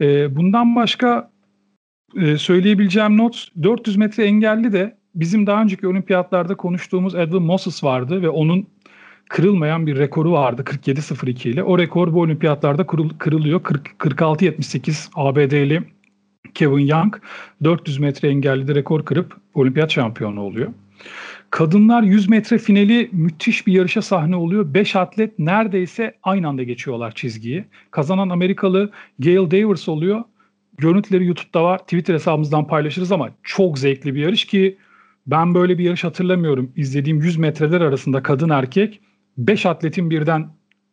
E, 0.00 0.36
bundan 0.36 0.76
başka 0.76 1.30
e, 2.16 2.38
söyleyebileceğim 2.38 3.16
not 3.16 3.48
400 3.62 3.96
metre 3.96 4.24
engelli 4.24 4.72
de 4.72 4.96
bizim 5.14 5.46
daha 5.46 5.62
önceki 5.62 5.86
olimpiyatlarda 5.86 6.54
konuştuğumuz 6.54 7.14
Edwin 7.14 7.42
Moses 7.42 7.84
vardı 7.84 8.22
ve 8.22 8.28
onun 8.28 8.66
kırılmayan 9.28 9.86
bir 9.86 9.96
rekoru 9.96 10.32
vardı 10.32 10.62
47.02 10.62 11.48
ile. 11.48 11.62
O 11.62 11.78
rekor 11.78 12.12
bu 12.12 12.20
olimpiyatlarda 12.20 12.86
kırıl, 12.86 13.08
kırılıyor. 13.18 13.60
46.78 13.60 15.10
ABD'li 15.14 15.82
Kevin 16.54 16.86
Young 16.86 17.16
400 17.64 17.98
metre 17.98 18.28
engelli 18.28 18.74
rekor 18.74 19.04
kırıp 19.04 19.36
olimpiyat 19.54 19.90
şampiyonu 19.90 20.40
oluyor. 20.40 20.68
Kadınlar 21.52 22.02
100 22.02 22.28
metre 22.28 22.58
finali 22.58 23.08
müthiş 23.12 23.66
bir 23.66 23.72
yarışa 23.72 24.02
sahne 24.02 24.36
oluyor. 24.36 24.74
5 24.74 24.96
atlet 24.96 25.38
neredeyse 25.38 26.14
aynı 26.22 26.48
anda 26.48 26.62
geçiyorlar 26.62 27.12
çizgiyi. 27.14 27.64
Kazanan 27.90 28.28
Amerikalı 28.28 28.90
Gail 29.18 29.50
Davers 29.50 29.88
oluyor. 29.88 30.24
Görüntüleri 30.78 31.26
YouTube'da 31.26 31.64
var. 31.64 31.78
Twitter 31.78 32.14
hesabımızdan 32.14 32.66
paylaşırız 32.66 33.12
ama 33.12 33.30
çok 33.42 33.78
zevkli 33.78 34.14
bir 34.14 34.20
yarış 34.20 34.44
ki 34.44 34.78
ben 35.26 35.54
böyle 35.54 35.78
bir 35.78 35.84
yarış 35.84 36.04
hatırlamıyorum. 36.04 36.72
İzlediğim 36.76 37.20
100 37.20 37.36
metreler 37.36 37.80
arasında 37.80 38.22
kadın 38.22 38.48
erkek 38.48 39.00
5 39.38 39.66
atletin 39.66 40.10
birden 40.10 40.48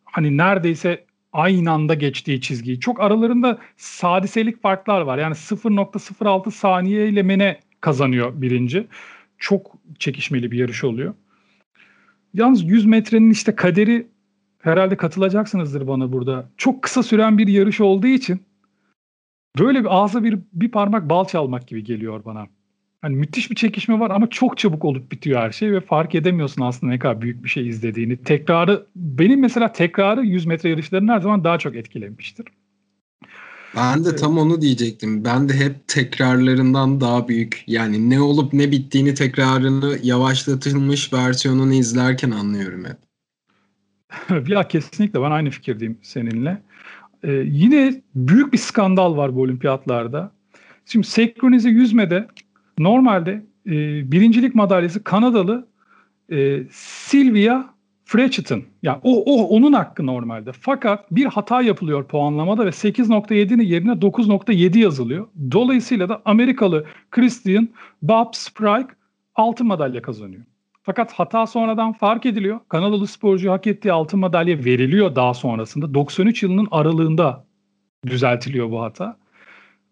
hani 0.06 0.38
neredeyse 0.38 1.06
aynı 1.34 1.72
anda 1.72 1.94
geçtiği 1.94 2.42
çizgiyi. 2.42 2.80
Çok 2.80 3.02
aralarında 3.02 3.60
sadiselik 3.78 4.62
farklar 4.62 5.02
var. 5.02 5.18
Yani 5.18 5.34
0.06 5.36 6.52
saniye 6.52 7.08
ile 7.08 7.24
mene 7.24 7.60
kazanıyor 7.82 8.42
birinci 8.42 8.88
çok 9.40 9.78
çekişmeli 10.00 10.52
bir 10.52 10.58
yarış 10.58 10.84
oluyor. 10.84 11.14
Yalnız 12.34 12.64
100 12.64 12.86
metrenin 12.86 13.32
işte 13.32 13.56
kaderi 13.56 14.08
herhalde 14.60 14.98
katılacaksınızdır 14.98 15.88
bana 15.88 16.12
burada. 16.12 16.50
Çok 16.58 16.82
kısa 16.82 17.04
süren 17.04 17.38
bir 17.38 17.48
yarış 17.48 17.82
olduğu 17.82 18.08
için 18.08 18.42
böyle 19.60 19.80
bir 19.80 19.98
ağza 20.02 20.24
bir, 20.24 20.40
bir 20.54 20.72
parmak 20.72 21.10
bal 21.10 21.26
çalmak 21.26 21.68
gibi 21.68 21.84
geliyor 21.84 22.26
bana. 22.26 22.48
Hani 23.02 23.16
müthiş 23.16 23.52
bir 23.52 23.56
çekişme 23.56 24.00
var 24.00 24.12
ama 24.12 24.30
çok 24.30 24.58
çabuk 24.58 24.86
olup 24.86 25.12
bitiyor 25.12 25.42
her 25.42 25.52
şey 25.52 25.72
ve 25.72 25.82
fark 25.82 26.16
edemiyorsun 26.16 26.62
aslında 26.62 26.94
ne 26.94 27.00
kadar 27.00 27.22
büyük 27.22 27.44
bir 27.44 27.50
şey 27.50 27.68
izlediğini. 27.68 28.18
Tekrarı 28.18 28.88
benim 28.96 29.40
mesela 29.40 29.72
tekrarı 29.72 30.26
100 30.26 30.46
metre 30.46 30.70
yarışlarının 30.70 31.14
her 31.14 31.20
zaman 31.20 31.44
daha 31.44 31.58
çok 31.58 31.76
etkilemiştir. 31.76 32.46
Ben 33.76 34.06
de 34.06 34.16
tam 34.16 34.38
onu 34.38 34.62
diyecektim. 34.62 35.26
Ben 35.26 35.50
de 35.50 35.54
hep 35.54 35.88
tekrarlarından 35.88 37.02
daha 37.02 37.28
büyük. 37.28 37.64
Yani 37.68 38.10
ne 38.10 38.22
olup 38.22 38.54
ne 38.54 38.72
bittiğini 38.72 39.14
tekrarını 39.14 39.98
yavaşlatılmış 40.04 41.14
versiyonunu 41.14 41.74
izlerken 41.74 42.32
anlıyorum 42.32 42.86
hep. 42.86 42.98
ya 44.50 44.68
kesinlikle 44.68 45.22
ben 45.22 45.32
aynı 45.32 45.50
fikirdeyim 45.50 45.98
seninle. 46.02 46.62
Ee, 47.24 47.32
yine 47.32 48.02
büyük 48.16 48.54
bir 48.54 48.58
skandal 48.58 49.18
var 49.18 49.36
bu 49.36 49.42
olimpiyatlarda. 49.42 50.32
Şimdi 50.86 51.08
senkronize 51.08 51.70
yüzmede 51.70 52.28
normalde 52.78 53.46
e, 53.66 53.72
birincilik 54.12 54.56
madalyası 54.56 55.04
Kanadalı 55.04 55.68
e, 56.32 56.64
Sylvia 56.72 57.74
Fretchett'ın 58.10 58.66
yani 58.84 59.00
o, 59.04 59.24
o 59.26 59.48
onun 59.48 59.74
hakkı 59.74 60.06
normalde. 60.06 60.52
Fakat 60.52 61.12
bir 61.12 61.26
hata 61.26 61.62
yapılıyor 61.62 62.04
puanlamada 62.08 62.66
ve 62.66 62.70
8.7'nin 62.70 63.64
yerine 63.64 63.92
9.7 63.92 64.78
yazılıyor. 64.78 65.28
Dolayısıyla 65.52 66.10
da 66.10 66.22
Amerikalı 66.26 66.86
Christian 67.12 67.70
Bob 68.02 68.28
Sprague 68.34 68.96
altın 69.36 69.68
madalya 69.68 70.02
kazanıyor. 70.02 70.44
Fakat 70.84 71.14
hata 71.14 71.48
sonradan 71.48 71.94
fark 71.94 72.26
ediliyor. 72.26 72.60
Kanadalı 72.70 73.08
sporcu 73.08 73.52
hak 73.52 73.68
ettiği 73.68 73.92
altın 73.92 74.20
madalya 74.20 74.66
veriliyor 74.66 75.16
daha 75.16 75.34
sonrasında. 75.34 75.94
93 75.94 76.44
yılının 76.44 76.68
aralığında 76.72 77.46
düzeltiliyor 78.08 78.72
bu 78.72 78.82
hata. 78.82 79.18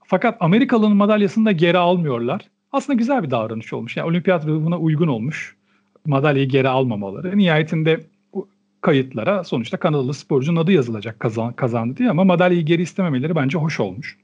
Fakat 0.06 0.38
Amerikalı'nın 0.40 0.98
madalyasını 0.98 1.46
da 1.46 1.52
geri 1.52 1.78
almıyorlar. 1.78 2.42
Aslında 2.72 2.98
güzel 2.98 3.24
bir 3.24 3.32
davranış 3.32 3.74
olmuş. 3.74 3.98
Yani 3.98 4.10
olimpiyat 4.10 4.46
ruhuna 4.46 4.80
uygun 4.80 5.08
olmuş 5.08 5.57
madalyayı 6.08 6.50
geri 6.50 6.70
almamaları. 6.70 7.38
Nihayetinde 7.38 8.00
kayıtlara 8.82 9.44
sonuçta 9.44 9.78
Kanadalı 9.78 10.14
sporcunun 10.14 10.60
adı 10.60 10.72
yazılacak 10.72 11.20
kazan, 11.20 11.54
kazandı 11.54 11.98
diye 11.98 12.10
ama 12.10 12.24
madalyayı 12.24 12.66
geri 12.66 12.82
istememeleri 12.82 13.36
bence 13.36 13.58
hoş 13.58 13.80
olmuş. 13.80 14.18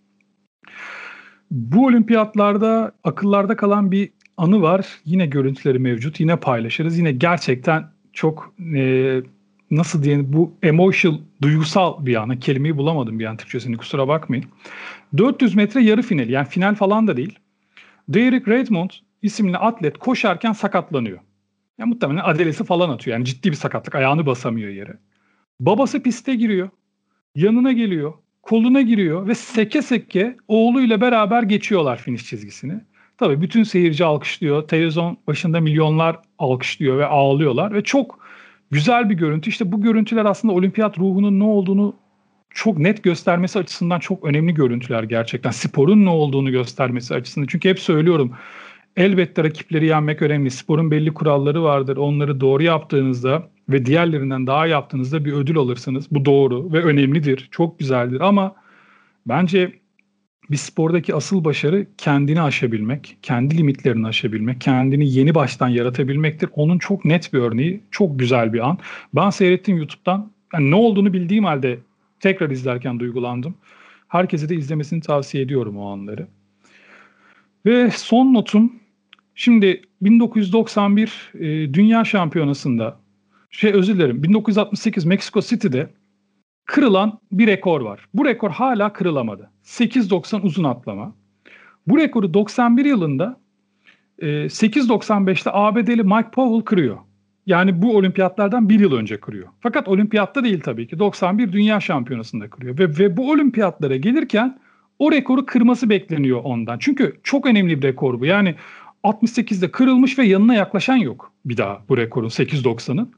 Bu 1.52 1.86
olimpiyatlarda 1.86 2.92
akıllarda 3.04 3.56
kalan 3.56 3.92
bir 3.92 4.10
anı 4.38 4.62
var. 4.62 4.88
Yine 5.06 5.26
görüntüleri 5.26 5.80
mevcut. 5.80 6.20
Yine 6.20 6.36
paylaşırız. 6.36 6.98
Yine 6.98 7.12
gerçekten 7.12 7.86
çok 8.14 8.56
e, 8.76 9.22
nasıl 9.72 10.04
diyelim 10.04 10.34
bu 10.34 10.54
emotional, 10.64 11.18
duygusal 11.42 12.06
bir 12.06 12.16
anı. 12.16 12.40
Kelimeyi 12.40 12.78
bulamadım 12.78 13.20
bir 13.20 13.26
an 13.26 13.38
Türkçesini 13.38 13.78
kusura 13.78 14.08
bakmayın. 14.08 14.46
400 15.18 15.56
metre 15.56 15.84
yarı 15.84 16.02
finali 16.02 16.32
yani 16.32 16.48
final 16.48 16.76
falan 16.76 17.08
da 17.08 17.18
değil. 17.18 17.40
Derek 18.10 18.48
Redmond 18.48 18.90
isimli 19.22 19.58
atlet 19.58 19.98
koşarken 19.98 20.54
sakatlanıyor. 20.54 21.20
Yani 21.78 21.90
muhtemelen 21.90 22.24
adelesi 22.24 22.64
falan 22.64 22.90
atıyor. 22.90 23.18
Yani 23.18 23.26
ciddi 23.26 23.52
bir 23.52 23.56
sakatlık. 23.56 23.96
Ayağını 23.96 24.26
basamıyor 24.26 24.70
yere. 24.70 24.98
Babası 25.60 26.04
piste 26.04 26.36
giriyor. 26.36 26.70
Yanına 27.36 27.72
geliyor. 27.72 28.14
Koluna 28.42 28.82
giriyor 28.82 29.28
ve 29.28 29.36
seke 29.36 29.82
seke 29.82 30.38
oğluyla 30.48 31.02
beraber 31.02 31.44
geçiyorlar 31.44 31.98
finish 31.98 32.26
çizgisini. 32.26 32.82
Tabii 33.18 33.42
bütün 33.42 33.64
seyirci 33.64 34.06
alkışlıyor. 34.06 34.68
Televizyon 34.68 35.18
başında 35.28 35.60
milyonlar 35.60 36.20
alkışlıyor 36.40 36.98
ve 36.98 37.06
ağlıyorlar 37.06 37.74
ve 37.74 37.84
çok 37.84 38.20
güzel 38.72 39.10
bir 39.10 39.16
görüntü. 39.16 39.50
İşte 39.50 39.72
bu 39.72 39.82
görüntüler 39.82 40.26
aslında 40.26 40.54
olimpiyat 40.54 41.00
ruhunun 41.00 41.40
ne 41.40 41.44
olduğunu 41.44 41.96
çok 42.50 42.78
net 42.78 43.04
göstermesi 43.04 43.60
açısından 43.60 44.00
çok 44.00 44.24
önemli 44.26 44.54
görüntüler 44.54 45.04
gerçekten. 45.04 45.52
Sporun 45.52 46.06
ne 46.06 46.10
olduğunu 46.10 46.52
göstermesi 46.52 47.16
açısından. 47.16 47.48
Çünkü 47.48 47.70
hep 47.70 47.80
söylüyorum 47.80 48.34
Elbette 48.98 49.44
rakipleri 49.44 49.86
yenmek 49.86 50.22
önemli. 50.22 50.52
Sporun 50.52 50.92
belli 50.92 51.14
kuralları 51.14 51.64
vardır. 51.64 51.98
Onları 51.98 52.42
doğru 52.42 52.64
yaptığınızda 52.64 53.50
ve 53.70 53.86
diğerlerinden 53.86 54.48
daha 54.48 54.68
yaptığınızda 54.68 55.26
bir 55.26 55.34
ödül 55.34 55.58
alırsınız. 55.58 56.08
Bu 56.12 56.26
doğru 56.26 56.74
ve 56.74 56.84
önemlidir. 56.84 57.48
Çok 57.52 57.80
güzeldir 57.80 58.22
ama 58.22 58.56
bence 59.28 59.72
bir 60.52 60.58
spordaki 60.58 61.16
asıl 61.16 61.44
başarı 61.44 61.88
kendini 61.98 62.42
aşabilmek, 62.42 63.18
kendi 63.22 63.58
limitlerini 63.58 64.08
aşabilmek, 64.08 64.62
kendini 64.62 65.10
yeni 65.10 65.36
baştan 65.36 65.70
yaratabilmektir. 65.70 66.50
Onun 66.56 66.80
çok 66.80 67.06
net 67.06 67.34
bir 67.34 67.40
örneği, 67.40 67.84
çok 67.92 68.20
güzel 68.20 68.54
bir 68.54 68.68
an. 68.68 68.78
Ben 69.16 69.30
seyrettim 69.30 69.78
YouTube'dan. 69.78 70.32
Yani 70.54 70.72
ne 70.72 70.76
olduğunu 70.76 71.14
bildiğim 71.14 71.44
halde 71.44 71.80
Tekrar 72.24 72.50
izlerken 72.50 73.00
duygulandım. 73.00 73.56
Herkese 74.08 74.50
de 74.50 74.56
izlemesini 74.56 75.02
tavsiye 75.02 75.44
ediyorum 75.44 75.78
o 75.78 75.92
anları. 75.92 76.28
Ve 77.66 77.92
son 77.92 78.34
notum 78.34 78.74
şimdi 79.36 79.82
1991 80.02 81.32
e, 81.34 81.74
Dünya 81.74 82.06
Şampiyonası'nda 82.06 83.00
şey 83.50 83.74
özür 83.74 83.96
dilerim 83.96 84.24
1968 84.24 85.06
Mexico 85.06 85.42
City'de 85.42 85.90
kırılan 86.66 87.20
bir 87.32 87.48
rekor 87.48 87.82
var. 87.82 88.00
Bu 88.14 88.26
rekor 88.26 88.50
hala 88.52 88.94
kırılamadı. 88.94 89.50
8.90 89.66 90.42
uzun 90.42 90.64
atlama. 90.64 91.16
Bu 91.88 91.98
rekoru 91.98 92.34
91 92.34 92.86
yılında 92.86 93.40
e, 94.20 94.28
8.95'te 94.28 95.50
ABD'li 95.54 96.04
Mike 96.04 96.32
Powell 96.32 96.62
kırıyor. 96.62 96.98
Yani 97.46 97.82
bu 97.82 97.98
olimpiyatlardan 97.98 98.70
bir 98.70 98.80
yıl 98.80 98.94
önce 98.94 99.20
kırıyor. 99.20 99.48
Fakat 99.62 99.88
olimpiyatta 99.88 100.44
değil 100.44 100.62
tabii 100.62 100.88
ki. 100.88 101.00
91 101.00 101.52
Dünya 101.52 101.80
Şampiyonası'nda 101.80 102.50
kırıyor. 102.50 102.80
Ve, 102.80 102.98
ve 103.00 103.18
bu 103.18 103.32
olimpiyatlara 103.32 103.96
gelirken 103.96 104.60
o 105.00 105.12
rekoru 105.12 105.46
kırması 105.46 105.90
bekleniyor 105.90 106.42
ondan. 106.44 106.78
Çünkü 106.80 107.20
çok 107.24 107.46
önemli 107.46 107.78
bir 107.78 107.88
rekor 107.88 108.20
bu. 108.20 108.26
Yani 108.26 108.56
68'de 109.04 109.72
kırılmış 109.72 110.20
ve 110.20 110.26
yanına 110.26 110.54
yaklaşan 110.54 110.96
yok 110.96 111.32
bir 111.46 111.58
daha 111.58 111.82
bu 111.90 111.98
rekorun 111.98 112.30
8.90'ın. 112.30 113.12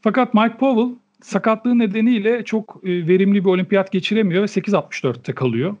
Fakat 0.00 0.34
Mike 0.34 0.56
Powell 0.56 0.94
sakatlığı 1.22 1.78
nedeniyle 1.78 2.44
çok 2.44 2.80
e, 2.84 3.08
verimli 3.08 3.44
bir 3.44 3.50
olimpiyat 3.50 3.92
geçiremiyor 3.92 4.42
ve 4.42 4.46
8.64'te 4.46 5.32
kalıyor. 5.32 5.76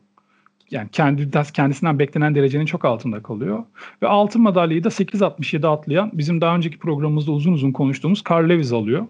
Yani 0.70 0.88
kendi, 0.92 1.30
kendisinden 1.52 1.98
beklenen 1.98 2.34
derecenin 2.34 2.66
çok 2.66 2.84
altında 2.84 3.22
kalıyor. 3.22 3.64
Ve 4.02 4.08
altın 4.08 4.42
madalyayı 4.42 4.84
da 4.84 4.88
8.67 4.88 5.66
atlayan 5.66 6.10
bizim 6.12 6.40
daha 6.40 6.56
önceki 6.56 6.78
programımızda 6.78 7.32
uzun 7.32 7.52
uzun 7.52 7.72
konuştuğumuz 7.72 8.22
Carl 8.30 8.48
Lewis 8.48 8.72
alıyor. 8.72 9.06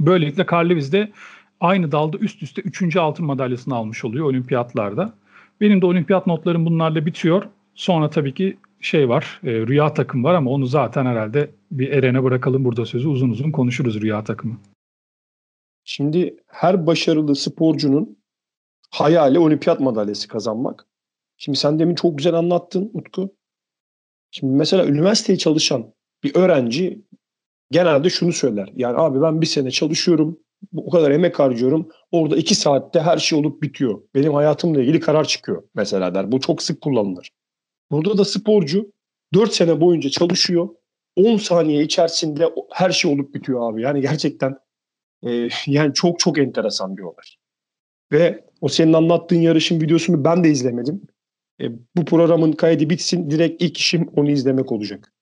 Böylelikle 0.00 0.46
Carl 0.52 0.70
Lewis 0.70 0.92
de 0.92 1.12
aynı 1.60 1.92
dalda 1.92 2.18
üst 2.18 2.42
üste 2.42 2.62
3. 2.62 2.96
altın 2.96 3.26
madalyasını 3.26 3.74
almış 3.74 4.04
oluyor 4.04 4.24
olimpiyatlarda. 4.26 5.14
Benim 5.60 5.82
de 5.82 5.86
olimpiyat 5.86 6.26
notlarım 6.26 6.66
bunlarla 6.66 7.06
bitiyor. 7.06 7.42
Sonra 7.74 8.10
tabii 8.10 8.34
ki 8.34 8.56
şey 8.80 9.08
var, 9.08 9.40
e, 9.44 9.50
rüya 9.50 9.94
takım 9.94 10.24
var 10.24 10.34
ama 10.34 10.50
onu 10.50 10.66
zaten 10.66 11.06
herhalde 11.06 11.50
bir 11.70 11.88
Eren'e 11.92 12.22
bırakalım 12.22 12.64
burada 12.64 12.86
sözü. 12.86 13.08
Uzun 13.08 13.30
uzun 13.30 13.50
konuşuruz 13.50 14.00
rüya 14.00 14.24
takımı. 14.24 14.58
Şimdi 15.84 16.36
her 16.46 16.86
başarılı 16.86 17.36
sporcunun 17.36 18.18
hayali 18.90 19.38
olimpiyat 19.38 19.80
madalyası 19.80 20.28
kazanmak. 20.28 20.86
Şimdi 21.36 21.58
sen 21.58 21.78
demin 21.78 21.94
çok 21.94 22.18
güzel 22.18 22.34
anlattın 22.34 22.90
Utku. 22.94 23.34
Şimdi 24.30 24.52
mesela 24.52 24.86
üniversiteye 24.86 25.38
çalışan 25.38 25.94
bir 26.24 26.34
öğrenci 26.34 27.02
genelde 27.70 28.10
şunu 28.10 28.32
söyler. 28.32 28.72
Yani 28.76 28.96
abi 28.96 29.22
ben 29.22 29.40
bir 29.40 29.46
sene 29.46 29.70
çalışıyorum, 29.70 30.38
o 30.76 30.90
kadar 30.90 31.10
emek 31.10 31.38
harcıyorum. 31.38 31.88
Orada 32.10 32.36
iki 32.36 32.54
saatte 32.54 33.00
her 33.00 33.18
şey 33.18 33.38
olup 33.38 33.62
bitiyor. 33.62 34.02
Benim 34.14 34.34
hayatımla 34.34 34.82
ilgili 34.82 35.00
karar 35.00 35.24
çıkıyor 35.24 35.62
mesela 35.74 36.14
der. 36.14 36.32
Bu 36.32 36.40
çok 36.40 36.62
sık 36.62 36.80
kullanılır. 36.80 37.30
Burada 37.90 38.18
da 38.18 38.24
sporcu 38.24 38.92
4 39.34 39.52
sene 39.52 39.80
boyunca 39.80 40.10
çalışıyor. 40.10 40.68
10 41.16 41.36
saniye 41.36 41.82
içerisinde 41.82 42.44
her 42.72 42.90
şey 42.90 43.12
olup 43.12 43.34
bitiyor 43.34 43.72
abi. 43.72 43.82
Yani 43.82 44.00
gerçekten 44.00 44.58
e, 45.26 45.48
yani 45.66 45.94
çok 45.94 46.18
çok 46.18 46.38
enteresan 46.38 46.96
bir 46.96 47.02
olay. 47.02 47.24
Ve 48.12 48.44
o 48.60 48.68
senin 48.68 48.92
anlattığın 48.92 49.40
yarışın 49.40 49.80
videosunu 49.80 50.24
ben 50.24 50.44
de 50.44 50.50
izlemedim. 50.50 51.02
E, 51.60 51.64
bu 51.96 52.04
programın 52.04 52.52
kaydı 52.52 52.90
bitsin 52.90 53.30
direkt 53.30 53.62
ilk 53.62 53.78
işim 53.78 54.08
onu 54.16 54.30
izlemek 54.30 54.72
olacak. 54.72 55.12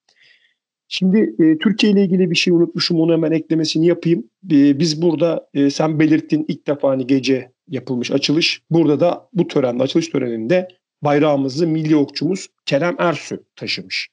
Şimdi 0.89 1.35
e, 1.39 1.59
Türkiye 1.59 1.93
ile 1.93 2.05
ilgili 2.05 2.31
bir 2.31 2.37
şey 2.37 2.55
unutmuşum 2.55 3.01
onu 3.01 3.13
hemen 3.13 3.33
eklemesini 3.33 3.87
yapayım. 3.87 4.31
E, 4.51 4.79
biz 4.79 5.03
burada 5.03 5.49
e, 5.55 5.71
sen 5.71 6.01
belirttin 6.01 6.45
ilk 6.49 6.67
defa 6.67 6.89
hani 6.89 7.07
gece 7.07 7.53
yapılmış 7.69 8.11
açılış. 8.11 8.63
Burada 8.71 9.01
da 9.01 9.29
bu 9.33 9.49
törende 9.49 9.83
açılış 9.83 10.09
töreninde 10.09 10.69
bayrağımızı 11.05 11.67
milli 11.67 11.97
okçumuz 11.97 12.49
Kerem 12.67 12.97
Ersü 12.99 13.45
taşımış. 13.57 14.09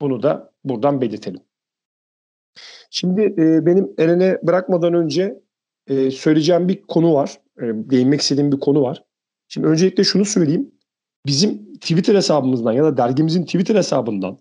Bunu 0.00 0.22
da 0.22 0.52
buradan 0.64 1.00
belirtelim. 1.00 1.40
Şimdi 2.90 3.22
e, 3.22 3.66
benim 3.66 3.94
Eren'e 3.98 4.38
bırakmadan 4.42 4.94
önce 4.94 5.40
e, 5.86 6.10
söyleyeceğim 6.10 6.68
bir 6.68 6.82
konu 6.82 7.14
var. 7.14 7.40
E, 7.58 7.64
değinmek 7.64 8.20
istediğim 8.20 8.52
bir 8.52 8.60
konu 8.60 8.82
var. 8.82 9.04
Şimdi 9.48 9.66
öncelikle 9.66 10.04
şunu 10.04 10.24
söyleyeyim. 10.24 10.70
Bizim 11.26 11.74
Twitter 11.74 12.14
hesabımızdan 12.14 12.72
ya 12.72 12.84
da 12.84 12.96
dergimizin 12.96 13.44
Twitter 13.44 13.74
hesabından 13.74 14.38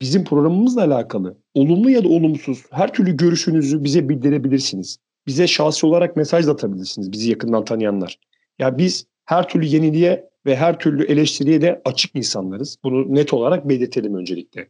bizim 0.00 0.24
programımızla 0.24 0.84
alakalı 0.84 1.36
olumlu 1.54 1.90
ya 1.90 2.04
da 2.04 2.08
olumsuz 2.08 2.64
her 2.70 2.92
türlü 2.92 3.16
görüşünüzü 3.16 3.84
bize 3.84 4.08
bildirebilirsiniz. 4.08 4.98
Bize 5.26 5.46
şahsi 5.46 5.86
olarak 5.86 6.16
mesaj 6.16 6.48
atabilirsiniz 6.48 7.12
bizi 7.12 7.30
yakından 7.30 7.64
tanıyanlar. 7.64 8.18
Ya 8.58 8.78
biz 8.78 9.06
her 9.24 9.48
türlü 9.48 9.66
yeniliğe 9.66 10.29
ve 10.46 10.56
her 10.56 10.78
türlü 10.78 11.04
eleştiriye 11.04 11.60
de 11.60 11.82
açık 11.84 12.16
insanlarız. 12.16 12.78
Bunu 12.84 13.14
net 13.14 13.32
olarak 13.32 13.68
belirtelim 13.68 14.14
öncelikle. 14.14 14.68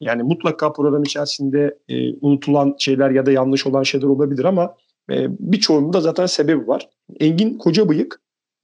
Yani 0.00 0.22
mutlaka 0.22 0.72
program 0.72 1.02
içerisinde 1.02 1.78
e, 1.88 2.14
unutulan 2.20 2.74
şeyler 2.78 3.10
ya 3.10 3.26
da 3.26 3.32
yanlış 3.32 3.66
olan 3.66 3.82
şeyler 3.82 4.06
olabilir 4.06 4.44
ama 4.44 4.74
e, 5.10 5.26
birçoğunun 5.40 6.00
zaten 6.00 6.26
sebebi 6.26 6.68
var. 6.68 6.88
Engin 7.20 7.58
Kocabıyık 7.58 8.20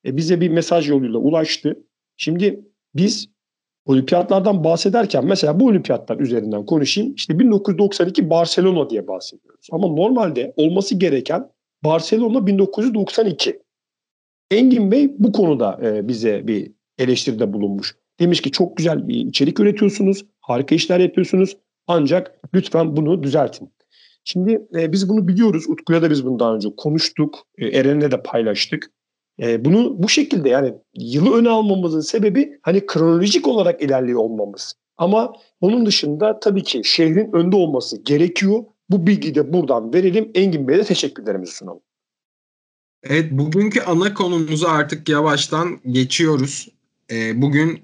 e, 0.06 0.16
bize 0.16 0.40
bir 0.40 0.48
mesaj 0.48 0.88
yoluyla 0.90 1.18
ulaştı. 1.18 1.84
Şimdi 2.16 2.60
biz 2.94 3.28
olimpiyatlardan 3.86 4.64
bahsederken 4.64 5.24
mesela 5.24 5.60
bu 5.60 5.66
olimpiyatlar 5.66 6.20
üzerinden 6.20 6.66
konuşayım. 6.66 7.14
İşte 7.14 7.38
1992 7.38 8.30
Barcelona 8.30 8.90
diye 8.90 9.08
bahsediyoruz. 9.08 9.68
Ama 9.72 9.88
normalde 9.88 10.54
olması 10.56 10.94
gereken 10.94 11.50
Barcelona 11.84 12.46
1992. 12.46 13.65
Engin 14.50 14.90
Bey 14.90 15.14
bu 15.18 15.32
konuda 15.32 15.80
e, 15.82 16.08
bize 16.08 16.46
bir 16.46 16.72
eleştiride 16.98 17.52
bulunmuş. 17.52 17.96
Demiş 18.20 18.40
ki 18.42 18.50
çok 18.50 18.76
güzel 18.76 19.08
bir 19.08 19.14
içerik 19.14 19.60
üretiyorsunuz, 19.60 20.26
harika 20.40 20.74
işler 20.74 21.00
yapıyorsunuz 21.00 21.56
ancak 21.86 22.40
lütfen 22.54 22.96
bunu 22.96 23.22
düzeltin. 23.22 23.72
Şimdi 24.24 24.66
e, 24.74 24.92
biz 24.92 25.08
bunu 25.08 25.28
biliyoruz. 25.28 25.64
Utku'ya 25.68 26.02
da 26.02 26.10
biz 26.10 26.26
bunu 26.26 26.38
daha 26.38 26.54
önce 26.54 26.68
konuştuk. 26.76 27.38
E, 27.58 27.66
Eren'le 27.66 28.10
de 28.10 28.22
paylaştık. 28.22 28.90
E, 29.42 29.64
bunu 29.64 30.02
bu 30.02 30.08
şekilde 30.08 30.48
yani 30.48 30.74
yılı 30.94 31.38
öne 31.38 31.48
almamızın 31.48 32.00
sebebi 32.00 32.58
hani 32.62 32.86
kronolojik 32.86 33.48
olarak 33.48 33.82
ilerliyor 33.82 34.20
olmamız. 34.20 34.74
Ama 34.96 35.32
onun 35.60 35.86
dışında 35.86 36.40
tabii 36.40 36.62
ki 36.62 36.80
şehrin 36.84 37.32
önde 37.32 37.56
olması 37.56 38.02
gerekiyor. 38.02 38.64
Bu 38.90 39.06
bilgiyi 39.06 39.34
de 39.34 39.52
buradan 39.52 39.94
verelim. 39.94 40.30
Engin 40.34 40.68
Bey'e 40.68 40.78
de 40.78 40.84
teşekkürlerimizi 40.84 41.52
sunalım. 41.52 41.80
Evet 43.10 43.32
bugünkü 43.32 43.80
ana 43.80 44.14
konumuza 44.14 44.68
artık 44.68 45.08
yavaştan 45.08 45.80
geçiyoruz. 45.90 46.68
E, 47.10 47.42
bugün 47.42 47.80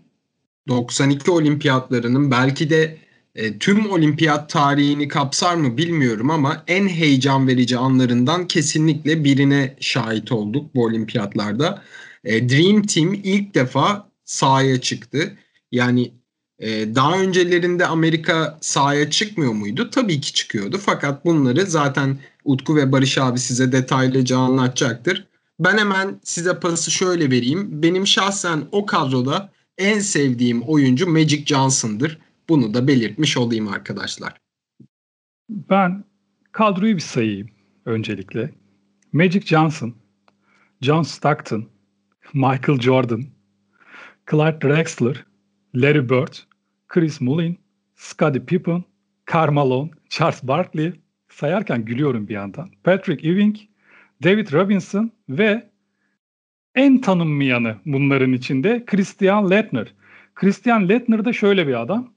92 0.68 1.30
olimpiyatlarının 1.30 2.30
belki 2.30 2.70
de 2.70 2.98
e, 3.34 3.58
tüm 3.58 3.90
olimpiyat 3.90 4.50
tarihini 4.50 5.08
kapsar 5.08 5.54
mı 5.54 5.76
bilmiyorum 5.76 6.30
ama 6.30 6.64
en 6.66 6.88
heyecan 6.88 7.48
verici 7.48 7.78
anlarından 7.78 8.46
kesinlikle 8.46 9.24
birine 9.24 9.76
şahit 9.80 10.32
olduk 10.32 10.74
bu 10.74 10.84
olimpiyatlarda. 10.84 11.82
E, 12.24 12.48
Dream 12.48 12.82
Team 12.82 13.14
ilk 13.14 13.54
defa 13.54 14.10
sahaya 14.24 14.80
çıktı. 14.80 15.38
Yani 15.72 16.12
e, 16.58 16.94
daha 16.94 17.18
öncelerinde 17.18 17.86
Amerika 17.86 18.58
sahaya 18.60 19.10
çıkmıyor 19.10 19.52
muydu? 19.52 19.90
Tabii 19.90 20.20
ki 20.20 20.32
çıkıyordu. 20.32 20.78
Fakat 20.78 21.24
bunları 21.24 21.66
zaten 21.66 22.18
Utku 22.44 22.76
ve 22.76 22.92
Barış 22.92 23.18
abi 23.18 23.38
size 23.38 23.72
detaylıca 23.72 24.38
anlatacaktır. 24.38 25.26
Ben 25.60 25.78
hemen 25.78 26.20
size 26.24 26.60
pası 26.60 26.90
şöyle 26.90 27.30
vereyim. 27.30 27.82
Benim 27.82 28.06
şahsen 28.06 28.62
o 28.72 28.86
kadroda 28.86 29.52
en 29.78 29.98
sevdiğim 29.98 30.62
oyuncu 30.62 31.08
Magic 31.08 31.44
Johnson'dır. 31.46 32.18
Bunu 32.48 32.74
da 32.74 32.88
belirtmiş 32.88 33.36
olayım 33.36 33.68
arkadaşlar. 33.68 34.36
Ben 35.50 36.04
kadroyu 36.52 36.96
bir 36.96 37.00
sayayım 37.00 37.48
öncelikle. 37.84 38.50
Magic 39.12 39.40
Johnson, 39.40 39.94
John 40.80 41.02
Stockton, 41.02 41.68
Michael 42.34 42.80
Jordan, 42.80 43.24
Clyde 44.30 44.60
Drexler, 44.62 45.24
Larry 45.74 46.08
Bird, 46.08 46.34
Chris 46.88 47.20
Mullin, 47.20 47.58
Scottie 47.96 48.44
Pippen, 48.44 48.84
Karl 49.24 49.52
Malone, 49.52 49.90
Charles 50.08 50.42
Barkley 50.42 51.01
sayarken 51.32 51.84
gülüyorum 51.84 52.28
bir 52.28 52.34
yandan. 52.34 52.68
Patrick 52.84 53.28
Ewing, 53.28 53.56
David 54.22 54.52
Robinson 54.52 55.10
ve 55.28 55.70
en 56.74 57.00
tanınmayanı 57.00 57.76
bunların 57.86 58.32
içinde 58.32 58.84
Christian 58.86 59.50
Leitner. 59.50 59.94
Christian 60.34 60.88
Leitner 60.88 61.24
da 61.24 61.32
şöyle 61.32 61.66
bir 61.66 61.80
adam 61.80 62.12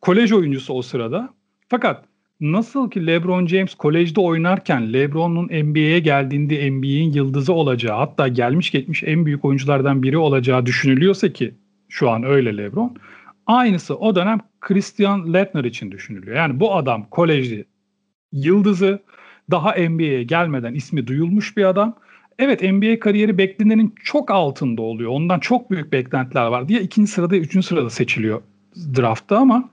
kolej 0.00 0.32
oyuncusu 0.32 0.74
o 0.74 0.82
sırada. 0.82 1.34
Fakat 1.68 2.04
nasıl 2.40 2.90
ki 2.90 3.06
LeBron 3.06 3.46
James 3.46 3.74
kolejde 3.74 4.20
oynarken 4.20 4.92
LeBron'un 4.92 5.44
NBA'ye 5.44 5.98
geldiğinde 5.98 6.70
NBA'in 6.70 7.12
yıldızı 7.12 7.52
olacağı 7.52 7.96
hatta 7.96 8.28
gelmiş 8.28 8.70
geçmiş 8.70 9.02
en 9.02 9.26
büyük 9.26 9.44
oyunculardan 9.44 10.02
biri 10.02 10.18
olacağı 10.18 10.66
düşünülüyorsa 10.66 11.32
ki 11.32 11.54
şu 11.88 12.10
an 12.10 12.22
öyle 12.24 12.56
LeBron. 12.56 12.96
Aynısı 13.46 13.96
o 13.96 14.14
dönem 14.14 14.38
Christian 14.60 15.34
Leitner 15.34 15.64
için 15.64 15.92
düşünülüyor. 15.92 16.36
Yani 16.36 16.60
bu 16.60 16.74
adam 16.74 17.06
kolejde 17.10 17.64
yıldızı 18.32 19.02
daha 19.50 19.74
NBA'ye 19.88 20.22
gelmeden 20.22 20.74
ismi 20.74 21.06
duyulmuş 21.06 21.56
bir 21.56 21.64
adam. 21.64 21.96
evet 22.38 22.62
NBA 22.62 23.00
kariyeri 23.00 23.38
beklenenin 23.38 23.94
çok 24.04 24.30
altında 24.30 24.82
oluyor. 24.82 25.10
Ondan 25.10 25.38
çok 25.40 25.70
büyük 25.70 25.92
beklentiler 25.92 26.46
var 26.46 26.68
diye 26.68 26.80
ikinci 26.80 27.10
sırada, 27.10 27.36
üçüncü 27.36 27.66
sırada 27.66 27.90
seçiliyor 27.90 28.42
draftta 28.96 29.38
ama 29.38 29.70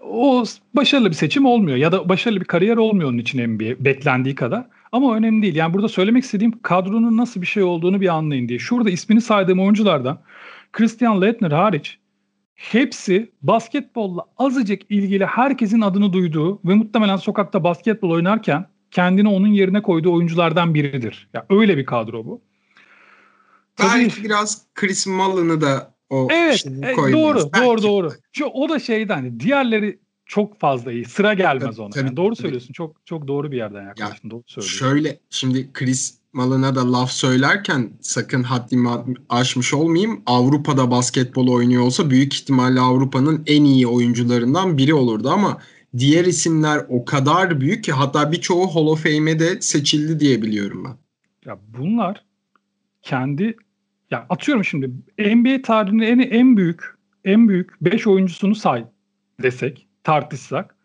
o 0.00 0.44
başarılı 0.74 1.10
bir 1.10 1.14
seçim 1.14 1.46
olmuyor 1.46 1.76
ya 1.76 1.92
da 1.92 2.08
başarılı 2.08 2.40
bir 2.40 2.44
kariyer 2.44 2.76
olmuyor 2.76 3.08
onun 3.08 3.18
için 3.18 3.48
NBA 3.48 3.84
beklendiği 3.84 4.34
kadar. 4.34 4.66
Ama 4.92 5.16
önemli 5.16 5.42
değil. 5.42 5.56
Yani 5.56 5.74
burada 5.74 5.88
söylemek 5.88 6.24
istediğim 6.24 6.62
kadronun 6.62 7.16
nasıl 7.16 7.42
bir 7.42 7.46
şey 7.46 7.62
olduğunu 7.62 8.00
bir 8.00 8.08
anlayın 8.08 8.48
diye. 8.48 8.58
Şurada 8.58 8.90
ismini 8.90 9.20
saydığım 9.20 9.60
oyunculardan 9.60 10.18
Christian 10.72 11.22
Leitner 11.22 11.50
hariç 11.50 11.98
hepsi 12.60 13.32
basketbolla 13.42 14.24
azıcık 14.38 14.90
ilgili 14.90 15.26
herkesin 15.26 15.80
adını 15.80 16.12
duyduğu 16.12 16.60
ve 16.64 16.74
muhtemelen 16.74 17.16
sokakta 17.16 17.64
basketbol 17.64 18.10
oynarken 18.10 18.66
kendini 18.90 19.28
onun 19.28 19.48
yerine 19.48 19.82
koyduğu 19.82 20.12
oyunculardan 20.12 20.74
biridir. 20.74 21.28
Ya 21.34 21.46
yani 21.50 21.60
öyle 21.60 21.76
bir 21.76 21.86
kadro 21.86 22.26
bu. 22.26 22.40
Belki 23.78 24.14
Tabii, 24.14 24.24
biraz 24.24 24.62
Chris 24.74 25.06
Mullen'ı 25.06 25.60
da 25.60 25.94
o 26.10 26.28
Evet, 26.30 26.66
e, 26.66 27.12
doğru, 27.12 27.38
Belki. 27.38 27.66
doğru, 27.66 27.82
doğru. 27.82 28.10
Şu 28.32 28.44
o 28.44 28.68
da 28.68 28.78
şeyden 28.78 29.14
hani 29.14 29.40
diğerleri 29.40 29.98
çok 30.26 30.60
fazla 30.60 30.92
iyi. 30.92 31.04
Sıra 31.04 31.34
gelmez 31.34 31.76
tabii, 31.76 31.82
ona. 31.82 31.90
Tabii, 31.90 32.06
yani 32.06 32.16
doğru 32.16 32.34
tabii. 32.34 32.42
söylüyorsun. 32.42 32.72
Çok 32.72 33.06
çok 33.06 33.28
doğru 33.28 33.52
bir 33.52 33.56
yerden 33.56 33.82
yaklaştın. 33.82 34.28
Ya, 34.28 34.30
doğru 34.30 34.42
söylüyorsun. 34.46 34.78
Şöyle 34.78 35.18
şimdi 35.30 35.72
Chris 35.72 36.19
Malına 36.32 36.74
da 36.74 36.92
laf 36.92 37.10
söylerken 37.10 37.90
sakın 38.00 38.42
haddimi 38.42 38.88
aşmış 39.28 39.74
olmayayım. 39.74 40.22
Avrupa'da 40.26 40.90
basketbol 40.90 41.48
oynuyor 41.48 41.82
olsa 41.82 42.10
büyük 42.10 42.34
ihtimalle 42.34 42.80
Avrupa'nın 42.80 43.42
en 43.46 43.64
iyi 43.64 43.86
oyuncularından 43.86 44.78
biri 44.78 44.94
olurdu 44.94 45.30
ama 45.30 45.58
diğer 45.98 46.24
isimler 46.24 46.86
o 46.88 47.04
kadar 47.04 47.60
büyük 47.60 47.84
ki 47.84 47.92
hatta 47.92 48.32
birçoğu 48.32 48.66
Hall 48.66 48.86
of 48.86 49.02
Fame'e 49.02 49.38
de 49.38 49.60
seçildi 49.60 50.20
diye 50.20 50.42
biliyorum 50.42 50.84
ben. 50.84 50.96
Ya 51.50 51.58
bunlar 51.78 52.24
kendi 53.02 53.56
ya 54.10 54.26
atıyorum 54.28 54.64
şimdi 54.64 54.90
NBA 55.18 55.62
tarihinin 55.62 56.02
en 56.02 56.18
en 56.18 56.56
büyük 56.56 56.82
en 57.24 57.48
büyük 57.48 57.70
5 57.80 58.06
oyuncusunu 58.06 58.54
say 58.54 58.84
desek, 59.42 59.86
tartışsak 60.04 60.76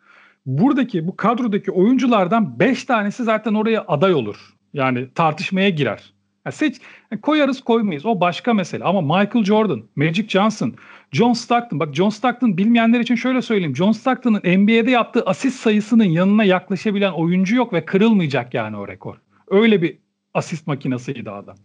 buradaki 0.46 1.08
bu 1.08 1.16
kadrodaki 1.16 1.72
oyunculardan 1.72 2.60
5 2.60 2.84
tanesi 2.84 3.24
zaten 3.24 3.54
oraya 3.54 3.86
aday 3.88 4.14
olur. 4.14 4.55
Yani 4.76 5.08
tartışmaya 5.16 5.70
girer. 5.70 6.14
Yani 6.46 6.54
seç 6.54 6.76
yani 7.12 7.22
koyarız 7.22 7.62
koymayız 7.62 8.06
o 8.06 8.20
başka 8.20 8.54
mesele 8.54 8.84
ama 8.84 9.02
Michael 9.02 9.46
Jordan, 9.46 9.84
Magic 9.96 10.28
Johnson, 10.28 10.74
John 11.12 11.34
Stockton 11.34 11.80
bak 11.80 11.96
John 11.96 12.10
Stockton 12.10 12.58
bilmeyenler 12.58 13.00
için 13.00 13.16
şöyle 13.16 13.42
söyleyeyim. 13.42 13.76
John 13.76 13.92
Stockton'ın 13.92 14.40
NBA'de 14.40 14.92
yaptığı 14.92 15.22
asist 15.22 15.60
sayısının 15.60 16.04
yanına 16.04 16.44
yaklaşabilen 16.44 17.12
oyuncu 17.12 17.56
yok 17.56 17.74
ve 17.74 17.86
kırılmayacak 17.86 18.54
yani 18.54 18.78
o 18.78 18.88
rekor. 18.88 19.16
Öyle 19.48 19.82
bir 19.82 19.98
asist 20.34 20.68
makinasıydı 20.68 21.32
adam. 21.32 21.56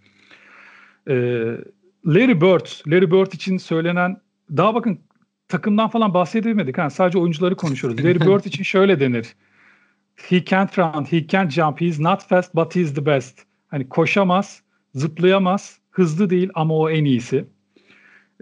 Ee, 1.09 1.15
Larry 2.07 2.41
Bird, 2.41 2.67
Larry 2.87 3.11
Bird 3.11 3.33
için 3.33 3.57
söylenen 3.57 4.17
daha 4.57 4.75
bakın 4.75 5.01
takımdan 5.49 5.89
falan 5.89 6.15
bahsedemedik. 6.15 6.79
Ha, 6.79 6.91
sadece 6.91 7.19
oyuncuları 7.19 7.57
konuşuyoruz. 7.57 8.05
Larry 8.05 8.21
Bird 8.21 8.45
için 8.45 8.63
şöyle 8.63 9.01
denir. 9.01 9.27
He 10.29 10.45
can't 10.45 10.79
run, 10.79 11.05
he 11.05 11.27
can't 11.27 11.51
jump, 11.51 11.81
he's 11.81 12.01
not 12.01 12.29
fast 12.29 12.55
but 12.55 12.77
he's 12.77 12.95
the 12.95 13.07
best. 13.07 13.39
Hani 13.69 13.89
koşamaz, 13.89 14.63
zıplayamaz, 14.95 15.79
hızlı 15.91 16.31
değil 16.31 16.51
ama 16.55 16.75
o 16.75 16.91
en 16.91 17.05
iyisi. 17.05 17.45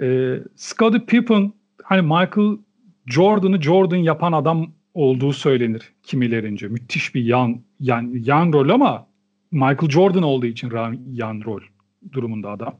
Ee, 0.02 0.38
Scottie 0.56 1.06
Pippen 1.06 1.52
hani 1.82 2.02
Michael 2.02 2.58
Jordan'ı 3.06 3.62
Jordan 3.62 3.96
yapan 3.96 4.32
adam 4.32 4.72
olduğu 4.94 5.32
söylenir 5.32 5.92
kimilerince. 6.02 6.68
Müthiş 6.68 7.14
bir 7.14 7.24
yan 7.24 7.60
yan, 7.80 8.12
yan 8.14 8.52
rol 8.52 8.68
ama 8.68 9.06
Michael 9.50 9.90
Jordan 9.90 10.22
olduğu 10.22 10.46
için 10.46 10.72
yan 11.12 11.42
rol 11.44 11.60
durumunda 12.12 12.50
adam. 12.50 12.74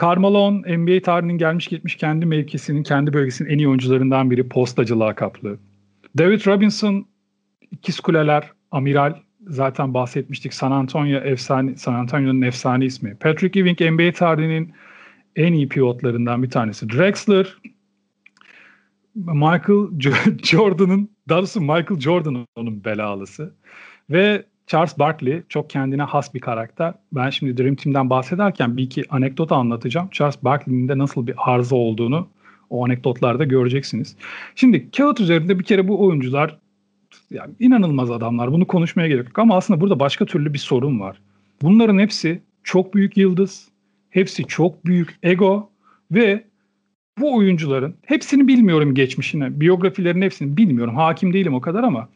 Carmelo 0.00 0.52
NBA 0.52 1.02
tarihinin 1.02 1.38
gelmiş 1.38 1.68
gitmiş 1.68 1.96
kendi 1.96 2.26
mevkisinin, 2.26 2.82
kendi 2.82 3.12
bölgesinin 3.12 3.50
en 3.50 3.58
iyi 3.58 3.68
oyuncularından 3.68 4.30
biri 4.30 4.48
postacı 4.48 5.00
lakaplı. 5.00 5.58
David 6.18 6.46
Robinson 6.46 7.06
ikiz 7.72 8.00
kuleler, 8.00 8.50
amiral 8.70 9.14
zaten 9.46 9.94
bahsetmiştik. 9.94 10.54
San 10.54 10.70
Antonio 10.70 11.18
efsane, 11.18 11.76
San 11.76 11.94
Antonio'nun 11.94 12.42
efsane 12.42 12.84
ismi. 12.84 13.16
Patrick 13.20 13.60
Ewing 13.60 13.80
NBA 13.80 14.12
tarihinin 14.12 14.72
en 15.36 15.52
iyi 15.52 15.68
pivotlarından 15.68 16.42
bir 16.42 16.50
tanesi. 16.50 16.88
Drexler, 16.88 17.56
Michael 19.14 19.98
Jordan'ın, 20.42 21.10
daha 21.28 21.38
doğrusu 21.38 21.60
Michael 21.60 22.00
Jordan'ın 22.00 22.46
onun 22.56 22.84
belalısı. 22.84 23.54
Ve 24.10 24.44
Charles 24.66 24.98
Barkley 24.98 25.42
çok 25.48 25.70
kendine 25.70 26.02
has 26.02 26.34
bir 26.34 26.40
karakter. 26.40 26.94
Ben 27.12 27.30
şimdi 27.30 27.56
Dream 27.56 27.74
Team'den 27.74 28.10
bahsederken 28.10 28.76
bir 28.76 28.82
iki 28.82 29.04
anekdot 29.10 29.52
anlatacağım. 29.52 30.08
Charles 30.10 30.38
Barkley'nin 30.42 30.88
de 30.88 30.98
nasıl 30.98 31.26
bir 31.26 31.34
arıza 31.36 31.76
olduğunu 31.76 32.28
o 32.70 32.84
anekdotlarda 32.84 33.44
göreceksiniz. 33.44 34.16
Şimdi 34.54 34.90
kağıt 34.90 35.20
üzerinde 35.20 35.58
bir 35.58 35.64
kere 35.64 35.88
bu 35.88 36.06
oyuncular 36.06 36.58
yani 37.32 37.54
inanılmaz 37.60 38.10
adamlar. 38.10 38.52
Bunu 38.52 38.66
konuşmaya 38.66 39.08
gerek 39.08 39.26
yok. 39.26 39.38
Ama 39.38 39.56
aslında 39.56 39.80
burada 39.80 40.00
başka 40.00 40.26
türlü 40.26 40.54
bir 40.54 40.58
sorun 40.58 41.00
var. 41.00 41.16
Bunların 41.62 41.98
hepsi 41.98 42.42
çok 42.62 42.94
büyük 42.94 43.16
yıldız. 43.16 43.68
Hepsi 44.10 44.44
çok 44.44 44.86
büyük 44.86 45.18
ego 45.22 45.70
ve 46.10 46.44
bu 47.18 47.36
oyuncuların 47.36 47.94
hepsini 48.06 48.48
bilmiyorum 48.48 48.94
geçmişini, 48.94 49.60
biyografilerin 49.60 50.22
hepsini 50.22 50.56
bilmiyorum. 50.56 50.96
Hakim 50.96 51.32
değilim 51.32 51.54
o 51.54 51.60
kadar 51.60 51.84
ama 51.84 52.08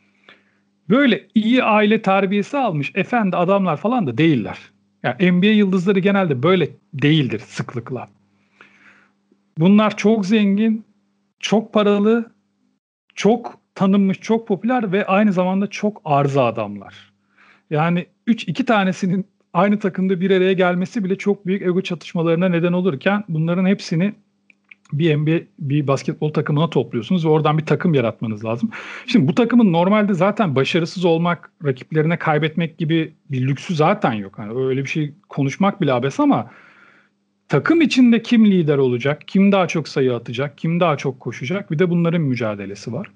böyle 0.88 1.28
iyi 1.34 1.62
aile 1.62 2.02
terbiyesi 2.02 2.58
almış 2.58 2.92
efendi 2.94 3.36
adamlar 3.36 3.76
falan 3.76 4.06
da 4.06 4.18
değiller. 4.18 4.58
Yani 5.02 5.32
NBA 5.32 5.46
yıldızları 5.46 5.98
genelde 5.98 6.42
böyle 6.42 6.68
değildir 6.94 7.38
sıklıkla. 7.46 8.08
Bunlar 9.58 9.96
çok 9.96 10.26
zengin, 10.26 10.84
çok 11.40 11.72
paralı, 11.72 12.32
çok 13.14 13.58
tanınmış, 13.76 14.20
çok 14.20 14.48
popüler 14.48 14.92
ve 14.92 15.06
aynı 15.06 15.32
zamanda 15.32 15.66
çok 15.66 16.02
arıza 16.04 16.44
adamlar. 16.44 16.94
Yani 17.70 18.06
3 18.26 18.48
iki 18.48 18.64
tanesinin 18.64 19.26
aynı 19.52 19.78
takımda 19.78 20.20
bir 20.20 20.30
araya 20.30 20.52
gelmesi 20.52 21.04
bile 21.04 21.18
çok 21.18 21.46
büyük 21.46 21.62
ego 21.62 21.80
çatışmalarına 21.80 22.48
neden 22.48 22.72
olurken 22.72 23.24
bunların 23.28 23.66
hepsini 23.66 24.14
bir 24.92 25.16
NBA 25.16 25.44
bir 25.58 25.86
basketbol 25.86 26.32
takımına 26.32 26.70
topluyorsunuz 26.70 27.26
ve 27.26 27.28
oradan 27.28 27.58
bir 27.58 27.66
takım 27.66 27.94
yaratmanız 27.94 28.44
lazım. 28.44 28.70
Şimdi 29.06 29.28
bu 29.28 29.34
takımın 29.34 29.72
normalde 29.72 30.14
zaten 30.14 30.56
başarısız 30.56 31.04
olmak, 31.04 31.50
rakiplerine 31.64 32.16
kaybetmek 32.18 32.78
gibi 32.78 33.12
bir 33.30 33.48
lüksü 33.48 33.74
zaten 33.74 34.12
yok. 34.12 34.36
Yani 34.38 34.66
öyle 34.66 34.84
bir 34.84 34.88
şey 34.88 35.12
konuşmak 35.28 35.80
bile 35.80 35.92
abes 35.92 36.20
ama 36.20 36.50
takım 37.48 37.80
içinde 37.80 38.22
kim 38.22 38.46
lider 38.46 38.78
olacak, 38.78 39.22
kim 39.26 39.52
daha 39.52 39.68
çok 39.68 39.88
sayı 39.88 40.14
atacak, 40.14 40.58
kim 40.58 40.80
daha 40.80 40.96
çok 40.96 41.20
koşacak 41.20 41.70
bir 41.70 41.78
de 41.78 41.90
bunların 41.90 42.20
mücadelesi 42.20 42.92
var. 42.92 43.06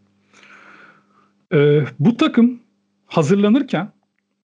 Ee, 1.55 1.85
bu 1.99 2.17
takım 2.17 2.61
hazırlanırken 3.07 3.93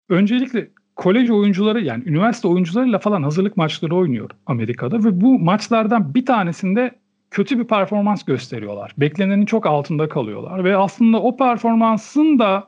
öncelikle 0.10 0.70
kolej 0.96 1.30
oyuncuları 1.30 1.82
yani 1.82 2.04
üniversite 2.06 2.48
oyuncularıyla 2.48 3.00
falan 3.00 3.24
hazırlık 3.24 3.58
maçları 3.58 3.96
oynuyor 3.96 4.30
Amerika'da 4.46 5.04
ve 5.04 5.22
bu 5.22 5.40
maçlardan 5.40 6.14
bir 6.14 6.26
tanesinde 6.26 6.92
kötü 7.32 7.60
bir 7.60 7.64
performans 7.64 8.24
gösteriyorlar. 8.24 8.94
Beklenenin 8.98 9.46
çok 9.46 9.66
altında 9.66 10.10
kalıyorlar 10.10 10.64
ve 10.64 10.78
aslında 10.78 11.22
o 11.22 11.38
performansın 11.38 12.40
da 12.40 12.68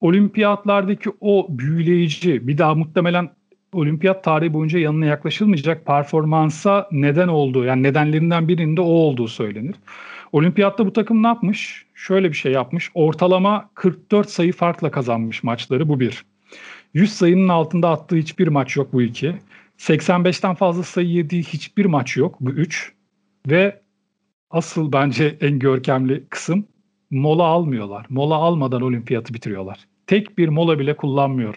olimpiyatlardaki 0.00 1.10
o 1.20 1.46
büyüleyici 1.48 2.48
bir 2.48 2.58
daha 2.58 2.74
muhtemelen 2.74 3.30
olimpiyat 3.72 4.24
tarihi 4.24 4.54
boyunca 4.54 4.78
yanına 4.78 5.06
yaklaşılmayacak 5.06 5.86
performansa 5.86 6.88
neden 6.92 7.28
olduğu 7.28 7.64
yani 7.64 7.82
nedenlerinden 7.82 8.48
birinde 8.48 8.80
o 8.80 8.84
olduğu 8.84 9.28
söylenir. 9.28 9.74
Olimpiyatta 10.32 10.86
bu 10.86 10.92
takım 10.92 11.22
ne 11.22 11.26
yapmış? 11.26 11.86
Şöyle 12.00 12.28
bir 12.28 12.36
şey 12.36 12.52
yapmış. 12.52 12.90
Ortalama 12.94 13.70
44 13.74 14.30
sayı 14.30 14.52
farkla 14.52 14.90
kazanmış 14.90 15.42
maçları 15.42 15.88
bu 15.88 16.00
bir. 16.00 16.24
100 16.94 17.12
sayının 17.12 17.48
altında 17.48 17.90
attığı 17.90 18.16
hiçbir 18.16 18.48
maç 18.48 18.76
yok 18.76 18.92
bu 18.92 19.02
iki. 19.02 19.34
85'ten 19.78 20.54
fazla 20.54 20.82
sayı 20.82 21.08
yediği 21.08 21.42
hiçbir 21.42 21.84
maç 21.84 22.16
yok 22.16 22.36
bu 22.40 22.50
üç. 22.50 22.92
Ve 23.46 23.80
asıl 24.50 24.92
bence 24.92 25.38
en 25.40 25.58
görkemli 25.58 26.24
kısım 26.30 26.66
mola 27.10 27.44
almıyorlar. 27.44 28.06
Mola 28.08 28.34
almadan 28.34 28.82
olimpiyatı 28.82 29.34
bitiriyorlar. 29.34 29.78
Tek 30.06 30.38
bir 30.38 30.48
mola 30.48 30.78
bile 30.78 30.96
kullanmıyor 30.96 31.54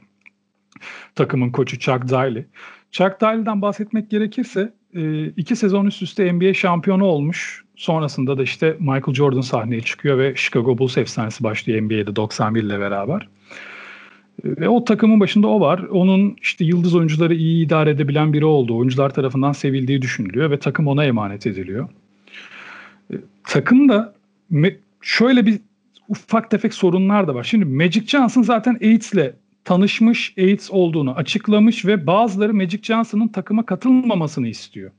takımın 1.16 1.52
koçu 1.52 1.80
Chuck 1.80 2.10
Daly. 2.10 2.46
Chuck 2.92 3.22
Daly'den 3.22 3.62
bahsetmek 3.62 4.12
gerekirse 4.12 4.74
e, 4.94 5.26
iki 5.26 5.56
sezon 5.56 5.86
üst 5.86 6.02
üste 6.02 6.34
NBA 6.34 6.54
şampiyonu 6.54 7.06
olmuş. 7.06 7.63
Sonrasında 7.76 8.38
da 8.38 8.44
işte 8.44 8.78
Michael 8.80 9.14
Jordan 9.14 9.42
sahneye 9.42 9.82
çıkıyor 9.82 10.18
ve 10.18 10.36
Chicago 10.36 10.78
Bulls 10.78 10.98
efsanesi 10.98 11.44
başlıyor 11.44 11.82
NBA'de 11.82 12.16
91 12.16 12.64
ile 12.64 12.80
beraber. 12.80 13.28
Ve 14.46 14.70
o 14.70 14.86
takımın 14.86 15.20
başında 15.20 15.48
o 15.48 15.60
var. 15.60 15.80
Onun 15.80 16.36
işte 16.42 16.66
yıldız 16.66 16.96
oyuncuları 16.96 17.36
iyi 17.36 17.66
idare 17.66 17.90
edebilen 17.90 18.34
biri 18.34 18.46
olduğu, 18.46 18.78
oyuncular 18.78 19.14
tarafından 19.14 19.52
sevildiği 19.52 20.02
düşünülüyor 20.02 20.52
ve 20.52 20.60
takım 20.60 20.88
ona 20.88 21.06
emanet 21.06 21.48
ediliyor. 21.48 21.90
E, 23.14 23.16
takım 23.44 23.90
da 23.90 24.14
şöyle 25.02 25.46
bir 25.46 25.60
ufak 26.10 26.52
tefek 26.52 26.74
sorunlar 26.74 27.28
da 27.28 27.36
var. 27.36 27.44
Şimdi 27.44 27.66
Magic 27.66 28.08
Johnson 28.08 28.42
zaten 28.42 28.80
AIDS'le 28.82 29.34
tanışmış 29.64 30.34
AIDS 30.38 30.72
olduğunu 30.72 31.12
açıklamış 31.16 31.86
ve 31.86 32.08
bazıları 32.08 32.54
Magic 32.54 32.84
Johnson'ın 32.84 33.28
takıma 33.28 33.66
katılmamasını 33.66 34.48
istiyor. 34.48 34.92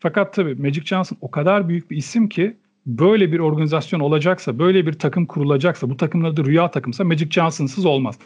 Fakat 0.00 0.34
tabii 0.34 0.54
Magic 0.54 0.84
Johnson 0.84 1.18
o 1.20 1.30
kadar 1.30 1.68
büyük 1.68 1.90
bir 1.90 1.96
isim 1.96 2.28
ki 2.28 2.56
böyle 2.86 3.32
bir 3.32 3.38
organizasyon 3.38 4.00
olacaksa, 4.00 4.58
böyle 4.58 4.86
bir 4.86 4.92
takım 4.92 5.26
kurulacaksa, 5.26 5.90
bu 5.90 5.96
takımın 5.96 6.24
adı 6.24 6.44
rüya 6.44 6.70
takımsa 6.70 7.04
Magic 7.04 7.30
Johnson'sız 7.30 7.86
olmaz. 7.86 8.18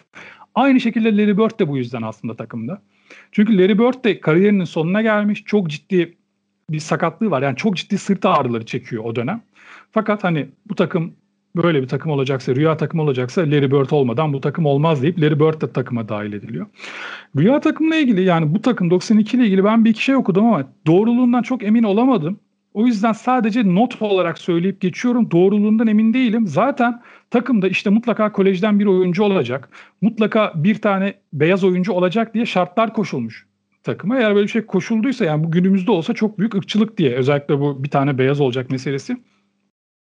Aynı 0.55 0.81
şekilde 0.81 1.17
Larry 1.17 1.39
Bird 1.39 1.61
de 1.61 1.69
bu 1.69 1.77
yüzden 1.77 2.03
aslında 2.03 2.37
takımda. 2.37 2.83
Çünkü 3.33 3.59
Larry 3.59 3.79
Bird 3.79 4.05
de 4.05 4.21
kariyerinin 4.21 4.65
sonuna 4.65 5.03
gelmiş. 5.03 5.45
Çok 5.45 5.71
ciddi 5.71 6.17
bir 6.71 6.79
sakatlığı 6.81 7.31
var. 7.31 7.43
Yani 7.43 7.57
çok 7.57 7.77
ciddi 7.77 7.99
sırt 7.99 8.27
ağrıları 8.27 8.67
çekiyor 8.67 9.05
o 9.05 9.17
dönem. 9.17 9.43
Fakat 9.93 10.25
hani 10.25 10.49
bu 10.69 10.75
takım 10.75 11.15
böyle 11.63 11.83
bir 11.83 11.89
takım 11.89 12.13
olacaksa, 12.13 12.55
rüya 12.55 12.77
takım 12.77 13.01
olacaksa 13.01 13.41
Larry 13.41 13.71
Bird 13.71 13.91
olmadan 13.91 14.33
bu 14.33 14.41
takım 14.41 14.67
olmaz 14.67 15.03
deyip 15.03 15.21
Larry 15.21 15.41
Bird 15.41 15.63
de 15.63 15.73
takıma 15.73 16.09
dahil 16.09 16.33
ediliyor. 16.33 16.67
Rüya 17.37 17.61
takımla 17.61 17.97
ilgili 17.97 18.23
yani 18.23 18.55
bu 18.55 18.63
takım 18.63 18.91
92 18.91 19.37
ile 19.37 19.47
ilgili 19.47 19.65
ben 19.65 19.85
bir 19.85 19.91
iki 19.91 20.05
şey 20.05 20.17
okudum 20.17 20.47
ama 20.47 20.65
doğruluğundan 20.87 21.43
çok 21.43 21.63
emin 21.63 21.83
olamadım. 21.83 22.41
O 22.75 22.87
yüzden 22.87 23.13
sadece 23.13 23.75
not 23.75 24.03
olarak 24.03 24.39
söyleyip 24.39 24.81
geçiyorum. 24.81 25.31
Doğruluğundan 25.31 25.87
emin 25.87 26.15
değilim. 26.15 26.47
Zaten 26.47 27.03
takımda 27.31 27.69
işte 27.69 27.91
mutlaka 27.91 28.33
kolejden 28.33 28.81
bir 28.81 28.87
oyuncu 28.87 29.25
olacak. 29.25 29.69
Mutlaka 30.01 30.53
bir 30.55 30.75
tane 30.75 31.15
beyaz 31.33 31.65
oyuncu 31.65 31.93
olacak 31.93 32.35
diye 32.35 32.47
şartlar 32.47 32.93
koşulmuş 32.93 33.47
takıma. 33.83 34.19
Eğer 34.19 34.35
böyle 34.35 34.47
bir 34.47 34.53
şey 34.53 34.67
koşulduysa 34.67 35.25
yani 35.25 35.45
bu 35.45 35.51
günümüzde 35.51 35.91
olsa 35.91 36.15
çok 36.15 36.39
büyük 36.39 36.55
ırkçılık 36.55 36.99
diye 36.99 37.15
özellikle 37.15 37.61
bu 37.61 37.85
bir 37.85 37.91
tane 37.91 38.19
beyaz 38.19 38.41
olacak 38.41 38.71
meselesi 38.71 39.17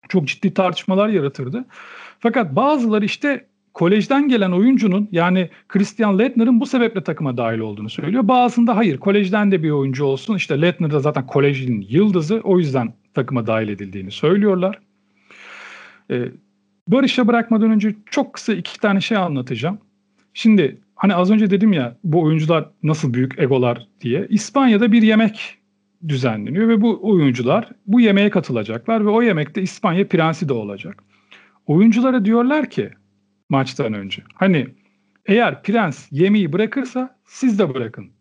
çok 0.10 0.28
ciddi 0.28 0.54
tartışmalar 0.54 1.10
yaratırdı. 1.10 1.66
Fakat 2.20 2.56
bazıları 2.56 3.06
işte 3.06 3.46
kolejden 3.74 4.28
gelen 4.28 4.52
oyuncunun 4.52 5.10
yani 5.12 5.50
Christian 5.68 6.20
Leitner'ın 6.20 6.60
bu 6.60 6.66
sebeple 6.66 7.04
takıma 7.04 7.38
dahil 7.38 7.60
olduğunu 7.60 7.90
söylüyor. 7.90 8.28
Bazında 8.28 8.78
hayır 8.78 8.98
kolejden 8.98 9.52
de 9.52 9.64
bir 9.64 9.72
oyuncu 9.72 10.06
olsun. 10.06 10.36
İşte 10.36 10.62
Leitner 10.62 10.92
da 10.92 11.00
zaten 11.00 11.28
kolejin 11.28 11.86
yıldızı 11.90 12.42
o 12.44 12.60
yüzden 12.60 12.94
takıma 13.14 13.48
dahil 13.48 13.68
edildiğini 13.68 14.12
söylüyorlar. 14.12 14.80
Ee, 16.12 16.26
Barış'a 16.88 17.28
bırakmadan 17.28 17.72
önce 17.72 17.96
çok 18.06 18.34
kısa 18.34 18.54
iki 18.54 18.80
tane 18.80 19.02
şey 19.02 19.18
anlatacağım. 19.18 19.78
Şimdi 20.34 20.78
hani 20.96 21.16
az 21.16 21.32
önce 21.32 21.50
dedim 21.50 21.74
ya 21.74 21.98
bu 22.04 22.22
oyuncular 22.22 22.70
nasıl 22.84 23.14
büyük 23.14 23.40
egolar 23.40 23.88
diye. 24.02 24.28
İspanya'da 24.30 24.92
bir 24.92 25.02
yemek 25.02 25.58
düzenleniyor 26.08 26.68
ve 26.68 26.82
bu 26.82 27.00
oyuncular 27.12 27.70
bu 27.86 28.02
yemeğe 28.02 28.30
katılacaklar 28.30 29.06
ve 29.06 29.10
o 29.10 29.22
yemekte 29.22 29.62
İspanya 29.62 30.08
prensi 30.08 30.50
de 30.50 30.54
olacak. 30.54 31.04
Oyunculara 31.68 32.26
diyorlar 32.26 32.70
ki 32.70 32.90
maçtan 33.50 33.94
önce 33.94 34.24
hani 34.36 34.68
eğer 35.26 35.64
prens 35.64 36.08
yemeği 36.12 36.54
bırakırsa 36.54 37.20
siz 37.26 37.60
de 37.60 37.74
bırakın. 37.74 38.12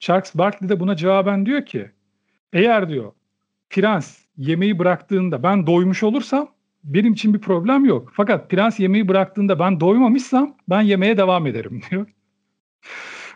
Charles 0.00 0.34
Barkley 0.34 0.68
de 0.68 0.80
buna 0.80 0.96
cevaben 0.96 1.46
diyor 1.46 1.66
ki 1.66 1.90
eğer 2.52 2.88
diyor 2.88 3.12
prens 3.70 4.18
yemeği 4.36 4.78
bıraktığında 4.78 5.42
ben 5.42 5.66
doymuş 5.66 6.02
olursam 6.02 6.48
benim 6.84 7.12
için 7.12 7.34
bir 7.34 7.38
problem 7.38 7.84
yok. 7.84 8.12
Fakat 8.14 8.50
prens 8.50 8.80
yemeği 8.80 9.08
bıraktığında 9.08 9.58
ben 9.58 9.80
doymamışsam 9.80 10.56
ben 10.68 10.80
yemeğe 10.80 11.16
devam 11.16 11.46
ederim 11.46 11.80
diyor. 11.90 12.06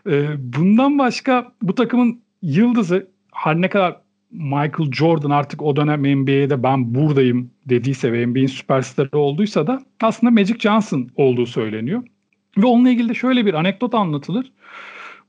Ee, 0.07 0.29
bundan 0.39 0.99
başka 0.99 1.53
bu 1.63 1.75
takımın 1.75 2.23
yıldızı 2.43 3.12
her 3.33 3.61
ne 3.61 3.69
kadar 3.69 3.97
Michael 4.31 4.93
Jordan 4.93 5.31
artık 5.31 5.63
o 5.63 5.77
dönem 5.77 6.01
NBA'de 6.01 6.63
ben 6.63 6.95
buradayım 6.95 7.51
dediyse 7.69 8.13
ve 8.13 8.27
NBA'in 8.27 8.47
süperstarı 8.47 9.19
olduysa 9.19 9.67
da 9.67 9.83
aslında 10.01 10.31
Magic 10.31 10.59
Johnson 10.59 11.09
olduğu 11.17 11.47
söyleniyor. 11.47 12.03
Ve 12.59 12.67
onunla 12.67 12.91
ilgili 12.91 13.09
de 13.09 13.15
şöyle 13.15 13.47
bir 13.47 13.55
anekdot 13.55 13.95
anlatılır. 13.95 14.53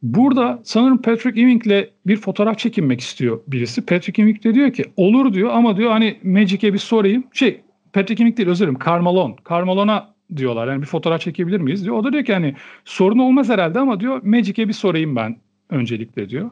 Burada 0.04 0.62
sanırım 0.64 1.02
Patrick 1.02 1.42
Ewing'le 1.42 1.90
bir 2.08 2.18
fotoğraf 2.18 2.60
çekinmek 2.60 3.02
istiyor 3.02 3.40
birisi. 3.48 3.86
Patrick 3.86 4.22
Ewing 4.22 4.44
de 4.44 4.54
diyor 4.54 4.74
ki 4.74 4.84
olur 4.98 5.34
diyor 5.34 5.50
ama 5.54 5.78
diyor 5.78 5.92
hani 5.92 6.20
Magic'e 6.24 6.74
bir 6.74 6.78
sorayım. 6.78 7.24
Şey 7.34 7.62
Patrick 7.94 8.24
Ewing 8.24 8.38
değil 8.38 8.50
özür 8.50 8.66
dilerim 8.66 8.80
Carmelon. 8.86 9.36
Carmelon'a 9.50 10.14
diyorlar 10.36 10.68
yani 10.68 10.82
bir 10.82 10.88
fotoğraf 10.88 11.22
çekebilir 11.22 11.60
miyiz 11.60 11.86
diyor. 11.86 11.96
O 11.96 12.04
da 12.04 12.14
diyor 12.14 12.26
ki 12.26 12.34
hani 12.34 12.56
sorun 12.86 13.20
olmaz 13.20 13.50
herhalde 13.50 13.80
ama 13.80 14.00
diyor 14.00 14.24
Magic'e 14.24 14.68
bir 14.68 14.74
sorayım 14.74 15.16
ben 15.16 15.38
öncelikle 15.70 16.30
diyor. 16.30 16.50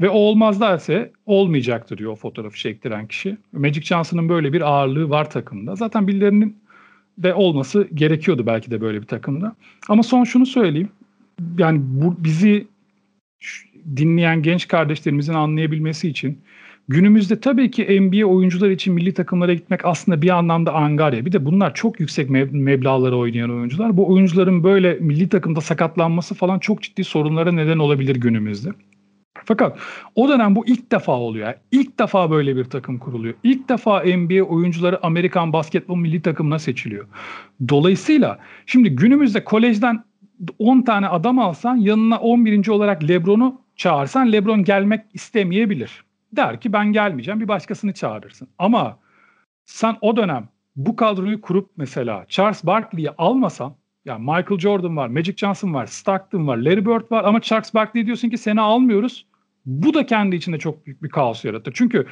Ve 0.00 0.08
o 0.08 0.18
olmaz 0.18 0.60
derse 0.60 1.12
olmayacaktır 1.26 1.98
diyor 1.98 2.12
o 2.12 2.16
fotoğrafı 2.16 2.58
çektiren 2.58 3.06
kişi. 3.06 3.36
Magic 3.52 3.82
Johnson'ın 3.82 4.28
böyle 4.28 4.52
bir 4.52 4.60
ağırlığı 4.60 5.10
var 5.10 5.30
takımda. 5.30 5.76
Zaten 5.76 6.08
birilerinin 6.08 6.56
de 7.18 7.34
olması 7.34 7.88
gerekiyordu 7.94 8.46
belki 8.46 8.70
de 8.70 8.80
böyle 8.80 9.02
bir 9.02 9.06
takımda. 9.06 9.56
Ama 9.88 10.02
son 10.02 10.24
şunu 10.24 10.46
söyleyeyim. 10.46 10.88
Yani 11.58 11.80
bu 11.82 12.16
bizi 12.18 12.66
dinleyen 13.96 14.42
genç 14.42 14.68
kardeşlerimizin 14.68 15.34
anlayabilmesi 15.34 16.08
için 16.08 16.38
günümüzde 16.88 17.40
tabii 17.40 17.70
ki 17.70 18.00
NBA 18.00 18.26
oyuncular 18.26 18.70
için 18.70 18.94
milli 18.94 19.14
takımlara 19.14 19.54
gitmek 19.54 19.84
aslında 19.84 20.22
bir 20.22 20.30
anlamda 20.30 20.74
angarya. 20.74 21.26
Bir 21.26 21.32
de 21.32 21.44
bunlar 21.44 21.74
çok 21.74 22.00
yüksek 22.00 22.30
meb- 22.30 22.52
meblağlara 22.52 23.16
oynayan 23.16 23.50
oyuncular. 23.50 23.96
Bu 23.96 24.12
oyuncuların 24.12 24.64
böyle 24.64 24.94
milli 25.00 25.28
takımda 25.28 25.60
sakatlanması 25.60 26.34
falan 26.34 26.58
çok 26.58 26.82
ciddi 26.82 27.04
sorunlara 27.04 27.52
neden 27.52 27.78
olabilir 27.78 28.16
günümüzde. 28.16 28.70
Fakat 29.44 29.78
o 30.14 30.28
dönem 30.28 30.56
bu 30.56 30.66
ilk 30.66 30.92
defa 30.92 31.12
oluyor. 31.12 31.46
Yani 31.46 31.56
ilk 31.72 31.98
defa 31.98 32.30
böyle 32.30 32.56
bir 32.56 32.64
takım 32.64 32.98
kuruluyor. 32.98 33.34
İlk 33.42 33.68
defa 33.68 34.02
NBA 34.02 34.42
oyuncuları 34.42 35.06
Amerikan 35.06 35.52
basketbol 35.52 35.96
milli 35.96 36.22
takımına 36.22 36.58
seçiliyor. 36.58 37.06
Dolayısıyla 37.68 38.38
şimdi 38.66 38.90
günümüzde 38.90 39.44
kolejden 39.44 40.04
10 40.58 40.82
tane 40.82 41.08
adam 41.08 41.38
alsan 41.38 41.76
yanına 41.76 42.18
11. 42.18 42.68
olarak 42.68 43.08
LeBron'u 43.08 43.60
çağırsan 43.76 44.32
LeBron 44.32 44.64
gelmek 44.64 45.04
istemeyebilir. 45.14 46.04
Der 46.32 46.60
ki 46.60 46.72
ben 46.72 46.92
gelmeyeceğim 46.92 47.40
bir 47.40 47.48
başkasını 47.48 47.94
çağırırsın. 47.94 48.48
Ama 48.58 48.98
sen 49.64 49.96
o 50.00 50.16
dönem 50.16 50.48
bu 50.76 50.96
kadroyu 50.96 51.40
kurup 51.40 51.70
mesela 51.76 52.24
Charles 52.28 52.64
Barkley'i 52.64 53.10
almasan 53.18 53.74
yani 54.04 54.20
Michael 54.20 54.58
Jordan 54.58 54.96
var, 54.96 55.08
Magic 55.08 55.36
Johnson 55.36 55.74
var, 55.74 55.86
Stockton 55.86 56.46
var, 56.46 56.56
Larry 56.56 56.86
Bird 56.86 57.10
var 57.10 57.24
ama 57.24 57.40
Charles 57.40 57.74
Barkley 57.74 58.06
diyorsun 58.06 58.30
ki 58.30 58.38
seni 58.38 58.60
almıyoruz. 58.60 59.26
Bu 59.66 59.94
da 59.94 60.06
kendi 60.06 60.36
içinde 60.36 60.58
çok 60.58 60.86
büyük 60.86 61.02
bir 61.02 61.08
kaos 61.08 61.44
yaratır. 61.44 61.72
Çünkü 61.76 62.06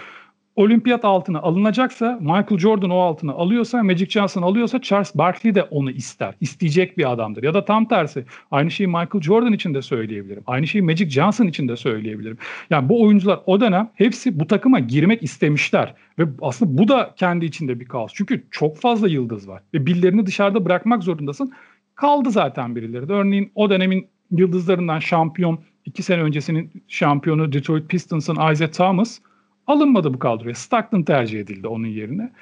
olimpiyat 0.56 1.04
altına 1.04 1.40
alınacaksa 1.40 2.18
Michael 2.20 2.58
Jordan 2.58 2.90
o 2.90 2.98
altına 2.98 3.32
alıyorsa 3.32 3.82
Magic 3.82 4.06
Johnson 4.06 4.42
alıyorsa 4.42 4.82
Charles 4.82 5.14
Barkley 5.14 5.54
de 5.54 5.62
onu 5.62 5.90
ister. 5.90 6.34
İsteyecek 6.40 6.98
bir 6.98 7.12
adamdır. 7.12 7.42
Ya 7.42 7.54
da 7.54 7.64
tam 7.64 7.88
tersi. 7.88 8.24
Aynı 8.50 8.70
şeyi 8.70 8.86
Michael 8.86 9.20
Jordan 9.20 9.52
için 9.52 9.74
de 9.74 9.82
söyleyebilirim. 9.82 10.42
Aynı 10.46 10.66
şeyi 10.66 10.82
Magic 10.82 11.10
Johnson 11.10 11.46
için 11.46 11.68
de 11.68 11.76
söyleyebilirim. 11.76 12.38
Yani 12.70 12.88
bu 12.88 13.02
oyuncular 13.02 13.40
o 13.46 13.60
dönem 13.60 13.90
hepsi 13.94 14.40
bu 14.40 14.46
takıma 14.46 14.78
girmek 14.78 15.22
istemişler. 15.22 15.94
Ve 16.18 16.24
aslında 16.42 16.78
bu 16.78 16.88
da 16.88 17.14
kendi 17.16 17.44
içinde 17.44 17.80
bir 17.80 17.84
kaos. 17.84 18.12
Çünkü 18.14 18.44
çok 18.50 18.78
fazla 18.78 19.08
yıldız 19.08 19.48
var. 19.48 19.62
Ve 19.74 19.86
birilerini 19.86 20.26
dışarıda 20.26 20.64
bırakmak 20.64 21.02
zorundasın. 21.02 21.52
Kaldı 21.94 22.30
zaten 22.30 22.76
birileri 22.76 23.08
de. 23.08 23.12
Örneğin 23.12 23.52
o 23.54 23.70
dönemin 23.70 24.06
yıldızlarından 24.30 24.98
şampiyon 24.98 25.58
iki 25.84 26.02
sene 26.02 26.22
öncesinin 26.22 26.70
şampiyonu 26.88 27.52
Detroit 27.52 27.88
Pistons'ın 27.88 28.52
Isaiah 28.52 28.72
Thomas 28.72 29.18
alınmadı 29.66 30.14
bu 30.14 30.18
kadroya. 30.18 30.54
Stockton 30.54 31.02
tercih 31.02 31.40
edildi 31.40 31.68
onun 31.68 31.86
yerine. 31.86 32.32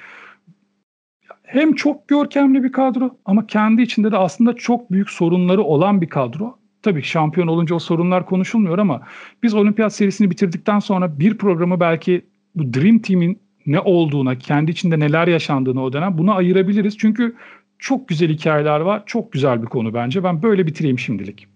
Hem 1.43 1.73
çok 1.73 2.07
görkemli 2.07 2.63
bir 2.63 2.71
kadro 2.71 3.17
ama 3.25 3.47
kendi 3.47 3.81
içinde 3.81 4.11
de 4.11 4.17
aslında 4.17 4.53
çok 4.53 4.91
büyük 4.91 5.09
sorunları 5.09 5.61
olan 5.61 6.01
bir 6.01 6.09
kadro. 6.09 6.57
Tabii 6.81 7.03
şampiyon 7.03 7.47
olunca 7.47 7.75
o 7.75 7.79
sorunlar 7.79 8.25
konuşulmuyor 8.25 8.77
ama 8.77 9.01
biz 9.43 9.53
olimpiyat 9.53 9.95
serisini 9.95 10.31
bitirdikten 10.31 10.79
sonra 10.79 11.19
bir 11.19 11.37
programı 11.37 11.79
belki 11.79 12.25
bu 12.55 12.73
Dream 12.73 12.99
Team'in 12.99 13.39
ne 13.65 13.79
olduğuna, 13.79 14.37
kendi 14.37 14.71
içinde 14.71 14.99
neler 14.99 15.27
yaşandığını 15.27 15.83
o 15.83 15.93
dönem 15.93 16.17
buna 16.17 16.33
ayırabiliriz. 16.33 16.97
Çünkü 16.97 17.35
çok 17.79 18.07
güzel 18.07 18.29
hikayeler 18.29 18.79
var. 18.79 19.03
Çok 19.05 19.31
güzel 19.31 19.61
bir 19.61 19.67
konu 19.67 19.93
bence. 19.93 20.23
Ben 20.23 20.43
böyle 20.43 20.67
bitireyim 20.67 20.99
şimdilik. 20.99 21.47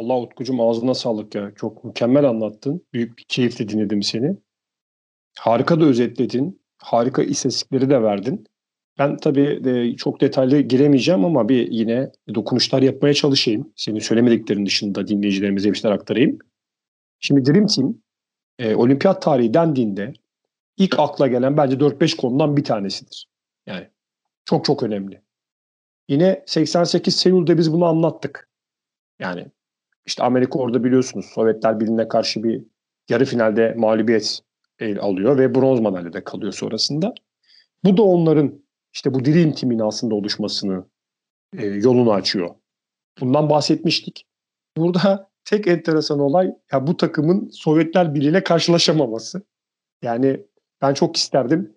Allah 0.00 0.20
Utkucuğum 0.20 0.62
ağzına 0.62 0.94
sağlık 0.94 1.34
ya. 1.34 1.52
Çok 1.56 1.84
mükemmel 1.84 2.24
anlattın. 2.24 2.86
Büyük 2.92 3.18
bir 3.18 3.24
keyifle 3.28 3.68
dinledim 3.68 4.02
seni. 4.02 4.36
Harika 5.38 5.80
da 5.80 5.84
özetledin. 5.84 6.60
Harika 6.78 7.22
istatistikleri 7.22 7.90
de 7.90 8.02
verdin. 8.02 8.46
Ben 8.98 9.16
tabii 9.16 9.64
de 9.64 9.96
çok 9.96 10.20
detaylı 10.20 10.60
giremeyeceğim 10.60 11.24
ama 11.24 11.48
bir 11.48 11.70
yine 11.70 12.12
dokunuşlar 12.34 12.82
yapmaya 12.82 13.14
çalışayım. 13.14 13.72
Senin 13.76 13.98
söylemediklerin 13.98 14.66
dışında 14.66 15.06
dinleyicilerimize 15.06 15.72
bir 15.72 15.78
şeyler 15.78 15.94
aktarayım. 15.94 16.38
Şimdi 17.20 17.52
Dream 17.52 17.66
Team 17.66 17.94
e, 18.58 18.74
olimpiyat 18.74 19.22
tarihi 19.22 19.54
dendiğinde 19.54 20.12
ilk 20.76 20.98
akla 20.98 21.26
gelen 21.26 21.56
bence 21.56 21.76
4-5 21.76 22.16
konudan 22.16 22.56
bir 22.56 22.64
tanesidir. 22.64 23.28
Yani 23.66 23.88
çok 24.44 24.64
çok 24.64 24.82
önemli. 24.82 25.22
Yine 26.08 26.44
88 26.46 27.16
Seul'de 27.16 27.58
biz 27.58 27.72
bunu 27.72 27.84
anlattık. 27.84 28.48
Yani 29.18 29.46
işte 30.10 30.22
Amerika 30.22 30.58
orada 30.58 30.84
biliyorsunuz 30.84 31.26
Sovyetler 31.26 31.80
Birliği'ne 31.80 32.08
karşı 32.08 32.42
bir 32.42 32.62
yarı 33.08 33.24
finalde 33.24 33.74
mağlubiyet 33.76 34.40
alıyor 35.00 35.38
ve 35.38 35.54
bronz 35.54 35.80
madalyada 35.80 36.24
kalıyor 36.24 36.52
sonrasında. 36.52 37.14
Bu 37.84 37.96
da 37.96 38.02
onların 38.02 38.62
işte 38.92 39.14
bu 39.14 39.22
Team'in 39.22 39.78
aslında 39.78 40.14
oluşmasını 40.14 40.84
e, 41.58 41.66
yolunu 41.66 42.12
açıyor. 42.12 42.50
Bundan 43.20 43.50
bahsetmiştik. 43.50 44.26
Burada 44.76 45.30
tek 45.44 45.66
enteresan 45.66 46.18
olay 46.18 46.54
ya 46.72 46.86
bu 46.86 46.96
takımın 46.96 47.48
Sovyetler 47.48 48.14
Birliği'yle 48.14 48.44
karşılaşamaması. 48.44 49.42
Yani 50.02 50.46
ben 50.82 50.94
çok 50.94 51.16
isterdim. 51.16 51.74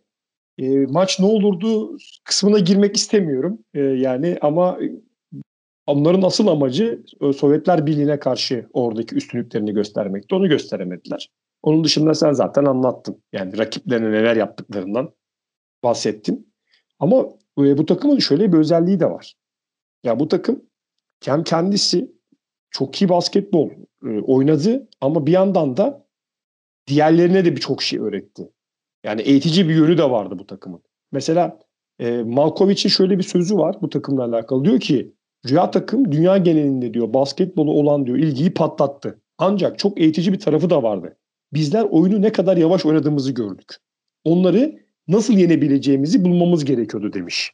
E, 0.57 0.77
maç 0.77 1.19
ne 1.19 1.25
olurdu 1.25 1.97
kısmına 2.23 2.59
girmek 2.59 2.95
istemiyorum. 2.95 3.59
E, 3.73 3.79
yani 3.79 4.38
ama 4.41 4.79
onların 5.88 6.21
asıl 6.21 6.47
amacı 6.47 7.03
e, 7.21 7.34
Sovyetler 7.34 7.86
Birliği'ne 7.86 8.19
karşı 8.19 8.69
oradaki 8.73 9.15
üstünlüklerini 9.15 9.73
göstermekti. 9.73 10.36
Onu 10.36 10.49
gösteremediler. 10.49 11.29
Onun 11.63 11.84
dışında 11.84 12.13
sen 12.13 12.31
zaten 12.31 12.65
anlattın. 12.65 13.23
Yani 13.34 13.57
rakiplerine 13.57 14.11
neler 14.11 14.36
yaptıklarından 14.36 15.13
bahsettin. 15.84 16.53
Ama 16.99 17.25
e, 17.59 17.77
bu 17.77 17.86
takımın 17.86 18.19
şöyle 18.19 18.53
bir 18.53 18.57
özelliği 18.57 18.99
de 18.99 19.05
var. 19.05 19.34
Ya 20.03 20.19
bu 20.19 20.27
takım 20.27 20.63
hem 21.25 21.43
kendisi 21.43 22.11
çok 22.71 23.01
iyi 23.01 23.09
basketbol 23.09 23.69
e, 24.05 24.19
oynadı 24.19 24.89
ama 25.01 25.25
bir 25.25 25.31
yandan 25.31 25.77
da 25.77 26.07
diğerlerine 26.88 27.45
de 27.45 27.55
birçok 27.55 27.84
şey 27.84 27.99
öğretti. 27.99 28.49
Yani 29.03 29.21
eğitici 29.21 29.69
bir 29.69 29.75
yönü 29.75 29.97
de 29.97 30.09
vardı 30.09 30.39
bu 30.39 30.45
takımın. 30.45 30.84
Mesela 31.11 31.59
e, 31.99 32.23
Malkovich'in 32.23 32.89
şöyle 32.89 33.17
bir 33.17 33.23
sözü 33.23 33.57
var 33.57 33.75
bu 33.81 33.89
takımla 33.89 34.23
alakalı. 34.23 34.65
Diyor 34.65 34.79
ki 34.79 35.13
Rüya 35.50 35.72
takım 35.72 36.12
dünya 36.12 36.38
genelinde 36.38 36.94
diyor 36.94 37.14
basketbolu 37.14 37.72
olan 37.72 38.06
diyor 38.06 38.18
ilgiyi 38.18 38.54
patlattı. 38.54 39.22
Ancak 39.38 39.80
çok 39.80 40.00
eğitici 40.00 40.34
bir 40.34 40.39
tarafı 40.39 40.70
da 40.70 40.84
vardı. 40.84 41.18
Bizler 41.54 41.84
oyunu 41.84 42.22
ne 42.22 42.32
kadar 42.32 42.58
yavaş 42.58 42.86
oynadığımızı 42.86 43.32
gördük. 43.32 43.76
Onları 44.24 44.80
nasıl 45.08 45.34
yenebileceğimizi 45.34 46.26
bulmamız 46.26 46.66
gerekiyordu 46.66 47.14
demiş. 47.14 47.52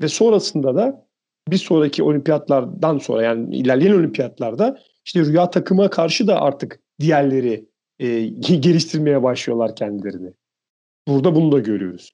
Ve 0.00 0.08
sonrasında 0.08 0.74
da 0.74 1.06
bir 1.48 1.56
sonraki 1.56 2.02
olimpiyatlardan 2.02 2.98
sonra 2.98 3.22
yani 3.22 3.56
ilerleyen 3.56 3.94
olimpiyatlarda 3.94 4.78
işte 5.04 5.20
rüya 5.20 5.50
takıma 5.50 5.90
karşı 5.90 6.26
da 6.26 6.40
artık 6.40 6.80
diğerleri 7.00 7.68
e, 7.98 8.26
geliştirmeye 8.26 9.22
başlıyorlar 9.22 9.76
kendilerini. 9.76 10.32
Burada 11.08 11.34
bunu 11.34 11.52
da 11.52 11.58
görüyoruz. 11.58 12.12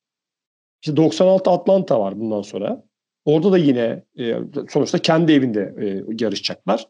İşte 0.82 0.96
96 0.96 1.50
Atlanta 1.50 2.00
var 2.00 2.20
bundan 2.20 2.42
sonra. 2.42 2.84
Orada 3.26 3.52
da 3.52 3.58
yine 3.58 4.04
e, 4.18 4.34
sonuçta 4.68 4.98
kendi 4.98 5.32
evinde 5.32 5.74
e, 5.80 6.14
yarışacaklar. 6.24 6.88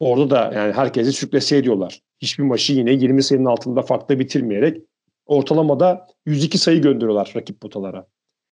Orada 0.00 0.30
da 0.30 0.52
yani 0.54 0.72
herkesi 0.72 1.12
sürklese 1.12 1.56
ediyorlar. 1.56 2.02
Hiçbir 2.18 2.44
maçı 2.44 2.72
yine 2.72 2.92
20 2.92 3.22
sayının 3.22 3.44
altında 3.44 3.82
farklı 3.82 4.18
bitirmeyerek 4.18 4.82
ortalamada 5.26 6.06
102 6.26 6.58
sayı 6.58 6.82
gönderiyorlar 6.82 7.32
rakip 7.36 7.60
potalara. 7.60 8.06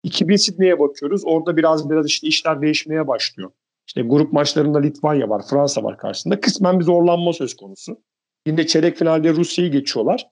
2000 0.02 0.36
Sydney'e 0.36 0.78
bakıyoruz. 0.78 1.22
Orada 1.24 1.56
biraz 1.56 1.90
biraz 1.90 2.06
işte 2.06 2.26
işler 2.26 2.62
değişmeye 2.62 3.08
başlıyor. 3.08 3.50
İşte 3.86 4.02
grup 4.02 4.32
maçlarında 4.32 4.78
Litvanya 4.78 5.28
var, 5.28 5.42
Fransa 5.50 5.82
var 5.82 5.98
karşısında. 5.98 6.40
Kısmen 6.40 6.80
bir 6.80 6.84
zorlanma 6.84 7.32
söz 7.32 7.56
konusu. 7.56 8.00
Yine 8.46 8.66
çeyrek 8.66 8.96
finalde 8.96 9.32
Rusya'yı 9.32 9.72
geçiyorlar. 9.72 10.28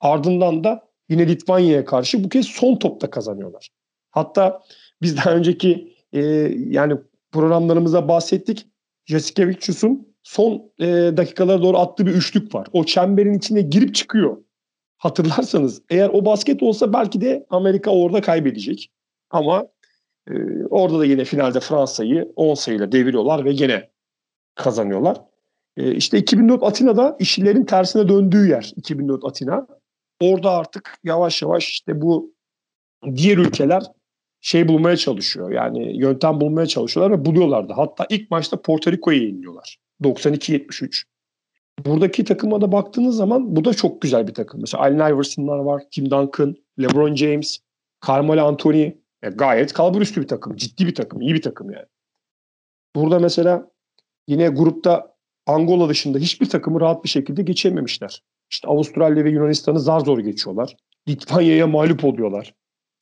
Ardından 0.00 0.64
da 0.64 0.88
yine 1.08 1.28
Litvanya'ya 1.28 1.84
karşı 1.84 2.24
bu 2.24 2.28
kez 2.28 2.46
son 2.46 2.76
topta 2.76 3.10
kazanıyorlar. 3.10 3.68
Hatta 4.10 4.62
biz 5.02 5.16
daha 5.16 5.30
önceki 5.30 5.93
e, 6.14 6.20
yani 6.68 6.96
programlarımızda 7.32 8.08
bahsettik. 8.08 8.66
Jasikevicius'un 9.06 10.14
son 10.22 10.72
e, 10.78 10.86
dakikalara 11.16 11.62
doğru 11.62 11.78
attığı 11.78 12.06
bir 12.06 12.14
üçlük 12.14 12.54
var. 12.54 12.66
O 12.72 12.84
çemberin 12.84 13.34
içine 13.34 13.62
girip 13.62 13.94
çıkıyor. 13.94 14.36
Hatırlarsanız 14.98 15.82
eğer 15.90 16.08
o 16.08 16.24
basket 16.24 16.62
olsa 16.62 16.92
belki 16.92 17.20
de 17.20 17.46
Amerika 17.50 17.90
orada 17.90 18.20
kaybedecek. 18.20 18.90
Ama 19.30 19.66
e, 20.30 20.32
orada 20.70 20.98
da 20.98 21.04
yine 21.04 21.24
finalde 21.24 21.60
Fransa'yı 21.60 22.32
10 22.36 22.54
sayıyla 22.54 22.92
deviriyorlar 22.92 23.44
ve 23.44 23.52
gene 23.52 23.90
kazanıyorlar. 24.54 25.20
E, 25.76 25.94
işte 25.94 26.18
2004 26.18 26.62
Atina'da 26.62 27.16
işlerin 27.18 27.64
tersine 27.64 28.08
döndüğü 28.08 28.48
yer 28.48 28.72
2004 28.76 29.24
Atina. 29.24 29.66
Orada 30.20 30.50
artık 30.50 30.98
yavaş 31.04 31.42
yavaş 31.42 31.68
işte 31.68 32.00
bu 32.00 32.34
diğer 33.14 33.38
ülkeler 33.38 33.82
şey 34.44 34.68
bulmaya 34.68 34.96
çalışıyor. 34.96 35.52
Yani 35.52 35.98
yöntem 35.98 36.40
bulmaya 36.40 36.66
çalışıyorlar 36.66 37.18
ve 37.18 37.24
buluyorlardı. 37.24 37.72
Hatta 37.72 38.06
ilk 38.10 38.30
maçta 38.30 38.62
Porto 38.62 38.92
Rico'yu 38.92 39.22
yeniliyorlar. 39.22 39.78
92-73. 40.02 41.04
Buradaki 41.86 42.24
takıma 42.24 42.60
da 42.60 42.72
baktığınız 42.72 43.16
zaman 43.16 43.56
bu 43.56 43.64
da 43.64 43.74
çok 43.74 44.02
güzel 44.02 44.28
bir 44.28 44.34
takım. 44.34 44.60
Mesela 44.60 44.82
Allen 44.82 45.14
Iverson'lar 45.14 45.58
var, 45.58 45.82
Tim 45.90 46.10
Duncan, 46.10 46.56
LeBron 46.80 47.14
James, 47.14 47.58
Carmelo 48.06 48.44
Anthony. 48.46 48.82
E, 49.22 49.28
gayet 49.34 49.72
kalburüstü 49.72 50.22
bir 50.22 50.28
takım. 50.28 50.56
Ciddi 50.56 50.86
bir 50.86 50.94
takım. 50.94 51.20
iyi 51.20 51.34
bir 51.34 51.42
takım 51.42 51.70
yani. 51.70 51.86
Burada 52.96 53.18
mesela 53.18 53.70
yine 54.28 54.48
grupta 54.48 55.16
Angola 55.46 55.88
dışında 55.88 56.18
hiçbir 56.18 56.48
takımı 56.48 56.80
rahat 56.80 57.04
bir 57.04 57.08
şekilde 57.08 57.42
geçememişler. 57.42 58.22
İşte 58.50 58.68
Avustralya 58.68 59.24
ve 59.24 59.30
Yunanistan'ı 59.30 59.80
zar 59.80 60.00
zor 60.00 60.18
geçiyorlar. 60.18 60.76
Litvanya'ya 61.08 61.66
mağlup 61.66 62.04
oluyorlar. 62.04 62.54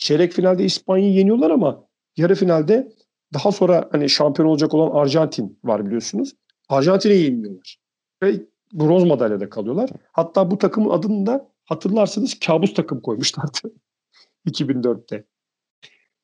Çeyrek 0.02 0.32
finalde 0.32 0.64
İspanya'yı 0.64 1.12
yeniyorlar 1.12 1.50
ama 1.50 1.88
yarı 2.16 2.34
finalde 2.34 2.92
daha 3.34 3.52
sonra 3.52 3.88
hani 3.92 4.08
şampiyon 4.08 4.48
olacak 4.48 4.74
olan 4.74 5.00
Arjantin 5.00 5.58
var 5.64 5.86
biliyorsunuz. 5.86 6.32
Arjantin'e 6.68 7.14
yeniliyorlar. 7.14 7.78
Ve 8.22 8.34
bronz 8.72 9.04
madalyada 9.04 9.48
kalıyorlar. 9.50 9.90
Hatta 10.12 10.50
bu 10.50 10.58
takımın 10.58 10.90
adını 10.90 11.26
da 11.26 11.48
hatırlarsanız 11.64 12.38
kabus 12.38 12.74
takım 12.74 13.00
koymuşlardı 13.00 13.58
2004'te. 14.48 15.24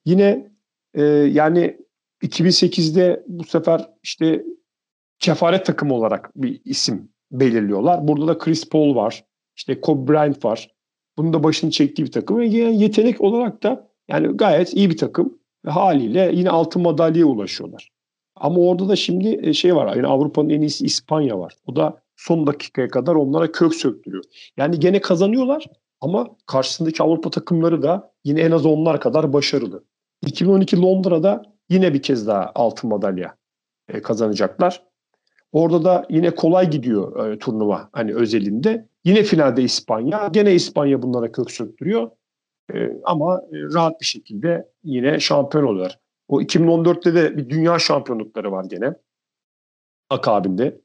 Yine 0.05 0.53
e, 0.95 1.03
yani 1.05 1.79
2008'de 2.23 3.25
bu 3.27 3.45
sefer 3.45 3.91
işte 4.03 4.45
kefaret 5.19 5.67
takımı 5.67 5.95
olarak 5.95 6.31
bir 6.37 6.61
isim 6.65 7.13
belirliyorlar. 7.33 8.09
Burada 8.09 8.29
da 8.29 8.39
Chris 8.39 8.69
Paul 8.69 8.95
var. 8.95 9.25
İşte 9.57 9.81
Kobe 9.81 10.13
Bryant 10.13 10.45
var. 10.45 10.78
Bunun 11.19 11.33
da 11.33 11.43
başını 11.43 11.71
çektiği 11.71 12.03
bir 12.05 12.13
takım. 12.13 12.39
Ve 12.39 12.47
yetenek 12.47 13.21
olarak 13.21 13.63
da 13.63 13.89
yani 14.09 14.27
gayet 14.27 14.75
iyi 14.75 14.91
bir 14.91 14.97
takım. 14.97 15.39
Ve 15.65 15.71
haliyle 15.71 16.31
yine 16.35 16.51
altın 16.51 16.83
madalyaya 16.83 17.27
ulaşıyorlar. 17.27 17.91
Ama 18.37 18.61
orada 18.61 18.89
da 18.89 18.97
şimdi 18.97 19.41
e, 19.43 19.53
şey 19.53 19.77
var. 19.77 19.97
Yani 19.97 20.07
Avrupa'nın 20.07 20.49
en 20.49 20.61
iyisi 20.61 20.85
İspanya 20.85 21.39
var. 21.39 21.55
O 21.67 21.77
da 21.77 22.03
son 22.17 22.47
dakikaya 22.47 22.89
kadar 22.89 23.15
onlara 23.15 23.53
kök 23.53 23.75
söktürüyor. 23.75 24.25
Yani 24.57 24.81
gene 24.81 25.01
kazanıyorlar 25.01 25.67
ama 26.01 26.37
karşısındaki 26.47 27.03
Avrupa 27.03 27.31
takımları 27.31 27.83
da 27.83 28.13
yine 28.25 28.41
en 28.41 28.51
az 28.51 28.67
onlar 28.67 29.01
kadar 29.01 29.33
başarılı. 29.33 29.85
2012 30.27 30.83
Londra'da 30.83 31.43
yine 31.69 31.95
bir 31.95 32.03
kez 32.03 32.27
daha 32.27 32.53
altın 32.55 32.91
madalya 32.91 33.37
e, 33.89 34.03
kazanacaklar. 34.03 34.83
Orada 35.53 35.85
da 35.85 36.07
yine 36.11 36.31
kolay 36.31 36.71
gidiyor 36.71 37.27
e, 37.27 37.39
turnuva 37.39 37.89
hani 37.93 38.15
özelinde. 38.15 38.89
Yine 39.09 39.23
finalde 39.23 39.63
İspanya. 39.63 40.29
Gene 40.33 40.55
İspanya 40.55 41.03
bunlara 41.03 41.33
kök 41.33 41.51
söktürüyor. 41.51 42.11
E, 42.75 42.77
ama 43.05 43.43
rahat 43.53 44.01
bir 44.01 44.07
şekilde 44.07 44.69
yine 44.85 45.21
şampiyon 45.21 45.65
oluyorlar. 45.65 45.99
O 46.29 46.41
2014'te 46.41 47.15
de 47.15 47.37
bir 47.37 47.51
dünya 47.51 47.79
şampiyonlukları 47.79 48.53
var 48.53 48.65
gene. 48.65 48.95
Akabinde. 50.11 50.81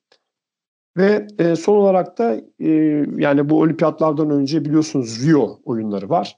Ve 0.98 1.28
e, 1.40 1.56
son 1.56 1.78
olarak 1.78 2.18
da 2.18 2.36
e, 2.60 2.70
yani 3.18 3.50
bu 3.50 3.60
olimpiyatlardan 3.60 4.30
önce 4.30 4.66
biliyorsunuz 4.66 5.28
Rio 5.28 5.60
oyunları 5.66 6.10
var. 6.10 6.38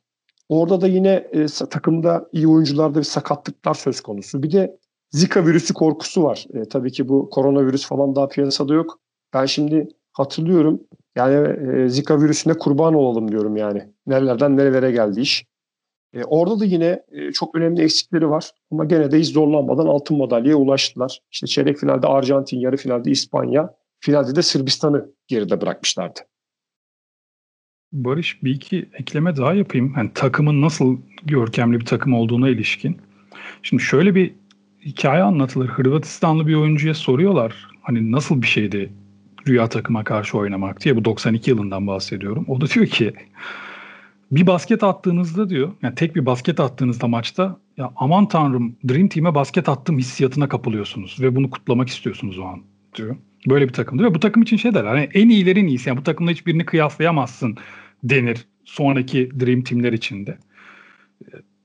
Orada 0.49 0.81
da 0.81 0.87
yine 0.87 1.13
e, 1.31 1.45
takımda 1.45 2.29
iyi 2.31 2.47
oyuncularda 2.47 2.99
bir 2.99 3.03
sakatlıklar 3.03 3.73
söz 3.73 4.01
konusu. 4.01 4.43
Bir 4.43 4.51
de 4.51 4.77
Zika 5.11 5.45
virüsü 5.45 5.73
korkusu 5.73 6.23
var. 6.23 6.45
E, 6.53 6.65
tabii 6.69 6.91
ki 6.91 7.09
bu 7.09 7.29
koronavirüs 7.29 7.87
falan 7.87 8.15
daha 8.15 8.27
piyasada 8.27 8.73
yok. 8.73 8.99
Ben 9.33 9.45
şimdi 9.45 9.87
hatırlıyorum. 10.15 10.81
Yani 11.15 11.47
e, 11.77 11.89
Zika 11.89 12.21
virüsüne 12.21 12.53
kurban 12.53 12.93
olalım 12.93 13.31
diyorum 13.31 13.57
yani. 13.57 13.83
Nerelerden 14.07 14.57
nerelere 14.57 14.91
geldi 14.91 15.21
iş. 15.21 15.45
E, 16.13 16.23
orada 16.23 16.59
da 16.59 16.65
yine 16.65 17.03
e, 17.11 17.31
çok 17.31 17.55
önemli 17.55 17.81
eksikleri 17.83 18.29
var. 18.29 18.51
Ama 18.71 18.85
gene 18.85 19.11
de 19.11 19.19
hiç 19.19 19.27
zorlanmadan 19.33 19.85
altın 19.85 20.17
madalyaya 20.17 20.55
ulaştılar. 20.55 21.19
İşte 21.31 21.47
çeyrek 21.47 21.77
finalde 21.77 22.07
Arjantin, 22.07 22.59
yarı 22.59 22.77
finalde 22.77 23.11
İspanya, 23.11 23.73
finalde 23.99 24.35
de 24.35 24.41
Sırbistan'ı 24.41 25.11
geride 25.27 25.61
bırakmışlardı. 25.61 26.19
Barış 27.91 28.43
bir 28.43 28.55
iki 28.55 28.89
ekleme 28.93 29.37
daha 29.37 29.53
yapayım. 29.53 29.93
Yani 29.97 30.11
takımın 30.13 30.61
nasıl 30.61 30.97
görkemli 31.23 31.79
bir 31.79 31.85
takım 31.85 32.13
olduğuna 32.13 32.49
ilişkin. 32.49 32.97
Şimdi 33.63 33.83
şöyle 33.83 34.15
bir 34.15 34.33
hikaye 34.85 35.23
anlatılır. 35.23 35.67
Hırvatistanlı 35.67 36.47
bir 36.47 36.55
oyuncuya 36.55 36.93
soruyorlar. 36.93 37.67
Hani 37.81 38.11
nasıl 38.11 38.41
bir 38.41 38.47
şeydi 38.47 38.93
rüya 39.47 39.69
takıma 39.69 40.03
karşı 40.03 40.37
oynamak 40.37 40.83
diye. 40.83 40.95
Bu 40.95 41.05
92 41.05 41.49
yılından 41.49 41.87
bahsediyorum. 41.87 42.45
O 42.47 42.61
da 42.61 42.67
diyor 42.67 42.85
ki 42.85 43.13
bir 44.31 44.47
basket 44.47 44.83
attığınızda 44.83 45.49
diyor 45.49 45.71
yani 45.81 45.95
tek 45.95 46.15
bir 46.15 46.25
basket 46.25 46.59
attığınızda 46.59 47.07
maçta 47.07 47.57
ya 47.77 47.91
aman 47.95 48.27
tanrım 48.27 48.75
Dream 48.89 49.07
Team'e 49.07 49.35
basket 49.35 49.69
attım 49.69 49.97
hissiyatına 49.97 50.49
kapılıyorsunuz 50.49 51.17
ve 51.21 51.35
bunu 51.35 51.49
kutlamak 51.49 51.89
istiyorsunuz 51.89 52.39
o 52.39 52.43
an 52.43 52.61
diyor. 52.95 53.15
Böyle 53.47 53.67
bir 53.67 53.73
takımdı 53.73 54.03
ve 54.03 54.15
bu 54.15 54.19
takım 54.19 54.43
için 54.43 54.57
şey 54.57 54.73
derler 54.73 54.89
hani 54.89 55.09
en 55.13 55.29
iyilerin 55.29 55.67
iyisi 55.67 55.89
yani 55.89 55.97
bu 55.97 56.03
takımla 56.03 56.31
hiçbirini 56.31 56.65
kıyaslayamazsın 56.65 57.57
denir 58.03 58.45
sonraki 58.65 59.31
Dream 59.39 59.61
Team'ler 59.61 59.93
içinde. 59.93 60.37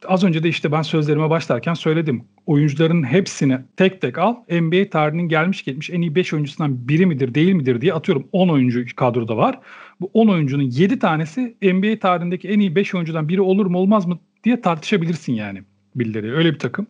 Az 0.07 0.25
önce 0.25 0.43
de 0.43 0.49
işte 0.49 0.73
ben 0.73 0.83
sözlerime 0.83 1.31
başlarken 1.31 1.75
söyledim. 1.75 2.25
Oyuncuların 2.47 3.03
hepsini 3.03 3.59
tek 3.77 4.01
tek 4.01 4.19
al. 4.19 4.35
NBA 4.51 4.91
tarihinin 4.91 5.29
gelmiş 5.29 5.65
geçmiş 5.65 5.91
en 5.91 6.01
iyi 6.01 6.15
5 6.15 6.35
oyuncusundan 6.35 6.89
biri 6.89 7.07
midir 7.07 7.35
değil 7.35 7.53
midir 7.53 7.81
diye 7.81 7.95
atıyorum 7.95 8.29
10 8.33 8.49
oyuncu 8.49 8.85
kadroda 8.97 9.37
var. 9.37 9.59
Bu 10.01 10.11
10 10.15 10.29
oyuncunun 10.29 10.63
7 10.63 10.99
tanesi 10.99 11.57
NBA 11.63 11.99
tarihindeki 11.99 12.49
en 12.49 12.61
iyi 12.61 12.77
5 12.77 12.95
oyuncudan 12.95 13.29
biri 13.29 13.41
olur 13.41 13.67
mu 13.67 13.79
olmaz 13.79 14.07
mı 14.07 14.19
diye 14.45 14.61
tartışabilirsin 14.61 15.33
yani 15.33 15.63
birileri. 15.95 16.35
Öyle 16.35 16.53
bir 16.53 16.59
takım. 16.59 16.87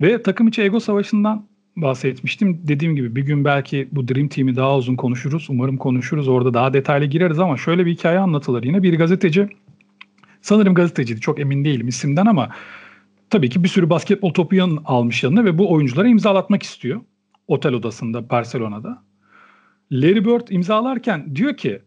Ve 0.00 0.22
takım 0.22 0.48
içi 0.48 0.62
ego 0.62 0.80
savaşından 0.80 1.46
bahsetmiştim. 1.76 2.60
Dediğim 2.68 2.96
gibi 2.96 3.16
bir 3.16 3.22
gün 3.22 3.44
belki 3.44 3.88
bu 3.92 4.08
Dream 4.08 4.28
Team'i 4.28 4.56
daha 4.56 4.76
uzun 4.76 4.96
konuşuruz. 4.96 5.46
Umarım 5.50 5.76
konuşuruz. 5.76 6.28
Orada 6.28 6.54
daha 6.54 6.72
detaylı 6.72 7.06
gireriz 7.06 7.38
ama 7.38 7.56
şöyle 7.56 7.86
bir 7.86 7.92
hikaye 7.92 8.18
anlatılır. 8.18 8.62
Yine 8.64 8.82
bir 8.82 8.98
gazeteci 8.98 9.48
sanırım 10.42 10.74
gazeteciydi. 10.74 11.20
Çok 11.20 11.40
emin 11.40 11.64
değilim 11.64 11.88
isimden 11.88 12.26
ama 12.26 12.50
tabii 13.30 13.50
ki 13.50 13.64
bir 13.64 13.68
sürü 13.68 13.90
basketbol 13.90 14.34
topu 14.34 14.54
yan 14.54 14.78
almış 14.84 15.22
yanına 15.22 15.44
ve 15.44 15.58
bu 15.58 15.72
oyunculara 15.72 16.08
imzalatmak 16.08 16.62
istiyor. 16.62 17.00
Otel 17.48 17.72
odasında 17.72 18.30
Barcelona'da. 18.30 19.02
Larry 19.92 20.24
Bird 20.24 20.48
imzalarken 20.48 21.36
diyor 21.36 21.56
ki 21.56 21.82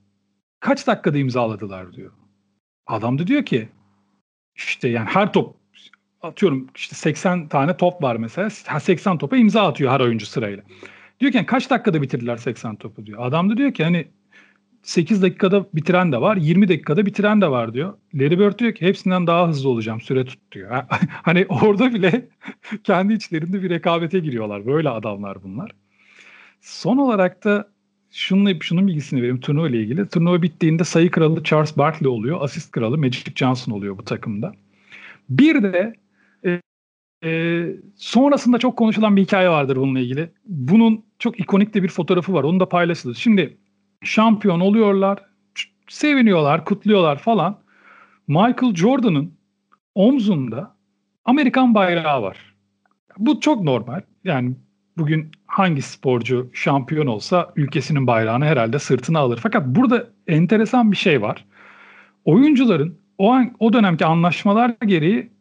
kaç 0.60 0.88
dakikada 0.88 1.18
imzaladılar 1.18 1.93
diyor. 1.93 2.12
Adam 2.88 3.20
da 3.20 3.28
diyor 3.28 3.45
ki 3.45 3.70
işte 4.56 4.89
yani 4.89 5.10
her 5.10 5.34
top 5.34 5.56
atıyorum 6.22 6.68
işte 6.76 6.95
80 6.95 7.47
tane 7.47 7.78
top 7.78 8.04
var 8.04 8.16
mesela. 8.16 8.49
80 8.49 9.18
topa 9.18 9.38
imza 9.38 9.68
atıyor 9.68 9.91
her 9.91 9.99
oyuncu 9.99 10.26
sırayla. 10.26 10.64
Diyor 11.20 11.32
ki 11.32 11.45
kaç 11.45 11.70
dakikada 11.70 12.01
bitirdiler 12.01 12.38
80 12.38 12.76
topu 12.76 13.06
diyor. 13.06 13.26
Adam 13.26 13.49
da 13.49 13.58
diyor 13.58 13.74
ki 13.74 13.84
hani 13.84 14.08
8 14.84 15.22
dakikada 15.22 15.66
bitiren 15.74 16.12
de 16.12 16.22
var, 16.22 16.38
20 16.38 16.68
dakikada 16.68 17.06
bitiren 17.06 17.42
de 17.42 17.52
var 17.52 17.74
diyor. 17.74 17.94
Larry 18.14 18.40
Bird 18.40 18.60
diyor 18.60 18.74
ki 18.74 18.86
hepsinden 18.86 19.28
daha 19.28 19.48
hızlı 19.48 19.70
olacağım, 19.70 20.02
süre 20.02 20.26
tut 20.26 20.40
diyor. 20.52 20.84
hani 21.10 21.46
orada 21.50 21.94
bile 21.94 22.28
kendi 22.84 23.14
içlerinde 23.14 23.64
bir 23.64 23.70
rekabete 23.70 24.20
giriyorlar. 24.20 24.66
Böyle 24.66 24.90
adamlar 24.90 25.44
bunlar. 25.44 25.72
Son 26.62 26.98
olarak 26.98 27.44
da 27.44 27.70
şunun, 28.12 28.60
şunun 28.60 28.88
bilgisini 28.88 29.20
vereyim 29.20 29.40
turnuva 29.40 29.70
ile 29.70 29.82
ilgili. 29.82 30.08
Turnuva 30.08 30.42
bittiğinde 30.42 30.84
sayı 30.84 31.12
kralı 31.12 31.44
Charles 31.44 31.78
Barkley 31.78 32.10
oluyor. 32.10 32.42
Asist 32.42 32.72
kralı 32.72 32.98
Magic 32.98 33.32
Johnson 33.36 33.72
oluyor 33.72 33.98
bu 33.98 34.04
takımda. 34.04 34.54
Bir 35.30 35.64
de 35.64 35.94
e, 36.46 36.62
e, 37.24 37.66
sonrasında 37.96 38.58
çok 38.58 38.78
konuşulan 38.78 39.16
bir 39.16 39.22
hikaye 39.22 39.50
vardır 39.50 39.76
bununla 39.76 40.00
ilgili. 40.00 40.30
Bunun 40.46 41.04
çok 41.20 41.40
ikonik 41.40 41.74
de 41.74 41.84
bir 41.84 41.90
fotoğrafı 41.90 42.34
var. 42.34 42.44
Onu 42.44 42.60
da 42.60 42.70
paylaşılır. 42.70 43.16
Şimdi 43.16 43.58
şampiyon 44.04 44.60
oluyorlar, 44.60 45.20
seviniyorlar, 45.88 46.66
kutluyorlar 46.66 47.18
falan. 47.18 47.60
Michael 48.28 48.76
Jordan'ın 48.76 49.34
omzunda 49.95 50.76
Amerikan 51.26 51.76
bayrağı 51.76 52.22
var. 52.22 52.38
Bu 53.18 53.39
çok 53.39 53.64
normal. 53.64 54.01
Yani 54.24 54.56
bugün 54.97 55.32
hangi 55.45 55.82
sporcu 55.82 56.49
şampiyon 56.54 57.08
olsa 57.08 57.54
ülkesinin 57.56 58.08
bayrağını 58.08 58.45
herhalde 58.45 58.80
sırtına 58.80 59.20
alır. 59.20 59.39
Fakat 59.43 59.68
burada 59.68 60.08
enteresan 60.28 60.91
bir 60.91 60.97
şey 60.97 61.22
var. 61.22 61.45
Oyuncuların 62.26 62.97
o 63.18 63.32
an, 63.32 63.56
o 63.60 63.74
dönemki 63.74 64.06
anlaşmalar 64.06 64.76
gereği 64.86 65.32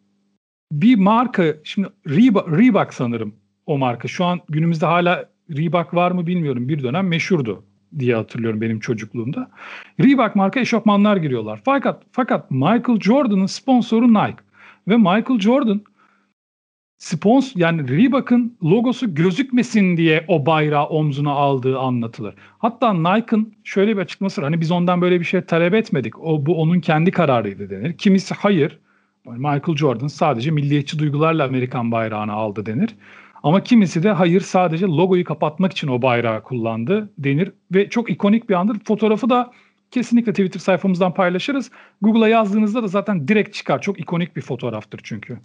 bir 0.72 0.96
marka 0.96 1.54
şimdi 1.64 1.88
Reebok, 2.08 2.58
Reebok 2.58 2.94
sanırım 2.94 3.34
o 3.66 3.78
marka. 3.78 4.08
Şu 4.08 4.24
an 4.24 4.40
günümüzde 4.48 4.86
hala 4.86 5.28
Reebok 5.50 5.94
var 5.94 6.10
mı 6.10 6.26
bilmiyorum. 6.26 6.68
Bir 6.68 6.82
dönem 6.82 7.08
meşhurdu 7.08 7.64
diye 7.98 8.16
hatırlıyorum 8.16 8.60
benim 8.60 8.80
çocukluğumda. 8.80 9.50
Reebok 10.00 10.36
marka 10.36 10.60
eşofmanlar 10.60 11.16
giriyorlar. 11.16 11.60
Fakat 11.64 12.02
fakat 12.12 12.50
Michael 12.50 13.00
Jordan'ın 13.00 13.46
sponsoru 13.46 14.08
Nike 14.08 14.42
ve 14.88 14.96
Michael 14.96 15.40
Jordan 15.40 15.80
sponsor 16.98 17.60
yani 17.60 17.88
Reebok'un 17.88 18.56
logosu 18.64 19.14
gözükmesin 19.14 19.96
diye 19.96 20.24
o 20.28 20.46
bayrağı 20.46 20.86
omzuna 20.86 21.30
aldığı 21.30 21.78
anlatılır. 21.78 22.34
Hatta 22.58 22.92
Nike'ın 22.94 23.54
şöyle 23.64 23.96
bir 23.96 24.02
açıklaması 24.02 24.42
var. 24.42 24.50
Hani 24.50 24.60
biz 24.60 24.70
ondan 24.70 25.00
böyle 25.00 25.20
bir 25.20 25.24
şey 25.24 25.40
talep 25.40 25.74
etmedik. 25.74 26.18
O 26.18 26.46
bu 26.46 26.60
onun 26.60 26.80
kendi 26.80 27.10
kararıydı 27.10 27.70
denir. 27.70 27.98
Kimisi 27.98 28.34
hayır. 28.34 28.78
Michael 29.26 29.76
Jordan 29.76 30.06
sadece 30.06 30.50
milliyetçi 30.50 30.98
duygularla 30.98 31.44
Amerikan 31.44 31.92
bayrağını 31.92 32.32
aldı 32.32 32.66
denir. 32.66 32.90
Ama 33.42 33.64
kimisi 33.64 34.02
de 34.02 34.10
hayır 34.10 34.40
sadece 34.40 34.86
logoyu 34.86 35.24
kapatmak 35.24 35.72
için 35.72 35.88
o 35.88 36.02
bayrağı 36.02 36.42
kullandı 36.42 37.12
denir 37.18 37.52
ve 37.74 37.88
çok 37.88 38.10
ikonik 38.10 38.48
bir 38.48 38.54
andır. 38.54 38.78
Fotoğrafı 38.84 39.30
da 39.30 39.52
kesinlikle 39.90 40.32
Twitter 40.32 40.60
sayfamızdan 40.60 41.14
paylaşırız. 41.14 41.70
Google'a 42.02 42.28
yazdığınızda 42.28 42.82
da 42.82 42.88
zaten 42.88 43.28
direkt 43.28 43.54
çıkar. 43.54 43.82
Çok 43.82 44.00
ikonik 44.00 44.36
bir 44.36 44.42
fotoğraftır 44.42 45.00
çünkü. 45.02 45.38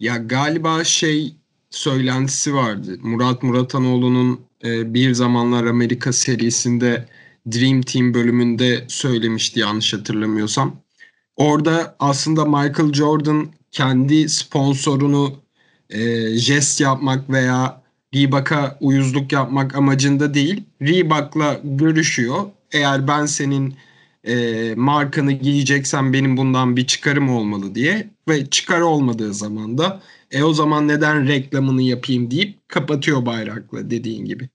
Ya 0.00 0.16
galiba 0.16 0.84
şey 0.84 1.36
söylentisi 1.70 2.54
vardı. 2.54 2.98
Murat 3.02 3.42
Muratanoğlu'nun 3.42 4.40
e, 4.64 4.94
bir 4.94 5.12
zamanlar 5.12 5.64
Amerika 5.64 6.12
serisinde 6.12 7.08
Dream 7.52 7.82
Team 7.82 8.14
bölümünde 8.14 8.84
söylemişti 8.88 9.60
yanlış 9.60 9.94
hatırlamıyorsam. 9.94 10.76
Orada 11.36 11.96
aslında 11.98 12.44
Michael 12.44 12.92
Jordan 12.92 13.48
kendi 13.70 14.28
sponsorunu 14.28 15.47
e, 15.90 16.28
jest 16.36 16.80
yapmak 16.80 17.30
veya 17.30 17.82
Reebok'a 18.14 18.76
uyuzluk 18.80 19.32
yapmak 19.32 19.74
amacında 19.74 20.34
değil. 20.34 20.64
Reebok'la 20.82 21.60
görüşüyor. 21.64 22.38
Eğer 22.72 23.08
ben 23.08 23.26
senin 23.26 23.74
e, 24.24 24.74
markanı 24.76 25.32
giyeceksen 25.32 26.12
benim 26.12 26.36
bundan 26.36 26.76
bir 26.76 26.86
çıkarım 26.86 27.28
olmalı 27.28 27.74
diye 27.74 28.08
ve 28.28 28.46
çıkar 28.46 28.80
olmadığı 28.80 29.34
zaman 29.34 29.78
da 29.78 30.00
e 30.30 30.42
o 30.42 30.52
zaman 30.52 30.88
neden 30.88 31.28
reklamını 31.28 31.82
yapayım 31.82 32.30
deyip 32.30 32.68
kapatıyor 32.68 33.26
bayrakla 33.26 33.90
dediğin 33.90 34.24
gibi. 34.24 34.48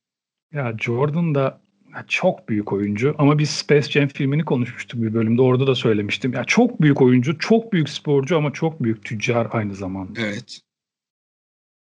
Ya 0.54 0.74
Jordan 0.80 1.36
da 1.36 1.60
çok 2.08 2.50
büyük 2.50 2.74
oyuncu 2.74 3.16
ama 3.18 3.38
biz 3.38 3.50
Space 3.50 3.92
Jam 3.92 4.08
filmini 4.08 4.46
konuşmuştuk 4.46 5.02
bir 5.02 5.14
bölümde 5.14 5.42
orada 5.42 5.68
da 5.68 5.76
söylemiştim. 5.76 6.34
Ya 6.34 6.44
çok 6.44 6.82
büyük 6.82 7.02
oyuncu, 7.02 7.38
çok 7.38 7.74
büyük 7.74 7.90
sporcu 7.90 8.38
ama 8.38 8.54
çok 8.54 8.84
büyük 8.84 9.04
tüccar 9.04 9.48
aynı 9.52 9.76
zamanda. 9.76 10.22
Evet. 10.22 10.60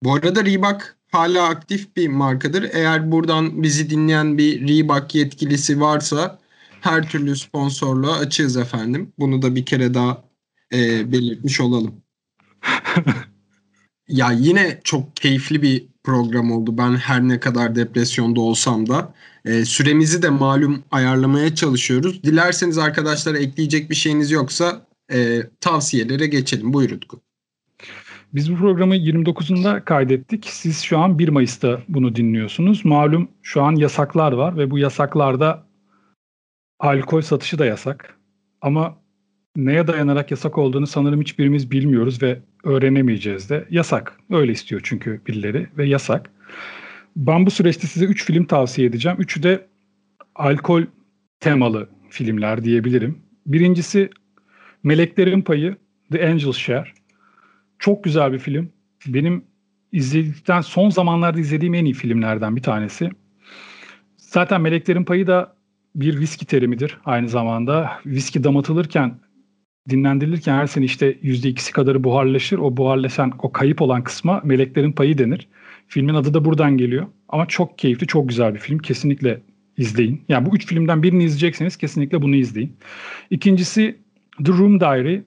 Bu 0.03 0.13
arada 0.13 0.45
Reebok 0.45 0.81
hala 1.11 1.47
aktif 1.47 1.95
bir 1.95 2.07
markadır. 2.07 2.69
Eğer 2.73 3.11
buradan 3.11 3.63
bizi 3.63 3.89
dinleyen 3.89 4.37
bir 4.37 4.67
Reebok 4.67 5.15
yetkilisi 5.15 5.81
varsa 5.81 6.39
her 6.81 7.09
türlü 7.09 7.35
sponsorluğa 7.35 8.17
açığız 8.17 8.57
efendim. 8.57 9.13
Bunu 9.19 9.41
da 9.41 9.55
bir 9.55 9.65
kere 9.65 9.93
daha 9.93 10.23
e, 10.73 11.11
belirtmiş 11.11 11.61
olalım. 11.61 12.01
ya 14.07 14.31
yine 14.31 14.81
çok 14.83 15.15
keyifli 15.15 15.61
bir 15.61 15.87
program 16.03 16.51
oldu. 16.51 16.77
Ben 16.77 16.95
her 16.95 17.27
ne 17.27 17.39
kadar 17.39 17.75
depresyonda 17.75 18.41
olsam 18.41 18.89
da 18.89 19.13
e, 19.45 19.65
süremizi 19.65 20.21
de 20.21 20.29
malum 20.29 20.83
ayarlamaya 20.91 21.55
çalışıyoruz. 21.55 22.23
Dilerseniz 22.23 22.77
arkadaşlar 22.77 23.35
ekleyecek 23.35 23.89
bir 23.89 23.95
şeyiniz 23.95 24.31
yoksa 24.31 24.87
e, 25.11 25.43
tavsiyelere 25.61 26.27
geçelim. 26.27 26.73
Buyur 26.73 26.91
Utku. 26.91 27.21
Biz 28.33 28.51
bu 28.51 28.57
programı 28.57 28.95
29'unda 28.95 29.85
kaydettik. 29.85 30.45
Siz 30.45 30.81
şu 30.81 30.97
an 30.99 31.19
1 31.19 31.29
Mayıs'ta 31.29 31.81
bunu 31.89 32.15
dinliyorsunuz. 32.15 32.85
Malum 32.85 33.29
şu 33.41 33.61
an 33.61 33.75
yasaklar 33.75 34.31
var 34.31 34.57
ve 34.57 34.71
bu 34.71 34.79
yasaklarda 34.79 35.65
alkol 36.79 37.21
satışı 37.21 37.59
da 37.59 37.65
yasak. 37.65 38.17
Ama 38.61 38.97
neye 39.55 39.87
dayanarak 39.87 40.31
yasak 40.31 40.57
olduğunu 40.57 40.87
sanırım 40.87 41.21
hiçbirimiz 41.21 41.71
bilmiyoruz 41.71 42.21
ve 42.21 42.39
öğrenemeyeceğiz 42.63 43.49
de. 43.49 43.65
Yasak. 43.69 44.19
Öyle 44.29 44.51
istiyor 44.51 44.81
çünkü 44.83 45.21
birileri 45.27 45.67
ve 45.77 45.85
yasak. 45.85 46.31
Ben 47.15 47.45
bu 47.45 47.51
süreçte 47.51 47.87
size 47.87 48.05
3 48.05 48.25
film 48.25 48.45
tavsiye 48.45 48.87
edeceğim. 48.87 49.17
Üçü 49.21 49.43
de 49.43 49.67
alkol 50.35 50.83
temalı 51.39 51.89
filmler 52.09 52.63
diyebilirim. 52.63 53.19
Birincisi 53.45 54.09
Meleklerin 54.83 55.41
Payı, 55.41 55.75
The 56.11 56.29
Angel's 56.29 56.57
Share. 56.57 56.98
Çok 57.79 58.03
güzel 58.03 58.33
bir 58.33 58.39
film. 58.39 58.69
Benim 59.07 59.43
izledikten 59.91 60.61
son 60.61 60.89
zamanlarda 60.89 61.39
izlediğim 61.39 61.73
en 61.73 61.85
iyi 61.85 61.93
filmlerden 61.93 62.55
bir 62.55 62.61
tanesi. 62.61 63.09
Zaten 64.17 64.61
Meleklerin 64.61 65.03
Payı 65.03 65.27
da 65.27 65.55
bir 65.95 66.19
viski 66.19 66.45
terimidir 66.45 66.97
aynı 67.05 67.29
zamanda. 67.29 67.91
Viski 68.05 68.43
damatılırken, 68.43 69.19
dinlendirilirken 69.89 70.55
her 70.55 70.67
sene 70.67 70.85
işte 70.85 71.17
yüzde 71.21 71.49
ikisi 71.49 71.71
kadarı 71.71 72.03
buharlaşır. 72.03 72.57
O 72.57 72.77
buharlaşan, 72.77 73.33
o 73.41 73.51
kayıp 73.51 73.81
olan 73.81 74.03
kısma 74.03 74.41
meleklerin 74.43 74.91
payı 74.91 75.17
denir. 75.17 75.47
Filmin 75.87 76.13
adı 76.13 76.33
da 76.33 76.45
buradan 76.45 76.77
geliyor. 76.77 77.07
Ama 77.29 77.45
çok 77.45 77.77
keyifli, 77.77 78.07
çok 78.07 78.29
güzel 78.29 78.53
bir 78.53 78.59
film. 78.59 78.77
Kesinlikle 78.77 79.41
izleyin. 79.77 80.21
Yani 80.29 80.45
bu 80.45 80.55
üç 80.55 80.65
filmden 80.65 81.03
birini 81.03 81.23
izleyecekseniz 81.23 81.77
kesinlikle 81.77 82.21
bunu 82.21 82.35
izleyin. 82.35 82.77
İkincisi 83.29 83.97
The 84.45 84.51
Room 84.51 84.79
Diary. 84.79 85.21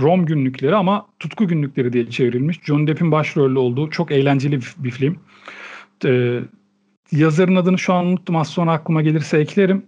Rom 0.00 0.26
günlükleri 0.26 0.76
ama 0.76 1.06
tutku 1.18 1.48
günlükleri 1.48 1.92
diye 1.92 2.10
çevrilmiş. 2.10 2.60
John 2.64 2.86
Depp'in 2.86 3.12
başrolü 3.12 3.58
olduğu 3.58 3.90
çok 3.90 4.12
eğlenceli 4.12 4.60
bir 4.78 4.90
film. 4.90 5.18
Ee, 6.04 6.40
yazarın 7.12 7.56
adını 7.56 7.78
şu 7.78 7.94
an 7.94 8.06
unuttum. 8.06 8.36
Az 8.36 8.48
sonra 8.48 8.72
aklıma 8.72 9.02
gelirse 9.02 9.38
eklerim. 9.38 9.86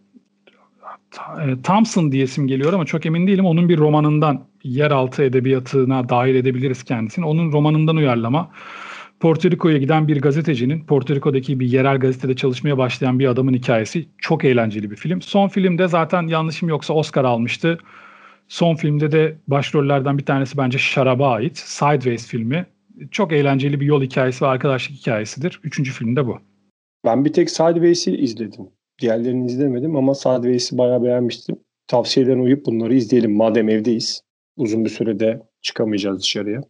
e, 1.43 1.63
Thompson 1.63 2.13
diye 2.13 2.25
isim 2.25 2.47
geliyor 2.47 2.73
ama 2.73 2.85
çok 2.85 3.07
emin 3.07 3.27
değilim. 3.27 3.45
Onun 3.45 3.69
bir 3.69 3.79
romanından 3.79 4.45
yeraltı 4.63 5.23
edebiyatına 5.23 6.09
dahil 6.09 6.35
edebiliriz 6.35 6.83
kendisini. 6.83 7.27
Onun 7.27 7.53
romanından 7.53 7.97
uyarlama. 7.97 8.51
Porto 9.21 9.51
Rico'ya 9.51 9.79
giden 9.79 10.09
bir 10.09 10.21
gazetecinin, 10.21 10.85
Porto 10.85 11.15
Rico'daki 11.15 11.61
bir 11.61 11.67
yerel 11.67 11.99
gazetede 11.99 12.37
çalışmaya 12.37 12.79
başlayan 12.79 13.19
bir 13.19 13.27
adamın 13.27 13.55
hikayesi 13.55 14.09
çok 14.19 14.45
eğlenceli 14.45 14.91
bir 14.91 14.97
film. 14.97 15.23
Son 15.23 15.49
filmde 15.49 15.89
zaten 15.89 16.23
yanlışım 16.27 16.69
yoksa 16.69 16.95
Oscar 16.95 17.25
almıştı. 17.25 17.79
Son 18.49 18.75
filmde 18.75 19.13
de 19.13 19.37
başrollerden 19.47 20.19
bir 20.19 20.27
tanesi 20.27 20.59
bence 20.59 20.79
Şarab'a 20.79 21.29
ait. 21.29 21.57
Sideways 21.57 22.27
filmi. 22.27 22.67
Çok 23.11 23.33
eğlenceli 23.33 23.81
bir 23.81 23.87
yol 23.87 24.03
hikayesi 24.03 24.45
ve 24.45 24.49
arkadaşlık 24.49 24.97
hikayesidir. 24.97 25.61
Üçüncü 25.65 25.93
filmde 25.93 26.27
bu. 26.27 26.39
Ben 27.05 27.25
bir 27.25 27.33
tek 27.33 27.51
Sideways'i 27.51 28.17
izledim. 28.17 28.69
Diğerlerini 29.01 29.47
izlemedim 29.47 29.97
ama 29.97 30.15
Sideways'i 30.15 30.79
bayağı 30.79 31.03
beğenmiştim. 31.03 31.57
Tavsiyeden 31.87 32.39
uyup 32.39 32.67
bunları 32.67 32.95
izleyelim 32.95 33.37
madem 33.37 33.69
evdeyiz. 33.69 34.23
Uzun 34.57 34.85
bir 34.85 34.91
sürede 34.91 35.43
çıkamayacağız 35.63 36.21
dışarıya. 36.21 36.61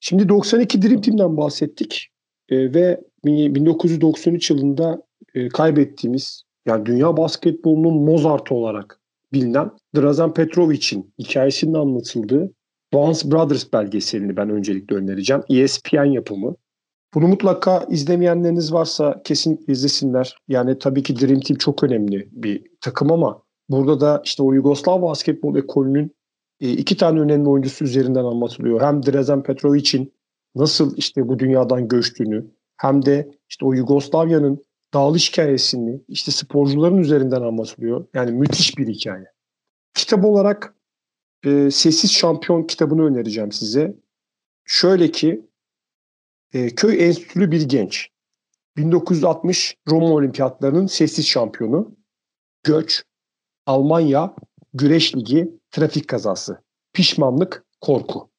Şimdi 0.00 0.28
92 0.28 0.82
Dream 0.82 1.00
Team'den 1.00 1.36
bahsettik 1.36 2.08
e, 2.48 2.74
ve 2.74 3.00
1993 3.24 4.50
yılında 4.50 5.02
e, 5.34 5.48
kaybettiğimiz 5.48 6.42
yani 6.66 6.86
dünya 6.86 7.16
basketbolunun 7.16 8.02
Mozart 8.02 8.52
olarak 8.52 8.99
bilinen 9.32 9.70
Drazen 9.96 10.34
Petrovic'in 10.34 11.14
hikayesinin 11.18 11.74
anlatıldığı 11.74 12.52
Once 12.92 13.30
Brothers 13.30 13.72
belgeselini 13.72 14.36
ben 14.36 14.50
öncelikle 14.50 14.96
önereceğim. 14.96 15.42
ESPN 15.48 16.04
yapımı. 16.04 16.54
Bunu 17.14 17.28
mutlaka 17.28 17.86
izlemeyenleriniz 17.90 18.72
varsa 18.72 19.22
kesinlikle 19.24 19.72
izlesinler. 19.72 20.36
Yani 20.48 20.78
tabii 20.78 21.02
ki 21.02 21.20
Dream 21.20 21.40
Team 21.40 21.58
çok 21.58 21.84
önemli 21.84 22.28
bir 22.32 22.62
takım 22.80 23.12
ama 23.12 23.42
burada 23.68 24.00
da 24.00 24.22
işte 24.24 24.42
o 24.42 24.52
Yugoslav 24.52 25.02
basketbol 25.02 25.56
ekolünün 25.56 26.16
e, 26.60 26.72
iki 26.72 26.96
tane 26.96 27.20
önemli 27.20 27.48
oyuncusu 27.48 27.84
üzerinden 27.84 28.24
anlatılıyor. 28.24 28.80
Hem 28.80 29.02
Drazen 29.02 29.42
Petrovic'in 29.42 30.12
nasıl 30.54 30.96
işte 30.96 31.28
bu 31.28 31.38
dünyadan 31.38 31.88
göçtüğünü 31.88 32.46
hem 32.76 33.04
de 33.04 33.30
işte 33.48 33.66
o 33.66 33.72
Yugoslavya'nın 33.72 34.64
dağılış 34.94 35.32
hikayesini 35.32 36.00
işte 36.08 36.30
sporcuların 36.30 36.98
üzerinden 36.98 37.42
anlatılıyor. 37.42 38.06
Yani 38.14 38.32
müthiş 38.32 38.78
bir 38.78 38.88
hikaye. 38.88 39.32
Kitap 39.94 40.24
olarak 40.24 40.74
e, 41.44 41.70
Sessiz 41.70 42.12
Şampiyon 42.12 42.62
kitabını 42.62 43.04
önereceğim 43.06 43.52
size. 43.52 43.96
Şöyle 44.64 45.10
ki 45.10 45.46
e, 46.52 46.74
köy 46.74 47.06
enstitülü 47.06 47.50
bir 47.50 47.68
genç. 47.68 48.08
1960 48.76 49.76
Roma 49.88 50.06
Olimpiyatlarının 50.06 50.86
sessiz 50.86 51.26
şampiyonu. 51.26 51.96
Göç, 52.62 53.02
Almanya, 53.66 54.34
Güreş 54.74 55.16
Ligi, 55.16 55.58
trafik 55.70 56.08
kazası. 56.08 56.62
Pişmanlık, 56.92 57.64
korku. 57.80 58.29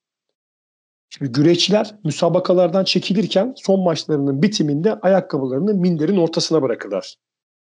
Şimdi 1.18 1.32
güreşçiler 1.32 1.96
müsabakalardan 2.04 2.84
çekilirken 2.84 3.54
son 3.58 3.80
maçlarının 3.80 4.42
bitiminde 4.42 5.00
ayakkabılarını 5.00 5.74
minderin 5.74 6.18
ortasına 6.18 6.62
bırakırlar. 6.62 7.16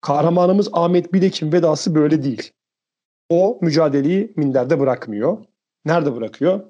Kahramanımız 0.00 0.68
Ahmet 0.72 1.12
Bilek'in 1.12 1.52
vedası 1.52 1.94
böyle 1.94 2.22
değil. 2.22 2.52
O 3.28 3.58
mücadeleyi 3.62 4.32
minderde 4.36 4.80
bırakmıyor. 4.80 5.44
Nerede 5.84 6.16
bırakıyor? 6.16 6.60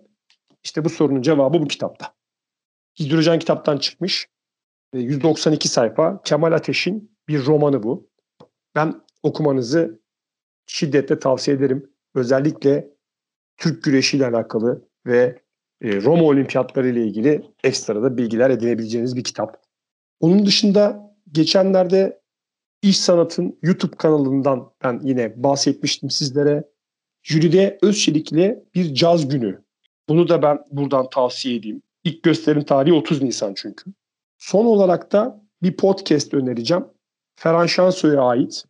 İşte 0.65 0.85
bu 0.85 0.91
sorunun 0.91 1.23
cevabı 1.23 1.61
bu 1.61 1.69
kitapta. 1.69 2.15
Hidrojen 3.01 3.39
kitaptan 3.39 3.79
çıkmış. 3.79 4.29
192 4.95 5.69
sayfa. 5.69 6.23
Kemal 6.23 6.53
Ateş'in 6.53 7.17
bir 7.29 7.47
romanı 7.47 7.83
bu. 7.83 8.11
Ben 8.75 9.01
okumanızı 9.23 10.01
şiddetle 10.67 11.19
tavsiye 11.19 11.57
ederim. 11.57 11.91
Özellikle 12.15 12.89
Türk 13.57 13.85
güreşiyle 13.85 14.27
alakalı 14.27 14.89
ve 15.07 15.46
e, 15.81 16.03
Roma 16.03 16.25
olimpiyatları 16.25 16.89
ile 16.89 17.07
ilgili 17.07 17.43
ekstra 17.65 18.03
da 18.03 18.17
bilgiler 18.17 18.51
edinebileceğiniz 18.51 19.17
bir 19.17 19.25
kitap. 19.25 19.63
Onun 20.21 20.47
dışında 20.47 21.15
geçenlerde 21.33 22.21
İş 22.83 23.01
Sanat'ın 23.01 23.59
YouTube 23.63 23.97
kanalından 23.97 24.71
ben 24.85 25.01
yine 25.03 25.43
bahsetmiştim 25.43 26.11
sizlere. 26.11 26.65
Jülide 27.23 27.79
Özçelik 27.83 28.33
ile 28.33 28.65
bir 28.75 28.95
caz 28.95 29.29
günü. 29.29 29.65
Bunu 30.09 30.29
da 30.29 30.43
ben 30.43 30.59
buradan 30.71 31.11
tavsiye 31.11 31.57
edeyim. 31.57 31.83
İlk 32.05 32.23
gösterim 32.23 32.65
tarihi 32.65 32.95
30 32.95 33.23
Nisan 33.23 33.55
çünkü. 33.57 33.93
Son 34.39 34.65
olarak 34.65 35.13
da 35.13 35.45
bir 35.63 35.77
podcast 35.77 36.35
önereceğim. 36.35 36.85
Ferhan 37.37 37.67
Şansoy'a 37.67 38.23
ait. 38.23 38.65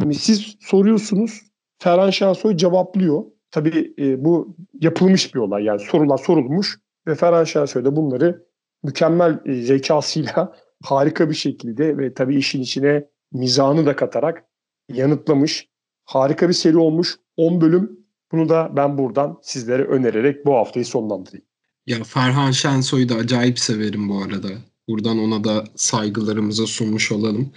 Şimdi 0.00 0.14
siz 0.14 0.56
soruyorsunuz, 0.60 1.40
Ferhan 1.78 2.10
Şansoy 2.10 2.56
cevaplıyor. 2.56 3.24
Tabii 3.52 3.94
e, 3.98 4.24
bu 4.24 4.56
yapılmış 4.80 5.34
bir 5.34 5.40
olay. 5.40 5.64
Yani 5.64 5.80
sorular 5.80 6.18
sorulmuş 6.18 6.78
ve 7.06 7.14
Ferhan 7.14 7.44
Şensoy 7.44 7.84
da 7.84 7.96
bunları 7.96 8.46
mükemmel 8.82 9.40
e, 9.46 9.62
zekasıyla 9.62 10.56
harika 10.82 11.30
bir 11.30 11.34
şekilde 11.34 11.98
ve 11.98 12.14
tabii 12.14 12.36
işin 12.36 12.62
içine 12.62 13.08
mizahını 13.32 13.86
da 13.86 13.96
katarak 13.96 14.44
yanıtlamış. 14.88 15.68
Harika 16.04 16.48
bir 16.48 16.54
seri 16.54 16.76
olmuş. 16.76 17.16
10 17.36 17.60
bölüm. 17.60 18.02
Bunu 18.32 18.48
da 18.48 18.72
ben 18.76 18.98
buradan 18.98 19.38
sizlere 19.42 19.84
önererek 19.84 20.46
bu 20.46 20.54
haftayı 20.54 20.86
sonlandırayım. 20.86 21.46
Ya 21.86 22.04
Ferhan 22.04 22.50
Şensoy'u 22.50 23.08
da 23.08 23.14
acayip 23.14 23.58
severim 23.58 24.08
bu 24.08 24.22
arada. 24.22 24.48
Buradan 24.88 25.18
ona 25.18 25.44
da 25.44 25.64
saygılarımızı 25.76 26.66
sunmuş 26.66 27.12
olalım. 27.12 27.52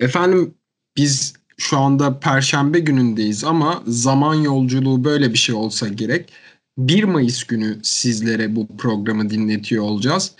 Efendim 0.00 0.54
biz 0.96 1.39
şu 1.60 1.78
anda 1.78 2.20
perşembe 2.20 2.78
günündeyiz 2.78 3.44
ama 3.44 3.82
zaman 3.86 4.34
yolculuğu 4.34 5.04
böyle 5.04 5.32
bir 5.32 5.38
şey 5.38 5.54
olsa 5.54 5.88
gerek. 5.88 6.32
1 6.78 7.04
Mayıs 7.04 7.44
günü 7.44 7.78
sizlere 7.82 8.56
bu 8.56 8.76
programı 8.76 9.30
dinletiyor 9.30 9.84
olacağız. 9.84 10.32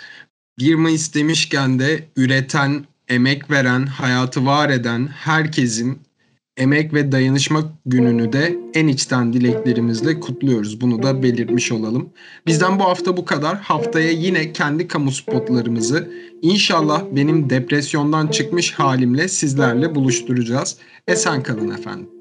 1 0.58 0.74
Mayıs 0.74 1.14
demişken 1.14 1.78
de 1.78 2.08
üreten, 2.16 2.84
emek 3.08 3.50
veren, 3.50 3.86
hayatı 3.86 4.46
var 4.46 4.70
eden 4.70 5.06
herkesin 5.06 5.98
Emek 6.60 6.94
ve 6.94 7.12
Dayanışma 7.12 7.62
Günü'nü 7.86 8.32
de 8.32 8.56
en 8.74 8.88
içten 8.88 9.32
dileklerimizle 9.32 10.20
kutluyoruz. 10.20 10.80
Bunu 10.80 11.02
da 11.02 11.22
belirtmiş 11.22 11.72
olalım. 11.72 12.10
Bizden 12.46 12.78
bu 12.78 12.84
hafta 12.84 13.16
bu 13.16 13.24
kadar. 13.24 13.56
Haftaya 13.60 14.10
yine 14.10 14.52
kendi 14.52 14.88
kamu 14.88 15.12
spotlarımızı 15.12 16.10
inşallah 16.42 17.04
benim 17.12 17.50
depresyondan 17.50 18.26
çıkmış 18.26 18.72
halimle 18.72 19.28
sizlerle 19.28 19.94
buluşturacağız. 19.94 20.76
Esen 21.08 21.42
kalın 21.42 21.70
efendim. 21.70 22.19